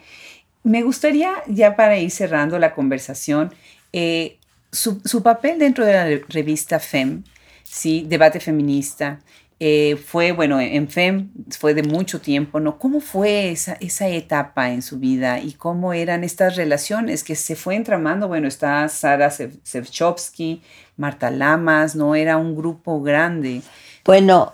Me 0.64 0.82
gustaría, 0.82 1.32
ya 1.48 1.76
para 1.76 1.98
ir 2.00 2.12
cerrando 2.12 2.58
la 2.60 2.74
conversación, 2.74 3.54
eh, 3.94 4.38
su, 4.72 5.02
su, 5.06 5.24
papel 5.24 5.58
dentro 5.58 5.86
de 5.86 5.94
la 5.94 6.06
revista 6.28 6.80
FEM, 6.80 7.24
¿sí? 7.64 8.06
Debate 8.08 8.40
Feminista, 8.40 9.20
eh, 9.62 9.98
fue, 9.98 10.32
bueno, 10.32 10.60
en 10.62 10.88
FEM 10.88 11.32
fue 11.58 11.74
de 11.74 11.84
mucho 11.84 12.22
tiempo, 12.22 12.62
¿no? 12.62 12.78
¿Cómo 12.78 13.02
fue 13.02 13.52
esa, 13.52 13.74
esa 13.82 14.08
etapa 14.08 14.72
en 14.72 14.82
su 14.82 15.00
vida 15.00 15.40
y 15.40 15.52
cómo 15.52 15.92
eran 15.92 16.24
estas 16.24 16.56
relaciones 16.56 17.26
que 17.26 17.36
se 17.36 17.58
fue 17.58 17.76
entramando? 17.76 18.30
Bueno, 18.30 18.48
está 18.48 18.88
Sara 18.88 19.30
Sevchovsky, 19.30 20.62
Marta 20.96 21.30
Lamas, 21.30 21.96
¿no? 21.96 22.16
Era 22.16 22.38
un 22.38 22.56
grupo 22.56 23.02
grande. 23.02 23.62
Bueno, 24.06 24.54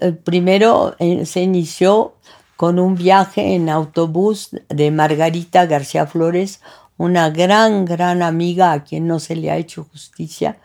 eh, 0.00 0.12
primero 0.22 0.94
eh, 1.00 1.26
se 1.26 1.40
inició 1.40 2.14
con 2.54 2.78
un 2.78 2.94
viaje 2.94 3.54
en 3.54 3.68
autobús 3.68 4.50
de 4.68 4.90
Margarita 4.92 5.66
García 5.66 6.06
Flores, 6.06 6.60
una 6.96 7.30
gran, 7.30 7.84
gran 7.84 8.22
amiga 8.22 8.72
a 8.72 8.84
quien 8.84 9.06
no 9.06 9.18
se 9.20 9.36
le 9.36 9.50
ha 9.50 9.56
hecho 9.56 9.84
justicia, 9.84 10.58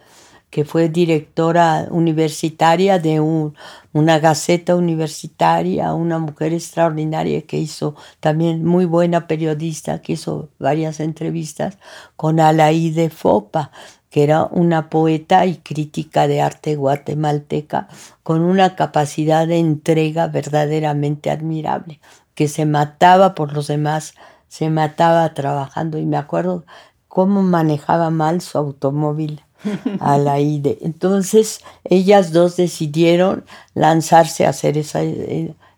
que 0.53 0.65
fue 0.65 0.87
directora 0.87 1.87
universitaria 1.89 2.99
de 2.99 3.19
una 3.19 4.19
gaceta 4.19 4.75
universitaria, 4.75 5.95
una 5.95 6.19
mujer 6.19 6.53
extraordinaria 6.53 7.41
que 7.41 7.57
hizo 7.57 7.95
también 8.19 8.63
muy 8.63 8.85
buena 8.85 9.25
periodista, 9.25 10.03
que 10.03 10.13
hizo 10.13 10.49
varias 10.59 10.99
entrevistas 10.99 11.79
con 12.15 12.39
Alaide 12.39 13.09
Fopa, 13.09 13.71
que 14.11 14.21
era 14.21 14.43
una 14.43 14.91
poeta 14.91 15.47
y 15.47 15.55
crítica 15.55 16.27
de 16.27 16.41
arte 16.41 16.75
guatemalteca 16.75 17.87
con 18.21 18.41
una 18.41 18.75
capacidad 18.75 19.47
de 19.47 19.57
entrega 19.57 20.27
verdaderamente 20.27 21.31
admirable, 21.31 21.99
que 22.35 22.47
se 22.47 22.67
mataba 22.67 23.33
por 23.33 23.53
los 23.53 23.65
demás, 23.65 24.13
se 24.49 24.69
mataba 24.69 25.33
trabajando. 25.33 25.97
Y 25.97 26.05
me 26.05 26.17
acuerdo 26.17 26.63
cómo 27.07 27.41
manejaba 27.41 28.11
mal 28.11 28.39
su 28.41 28.59
automóvil 28.59 29.41
a 29.99 30.17
la 30.17 30.39
IDE. 30.39 30.77
Entonces 30.81 31.61
ellas 31.83 32.31
dos 32.31 32.55
decidieron 32.57 33.45
lanzarse 33.73 34.45
a 34.45 34.49
hacer 34.49 34.77
esa, 34.77 35.01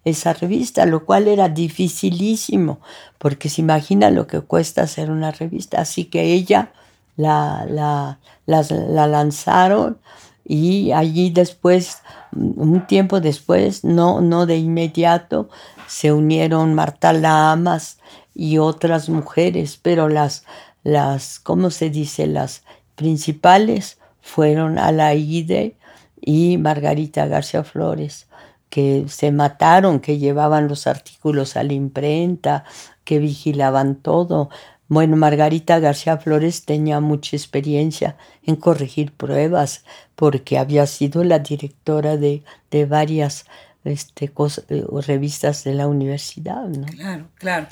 esa 0.04 0.34
revista, 0.34 0.86
lo 0.86 1.06
cual 1.06 1.28
era 1.28 1.50
dificilísimo, 1.50 2.80
porque 3.18 3.50
se 3.50 3.62
imagina 3.62 4.10
lo 4.12 4.28
que 4.28 4.42
cuesta 4.42 4.84
hacer 4.84 5.12
una 5.12 5.32
revista. 5.32 5.82
Así 5.82 6.06
que 6.06 6.34
ella 6.34 6.72
la, 7.18 7.66
la, 7.68 8.20
la 8.46 9.08
lanzaron 9.08 9.98
y 10.46 10.92
allí 10.92 11.32
después, 11.32 12.00
un 12.32 12.86
tiempo 12.86 13.20
después, 13.20 13.84
no, 13.84 14.22
no 14.22 14.46
de 14.46 14.58
inmediato, 14.58 15.50
se 15.88 16.12
unieron 16.12 16.76
Marta 16.76 17.14
Lamas 17.14 17.98
y 18.36 18.60
otras 18.60 19.10
mujeres, 19.10 19.80
pero 19.82 20.08
las, 20.08 20.44
las, 20.84 21.40
¿cómo 21.40 21.72
se 21.72 21.90
dice? 21.90 22.28
Las 22.28 22.64
principales 22.96 24.00
fueron 24.22 24.80
Alaide 24.80 25.76
y 26.20 26.58
Margarita 26.58 27.28
García 27.28 27.64
Flores, 27.64 28.28
que 28.70 29.06
se 29.08 29.32
mataron, 29.32 30.00
que 30.00 30.18
llevaban 30.18 30.68
los 30.68 30.88
artículos 30.88 31.56
a 31.56 31.64
la 31.64 31.74
imprenta, 31.74 32.66
que 33.04 33.20
vigilaban 33.20 33.96
todo. 33.96 34.50
Bueno, 34.88 35.16
Margarita 35.16 35.80
García 35.80 36.18
Flores 36.18 36.66
tenía 36.66 37.00
mucha 37.00 37.36
experiencia 37.36 38.18
en 38.44 38.56
corregir 38.56 39.12
pruebas 39.12 39.84
porque 40.16 40.58
había 40.58 40.88
sido 40.88 41.24
la 41.24 41.40
directora 41.40 42.18
de, 42.18 42.44
de 42.72 42.86
varias 42.86 43.46
este, 43.84 44.32
eh, 44.70 44.84
revistas 45.06 45.64
de 45.64 45.74
la 45.74 45.88
universidad. 45.88 46.68
¿no? 46.68 46.88
Claro, 46.88 47.28
claro. 47.36 47.68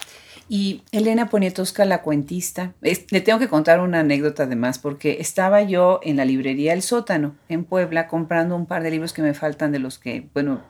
Y 0.50 0.84
Elena 0.92 1.30
Poniatowska, 1.30 1.86
la 1.86 2.02
cuentista, 2.02 2.74
le 2.82 3.22
tengo 3.22 3.40
que 3.40 3.48
contar 3.48 3.80
una 3.80 4.02
anécdota 4.02 4.44
además, 4.44 4.78
porque 4.78 5.18
estaba 5.20 5.62
yo 5.62 6.00
en 6.04 6.18
la 6.18 6.26
librería 6.26 6.74
El 6.74 6.82
Sótano, 6.82 7.36
en 7.50 7.64
Puebla, 7.64 8.08
comprando 8.08 8.56
un 8.56 8.66
par 8.66 8.84
de 8.84 8.92
libros 8.92 9.14
que 9.14 9.22
me 9.22 9.34
faltan 9.34 9.72
de 9.72 9.80
los 9.80 10.00
que, 10.00 10.28
bueno, 10.34 10.62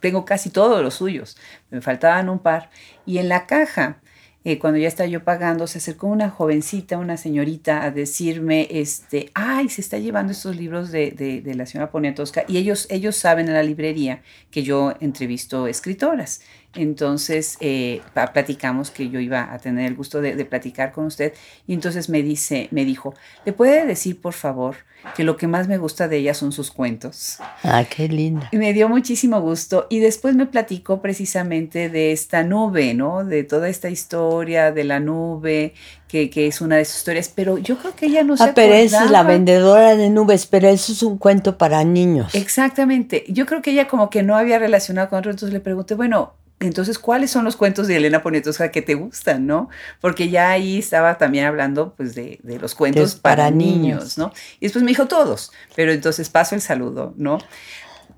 tengo 0.00 0.24
casi 0.24 0.50
todos 0.50 0.82
los 0.82 0.94
suyos, 0.94 1.36
me 1.70 1.80
faltaban 1.80 2.28
un 2.28 2.38
par, 2.38 2.70
y 3.06 3.18
en 3.18 3.28
la 3.28 3.46
caja 3.46 3.98
eh, 4.44 4.58
cuando 4.58 4.78
ya 4.78 4.88
estaba 4.88 5.08
yo 5.08 5.22
pagando, 5.22 5.68
se 5.68 5.78
acercó 5.78 6.08
una 6.08 6.28
jovencita, 6.28 6.98
una 6.98 7.16
señorita, 7.16 7.84
a 7.84 7.92
decirme, 7.92 8.66
este, 8.70 9.30
ay, 9.34 9.68
se 9.68 9.80
está 9.80 9.98
llevando 9.98 10.32
estos 10.32 10.56
libros 10.56 10.90
de, 10.90 11.12
de, 11.12 11.54
la 11.54 11.64
señora 11.64 11.92
Poniatowska, 11.92 12.44
y 12.48 12.56
ellos, 12.56 12.88
ellos 12.90 13.14
saben 13.14 13.46
en 13.46 13.54
la 13.54 13.62
librería 13.62 14.22
que 14.50 14.64
yo 14.64 14.94
entrevisto 14.98 15.68
escritoras. 15.68 16.40
Entonces 16.74 17.58
eh, 17.60 18.00
platicamos 18.32 18.90
que 18.90 19.10
yo 19.10 19.20
iba 19.20 19.52
a 19.52 19.58
tener 19.58 19.86
el 19.86 19.94
gusto 19.94 20.20
de, 20.20 20.42
platicar 20.44 20.92
con 20.92 21.06
usted 21.06 21.34
y 21.66 21.74
entonces 21.74 22.08
me 22.08 22.22
dice, 22.22 22.68
me 22.70 22.84
dijo, 22.84 23.14
¿le 23.44 23.52
puede 23.52 23.86
decir 23.86 24.20
por 24.20 24.32
favor 24.32 24.76
que 25.14 25.24
lo 25.24 25.36
que 25.36 25.46
más 25.46 25.68
me 25.68 25.76
gusta 25.76 26.08
de 26.08 26.18
ella 26.18 26.32
son 26.32 26.50
sus 26.50 26.70
cuentos? 26.70 27.38
Ah, 27.62 27.84
qué 27.84 28.08
linda. 28.08 28.48
Y 28.52 28.56
me 28.56 28.72
dio 28.72 28.88
muchísimo 28.88 29.40
gusto 29.40 29.86
y 29.90 29.98
después 29.98 30.34
me 30.34 30.46
platicó 30.46 31.02
precisamente 31.02 31.90
de 31.90 32.12
esta 32.12 32.42
nube, 32.42 32.94
¿no? 32.94 33.24
De 33.24 33.44
toda 33.44 33.68
esta 33.68 33.90
historia 33.90 34.72
de 34.72 34.84
la 34.84 34.98
nube, 34.98 35.74
que, 36.08 36.30
que 36.30 36.46
es 36.46 36.60
una 36.60 36.76
de 36.76 36.84
sus 36.84 36.98
historias, 36.98 37.30
pero 37.34 37.58
yo 37.58 37.76
creo 37.78 37.94
que 37.94 38.06
ella 38.06 38.24
no 38.24 38.36
se 38.36 38.44
Ah, 38.44 38.52
pero 38.54 38.74
esa 38.74 39.04
es 39.04 39.10
la 39.10 39.24
vendedora 39.24 39.94
de 39.94 40.08
nubes, 40.08 40.46
pero 40.46 40.68
eso 40.68 40.92
es 40.92 41.02
un 41.02 41.18
cuento 41.18 41.58
para 41.58 41.84
niños. 41.84 42.34
Exactamente. 42.34 43.24
Yo 43.28 43.44
creo 43.44 43.60
que 43.60 43.72
ella 43.72 43.88
como 43.88 44.08
que 44.08 44.22
no 44.22 44.36
había 44.36 44.58
relacionado 44.58 45.10
con 45.10 45.18
otro, 45.18 45.30
entonces 45.30 45.52
le 45.52 45.60
pregunté, 45.60 45.94
bueno, 45.94 46.34
entonces, 46.66 46.98
¿cuáles 46.98 47.30
son 47.30 47.44
los 47.44 47.56
cuentos 47.56 47.86
de 47.86 47.96
Elena 47.96 48.22
Poniatowska 48.22 48.70
que 48.70 48.82
te 48.82 48.94
gustan, 48.94 49.46
no? 49.46 49.68
Porque 50.00 50.28
ya 50.28 50.50
ahí 50.50 50.78
estaba 50.78 51.18
también 51.18 51.44
hablando, 51.44 51.94
pues, 51.94 52.14
de, 52.14 52.40
los 52.60 52.74
cuentos 52.74 53.14
para, 53.14 53.50
niños, 53.50 54.18
¿no? 54.18 54.32
Y 54.60 54.66
después 54.66 54.82
me 54.84 54.90
dijo 54.90 55.06
todos, 55.06 55.52
pero 55.74 55.92
entonces 55.92 56.28
paso 56.28 56.54
el 56.54 56.60
saludo, 56.60 57.14
¿no? 57.16 57.38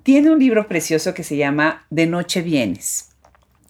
Tiene 0.02 0.30
un 0.30 0.38
libro 0.38 0.68
precioso 0.68 1.14
que 1.14 1.24
se 1.24 1.36
llama 1.36 1.86
De 1.90 2.06
Noche 2.06 2.42
Vienes, 2.42 3.10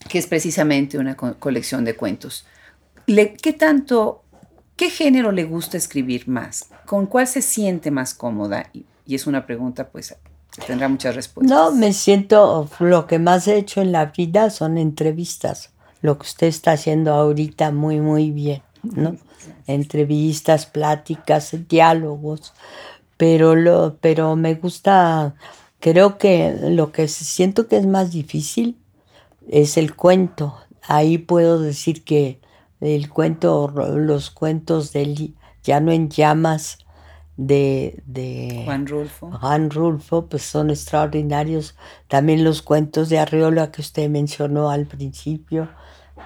que 0.08 0.18
es 0.18 0.26
precisamente 0.26 0.98
una 0.98 1.16
colección 1.16 1.84
de 1.84 1.94
cuentos. 1.94 2.46
¿Qué 3.06 3.54
tanto, 3.56 4.24
qué 4.76 4.90
género 4.90 5.30
le 5.30 5.44
gusta 5.44 5.76
escribir 5.76 6.26
más? 6.28 6.68
¿Con 6.86 7.06
cuál 7.06 7.26
se 7.26 7.42
siente 7.42 7.90
más 7.90 8.14
cómoda? 8.14 8.70
y 9.06 9.14
es 9.14 9.26
una 9.26 9.44
pregunta, 9.44 9.88
pues, 9.90 10.16
Tendrá 10.66 10.88
muchas 10.88 11.14
respuestas. 11.14 11.50
No, 11.50 11.72
me 11.72 11.92
siento, 11.92 12.68
lo 12.78 13.06
que 13.06 13.18
más 13.18 13.48
he 13.48 13.56
hecho 13.56 13.80
en 13.80 13.92
la 13.92 14.06
vida 14.06 14.50
son 14.50 14.78
entrevistas. 14.78 15.70
Lo 16.00 16.18
que 16.18 16.26
usted 16.26 16.46
está 16.46 16.72
haciendo 16.72 17.12
ahorita 17.12 17.72
muy, 17.72 18.00
muy 18.00 18.30
bien, 18.30 18.62
¿no? 18.82 19.16
Entrevistas, 19.66 20.66
pláticas, 20.66 21.56
diálogos. 21.68 22.52
Pero, 23.16 23.54
lo, 23.56 23.96
pero 24.00 24.36
me 24.36 24.54
gusta, 24.54 25.34
creo 25.80 26.18
que 26.18 26.56
lo 26.62 26.92
que 26.92 27.08
siento 27.08 27.68
que 27.68 27.76
es 27.76 27.86
más 27.86 28.12
difícil 28.12 28.76
es 29.48 29.76
el 29.76 29.96
cuento. 29.96 30.56
Ahí 30.82 31.18
puedo 31.18 31.60
decir 31.60 32.04
que 32.04 32.40
el 32.80 33.08
cuento, 33.08 33.68
los 33.68 34.30
cuentos 34.30 34.92
del 34.92 35.34
no 35.66 35.92
en 35.92 36.10
Llamas, 36.10 36.78
de, 37.36 38.62
Juan 38.64 38.86
Rulfo. 38.86 39.30
Juan 39.30 39.70
Rulfo, 39.70 40.26
pues 40.26 40.42
son 40.42 40.70
extraordinarios. 40.70 41.74
También 42.08 42.44
los 42.44 42.62
cuentos 42.62 43.08
de 43.08 43.18
Arriola 43.18 43.72
que 43.72 43.80
usted 43.80 44.08
mencionó 44.08 44.70
al 44.70 44.86
principio, 44.86 45.68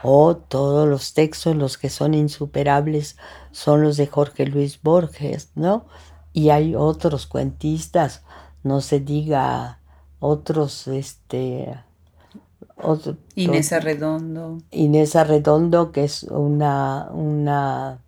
o 0.03 0.37
todos 0.37 0.89
los 0.89 1.15
textos, 1.15 1.57
los 1.57 1.79
que 1.79 1.91
son 1.91 2.15
insuperables, 2.15 3.17
son 3.53 3.83
los 3.83 3.97
de 3.97 4.07
Jorge 4.07 4.47
Luis 4.47 4.81
Borges, 4.83 5.51
¿no? 5.55 5.87
Y 6.33 6.51
hay 6.51 6.75
otros 6.75 7.27
cuentistas, 7.27 8.23
no 8.63 8.81
se 8.81 9.01
diga 9.01 9.81
otros, 10.21 10.87
este... 10.89 11.75
Inés 13.35 13.73
Arredondo. 13.73 14.59
Inés 14.71 15.17
Arredondo, 15.17 15.91
que 15.91 16.05
es 16.05 16.23
una, 16.25 17.09
una 17.11 17.99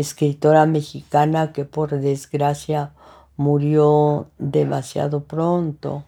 escritora 0.00 0.66
mexicana 0.66 1.52
que 1.52 1.64
por 1.64 2.00
desgracia 2.00 2.92
murió 3.36 4.26
demasiado 4.38 5.24
pronto, 5.24 6.04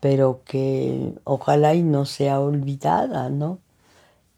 pero 0.00 0.40
que 0.44 1.14
ojalá 1.24 1.74
y 1.74 1.82
no 1.82 2.04
sea 2.04 2.40
olvidada, 2.40 3.30
¿no? 3.30 3.58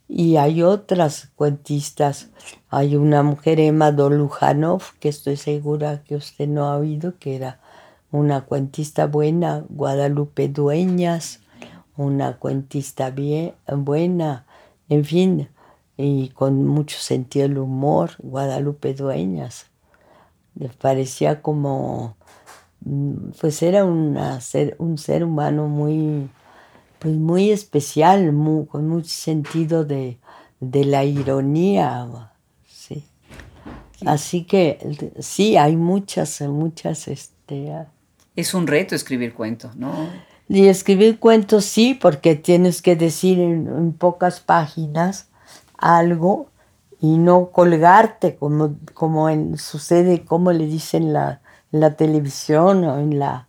Y 0.06 0.36
hay 0.36 0.62
otras 0.62 1.30
cuentistas. 1.34 2.28
Hay 2.68 2.96
una 2.96 3.22
mujer, 3.22 3.58
Emma 3.58 3.90
Dolujanov, 3.90 4.82
que 5.00 5.08
estoy 5.08 5.36
segura 5.36 6.02
que 6.04 6.16
usted 6.16 6.46
no 6.46 6.66
ha 6.66 6.76
oído, 6.76 7.18
que 7.18 7.36
era 7.36 7.60
una 8.12 8.42
cuentista 8.42 9.06
buena, 9.06 9.64
Guadalupe 9.70 10.48
Dueñas, 10.48 11.40
una 11.96 12.36
cuentista 12.36 13.10
bien, 13.10 13.54
buena, 13.66 14.46
en 14.88 15.04
fin, 15.04 15.48
y 15.96 16.28
con 16.30 16.66
mucho 16.66 16.98
sentido 16.98 17.48
del 17.48 17.58
humor, 17.58 18.12
Guadalupe 18.18 18.94
Dueñas. 18.94 19.66
Le 20.56 20.68
parecía 20.68 21.40
como, 21.40 22.16
mm, 22.80 23.30
pues 23.40 23.62
era 23.62 23.84
una 23.84 24.40
ser, 24.40 24.76
un 24.78 24.98
ser 24.98 25.24
humano 25.24 25.68
muy, 25.68 26.28
pues 26.98 27.14
muy 27.14 27.50
especial, 27.50 28.26
con 28.68 28.88
mucho 28.88 29.08
sentido 29.08 29.84
de, 29.84 30.18
la 30.60 31.04
ironía. 31.04 32.32
Sí. 32.66 33.04
Así 34.04 34.44
que 34.44 35.12
sí, 35.20 35.56
hay 35.56 35.76
muchas, 35.76 36.40
muchas... 36.42 37.06
Este, 37.08 37.86
es 38.34 38.54
un 38.54 38.66
reto 38.66 38.94
escribir 38.96 39.34
cuentos, 39.34 39.76
¿no? 39.76 39.92
Y 40.48 40.66
escribir 40.66 41.18
cuentos 41.18 41.64
sí, 41.64 41.94
porque 41.94 42.34
tienes 42.34 42.82
que 42.82 42.96
decir 42.96 43.38
en 43.38 43.92
pocas 43.92 44.40
páginas 44.40 45.28
algo 45.84 46.48
y 47.00 47.18
no 47.18 47.50
colgarte 47.50 48.36
como, 48.36 48.76
como 48.94 49.28
en, 49.28 49.58
sucede, 49.58 50.24
como 50.24 50.52
le 50.52 50.66
dicen 50.66 51.12
la, 51.12 51.40
la 51.70 51.96
televisión 51.96 52.84
o 52.84 52.98
en 52.98 53.18
la, 53.18 53.48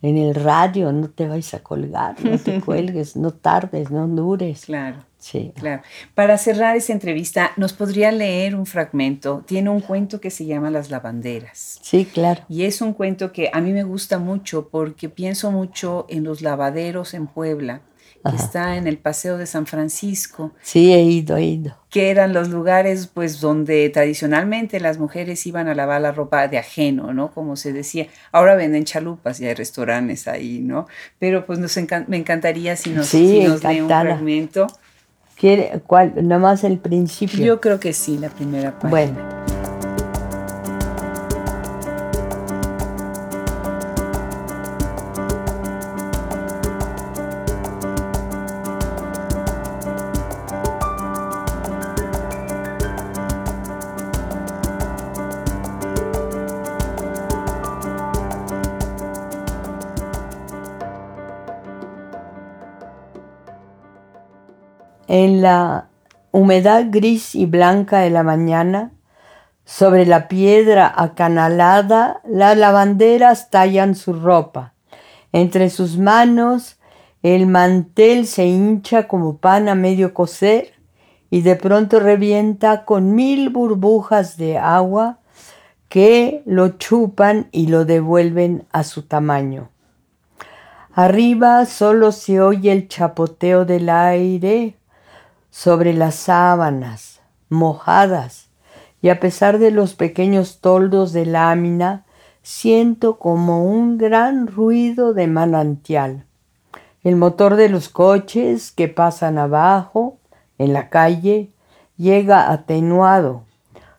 en 0.00 0.16
el 0.16 0.34
radio, 0.34 0.92
no 0.92 1.10
te 1.10 1.28
vais 1.28 1.52
a 1.52 1.60
colgar, 1.60 2.16
no 2.24 2.38
te 2.38 2.60
cuelgues, 2.64 3.16
no 3.16 3.32
tardes, 3.32 3.90
no 3.90 4.06
dures. 4.08 4.64
Claro. 4.64 5.04
Sí. 5.18 5.52
Claro. 5.56 5.82
Para 6.14 6.38
cerrar 6.38 6.76
esta 6.76 6.92
entrevista, 6.92 7.50
¿nos 7.56 7.72
podría 7.72 8.12
leer 8.12 8.54
un 8.54 8.64
fragmento? 8.64 9.42
Tiene 9.44 9.70
un 9.70 9.80
cuento 9.80 10.20
que 10.20 10.30
se 10.30 10.46
llama 10.46 10.70
Las 10.70 10.90
lavanderas. 10.90 11.80
Sí, 11.82 12.04
claro. 12.04 12.44
Y 12.48 12.62
es 12.62 12.80
un 12.80 12.92
cuento 12.92 13.32
que 13.32 13.50
a 13.52 13.60
mí 13.60 13.72
me 13.72 13.82
gusta 13.82 14.18
mucho 14.18 14.68
porque 14.68 15.08
pienso 15.08 15.50
mucho 15.50 16.06
en 16.08 16.22
los 16.22 16.42
lavaderos 16.42 17.12
en 17.12 17.26
Puebla, 17.26 17.80
que 18.28 18.36
está 18.36 18.76
en 18.76 18.86
el 18.86 18.98
Paseo 18.98 19.38
de 19.38 19.46
San 19.46 19.66
Francisco. 19.66 20.52
Sí, 20.62 20.92
he 20.92 21.02
ido, 21.02 21.36
he 21.36 21.44
ido. 21.44 21.76
Que 21.90 22.10
eran 22.10 22.32
los 22.32 22.48
lugares, 22.48 23.06
pues, 23.06 23.40
donde 23.40 23.88
tradicionalmente 23.90 24.80
las 24.80 24.98
mujeres 24.98 25.46
iban 25.46 25.68
a 25.68 25.74
lavar 25.74 26.00
la 26.00 26.12
ropa 26.12 26.48
de 26.48 26.58
ajeno, 26.58 27.12
¿no? 27.12 27.30
Como 27.30 27.56
se 27.56 27.72
decía. 27.72 28.06
Ahora 28.32 28.54
venden 28.54 28.84
chalupas 28.84 29.40
y 29.40 29.46
hay 29.46 29.54
restaurantes 29.54 30.28
ahí, 30.28 30.60
¿no? 30.60 30.86
Pero 31.18 31.46
pues 31.46 31.58
nos 31.58 31.76
me 32.06 32.16
encantaría 32.16 32.76
si 32.76 32.90
nos, 32.90 33.06
sí, 33.06 33.40
si 33.42 33.44
nos 33.46 33.62
lee 33.64 33.80
un 33.80 33.88
fragmento. 33.88 34.66
¿Quiere, 35.36 35.82
cuál, 35.86 36.26
nomás 36.26 36.64
el 36.64 36.78
principio? 36.78 37.44
Yo 37.44 37.60
creo 37.60 37.78
que 37.78 37.92
sí, 37.92 38.16
la 38.18 38.30
primera 38.30 38.72
parte. 38.72 38.88
Bueno. 38.88 39.35
La 65.46 65.88
humedad 66.32 66.86
gris 66.90 67.36
y 67.36 67.46
blanca 67.46 68.00
de 68.00 68.10
la 68.10 68.24
mañana, 68.24 68.90
sobre 69.64 70.04
la 70.04 70.26
piedra 70.26 70.92
acanalada, 70.96 72.20
las 72.24 72.56
lavanderas 72.56 73.50
tallan 73.50 73.94
su 73.94 74.12
ropa. 74.12 74.74
Entre 75.32 75.70
sus 75.70 75.98
manos 75.98 76.78
el 77.22 77.46
mantel 77.46 78.26
se 78.26 78.46
hincha 78.46 79.08
como 79.08 79.38
pan 79.38 79.68
a 79.68 79.74
medio 79.74 80.14
cocer 80.14 80.74
y 81.30 81.42
de 81.42 81.56
pronto 81.56 82.00
revienta 82.00 82.84
con 82.84 83.14
mil 83.14 83.50
burbujas 83.50 84.36
de 84.36 84.58
agua 84.58 85.18
que 85.88 86.42
lo 86.44 86.78
chupan 86.78 87.48
y 87.52 87.68
lo 87.68 87.84
devuelven 87.84 88.66
a 88.72 88.84
su 88.84 89.02
tamaño. 89.02 89.70
Arriba 90.92 91.66
solo 91.66 92.12
se 92.12 92.40
oye 92.40 92.72
el 92.72 92.88
chapoteo 92.88 93.64
del 93.64 93.88
aire 93.88 94.76
sobre 95.56 95.94
las 95.94 96.16
sábanas 96.16 97.22
mojadas 97.48 98.48
y 99.00 99.08
a 99.08 99.20
pesar 99.20 99.58
de 99.58 99.70
los 99.70 99.94
pequeños 99.94 100.60
toldos 100.60 101.14
de 101.14 101.24
lámina, 101.24 102.04
siento 102.42 103.18
como 103.18 103.64
un 103.64 103.96
gran 103.96 104.48
ruido 104.48 105.14
de 105.14 105.26
manantial. 105.28 106.26
El 107.02 107.16
motor 107.16 107.56
de 107.56 107.70
los 107.70 107.88
coches 107.88 108.70
que 108.70 108.88
pasan 108.88 109.38
abajo, 109.38 110.18
en 110.58 110.74
la 110.74 110.90
calle, 110.90 111.52
llega 111.96 112.52
atenuado. 112.52 113.44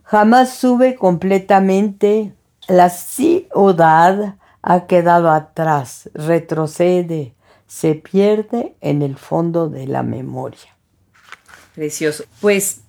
Jamás 0.03 0.51
sube 0.51 0.93
completamente. 0.93 2.35
La 2.67 2.91
ciudad 2.91 4.35
ha 4.61 4.85
quedado 4.85 5.31
atrás, 5.31 6.07
retrocede, 6.13 7.33
se 7.65 7.95
pierde 7.95 8.75
en 8.79 9.01
el 9.01 9.17
fondo 9.17 9.69
de 9.69 9.87
la 9.87 10.03
memoria. 10.03 10.76
Precioso. 11.77 12.23
Pues 12.41 12.81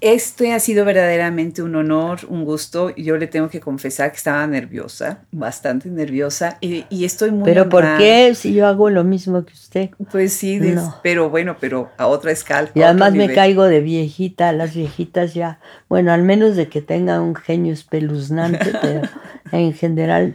este 0.00 0.52
ha 0.52 0.60
sido 0.60 0.84
verdaderamente 0.84 1.60
un 1.60 1.74
honor, 1.74 2.20
un 2.28 2.44
gusto. 2.44 2.94
Yo 2.94 3.16
le 3.16 3.26
tengo 3.26 3.48
que 3.48 3.58
confesar 3.58 4.12
que 4.12 4.18
estaba 4.18 4.46
nerviosa, 4.46 5.24
bastante 5.32 5.88
nerviosa, 5.88 6.56
y, 6.60 6.84
estoy 7.04 7.32
muy... 7.32 7.42
Pero 7.42 7.68
¿por 7.68 7.84
qué 7.98 8.32
si 8.36 8.54
yo 8.54 8.68
hago 8.68 8.90
lo 8.90 9.02
mismo 9.02 9.44
que 9.44 9.52
usted? 9.54 9.90
Pues 10.12 10.34
sí, 10.34 10.60
pero 11.02 11.30
bueno, 11.30 11.56
pero 11.58 11.90
a 11.98 12.06
otra 12.06 12.30
escala. 12.30 12.70
Y 12.74 12.82
además 12.82 13.12
me 13.12 13.34
caigo 13.34 13.64
de 13.64 13.80
viejita, 13.80 14.52
las 14.52 14.72
viejitas 14.72 15.34
ya, 15.34 15.58
bueno, 15.88 16.12
al 16.12 16.22
menos 16.22 16.54
de 16.54 16.68
que 16.68 16.80
tengan 16.80 17.22
un 17.22 17.34
genio 17.34 17.72
espeluznante, 17.72 18.72
pero 18.80 19.02
en 19.50 19.72
general 19.72 20.34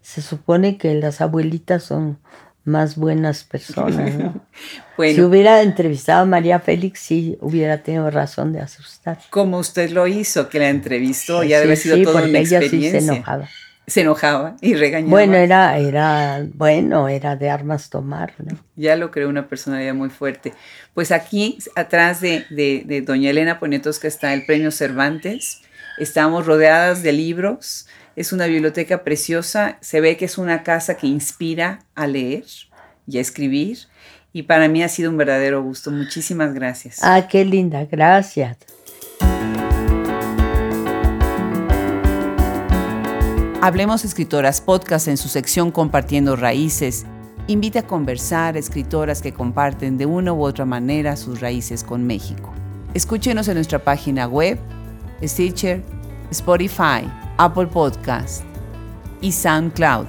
se 0.00 0.22
supone 0.22 0.76
que 0.76 0.92
las 0.94 1.20
abuelitas 1.20 1.84
son 1.84 2.18
más 2.64 2.96
buenas 2.96 3.44
personas. 3.44 4.14
¿no? 4.14 4.40
Si 4.98 5.20
hubiera 5.20 5.62
entrevistado 5.62 6.22
a 6.22 6.26
María 6.26 6.60
Félix, 6.60 7.00
sí 7.00 7.36
hubiera 7.40 7.82
tenido 7.82 8.08
razón 8.10 8.52
de 8.52 8.60
asustar. 8.60 9.18
Como 9.30 9.58
usted 9.58 9.90
lo 9.90 10.06
hizo, 10.06 10.48
que 10.48 10.60
la 10.60 10.68
entrevistó, 10.68 11.42
ya 11.42 11.58
debe 11.58 11.72
haber 11.72 11.76
sido 11.76 12.02
toda 12.02 12.22
una 12.22 12.38
experiencia. 12.38 12.70
Sí 12.70 12.90
se 12.90 12.98
enojaba. 12.98 13.48
Se 13.86 14.02
enojaba 14.02 14.56
y 14.60 14.74
regañaba. 14.74 15.10
Bueno, 15.10 15.36
era, 15.36 15.76
era, 15.78 16.46
bueno, 16.54 17.08
era 17.08 17.34
de 17.34 17.50
armas 17.50 17.90
tomar. 17.90 18.34
¿no? 18.38 18.56
Ya 18.76 18.94
lo 18.94 19.10
creo, 19.10 19.28
una 19.28 19.48
personalidad 19.48 19.94
muy 19.94 20.10
fuerte. 20.10 20.52
Pues 20.94 21.10
aquí, 21.10 21.58
atrás 21.74 22.20
de, 22.20 22.44
de, 22.50 22.84
de 22.86 23.00
doña 23.00 23.30
Elena 23.30 23.58
Poniatowska 23.58 24.06
está 24.06 24.34
el 24.34 24.44
premio 24.46 24.70
Cervantes. 24.70 25.62
Estamos 25.98 26.46
rodeadas 26.46 27.02
de 27.02 27.12
libros 27.12 27.88
es 28.16 28.32
una 28.32 28.46
biblioteca 28.46 29.04
preciosa, 29.04 29.78
se 29.80 30.00
ve 30.00 30.16
que 30.16 30.26
es 30.26 30.38
una 30.38 30.62
casa 30.62 30.96
que 30.96 31.06
inspira 31.06 31.80
a 31.94 32.06
leer 32.06 32.44
y 33.06 33.18
a 33.18 33.20
escribir 33.20 33.78
y 34.32 34.44
para 34.44 34.68
mí 34.68 34.82
ha 34.82 34.88
sido 34.88 35.10
un 35.10 35.16
verdadero 35.16 35.62
gusto. 35.62 35.90
Muchísimas 35.90 36.54
gracias. 36.54 37.00
Ah, 37.02 37.26
qué 37.28 37.44
linda, 37.44 37.84
gracias. 37.84 38.56
Hablemos 43.60 44.04
Escritoras 44.04 44.60
Podcast 44.60 45.06
en 45.06 45.16
su 45.16 45.28
sección 45.28 45.70
Compartiendo 45.70 46.34
Raíces. 46.34 47.06
Invita 47.46 47.80
a 47.80 47.86
conversar 47.86 48.56
a 48.56 48.58
escritoras 48.58 49.22
que 49.22 49.32
comparten 49.32 49.98
de 49.98 50.06
una 50.06 50.32
u 50.32 50.42
otra 50.42 50.64
manera 50.64 51.16
sus 51.16 51.40
raíces 51.40 51.84
con 51.84 52.06
México. 52.06 52.52
Escúchenos 52.94 53.48
en 53.48 53.54
nuestra 53.54 53.78
página 53.78 54.26
web, 54.26 54.58
Stitcher, 55.22 55.82
Spotify 56.30 57.08
Apple 57.42 57.66
Podcast 57.66 58.44
y 59.20 59.32
SoundCloud. 59.32 60.06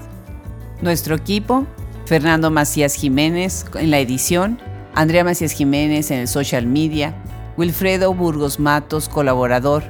Nuestro 0.83 1.15
equipo, 1.15 1.65
Fernando 2.05 2.51
Macías 2.51 2.93
Jiménez 2.93 3.65
en 3.73 3.89
la 3.89 3.97
edición, 3.97 4.59
Andrea 4.93 5.23
Macías 5.23 5.51
Jiménez 5.51 6.11
en 6.11 6.19
el 6.19 6.27
social 6.27 6.67
media, 6.67 7.15
Wilfredo 7.57 8.13
Burgos 8.13 8.59
Matos, 8.59 9.09
colaborador, 9.09 9.81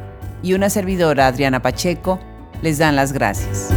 y 0.42 0.54
una 0.54 0.70
servidora 0.70 1.28
Adriana 1.28 1.62
Pacheco, 1.62 2.18
les 2.62 2.78
dan 2.78 2.96
las 2.96 3.12
gracias. 3.12 3.74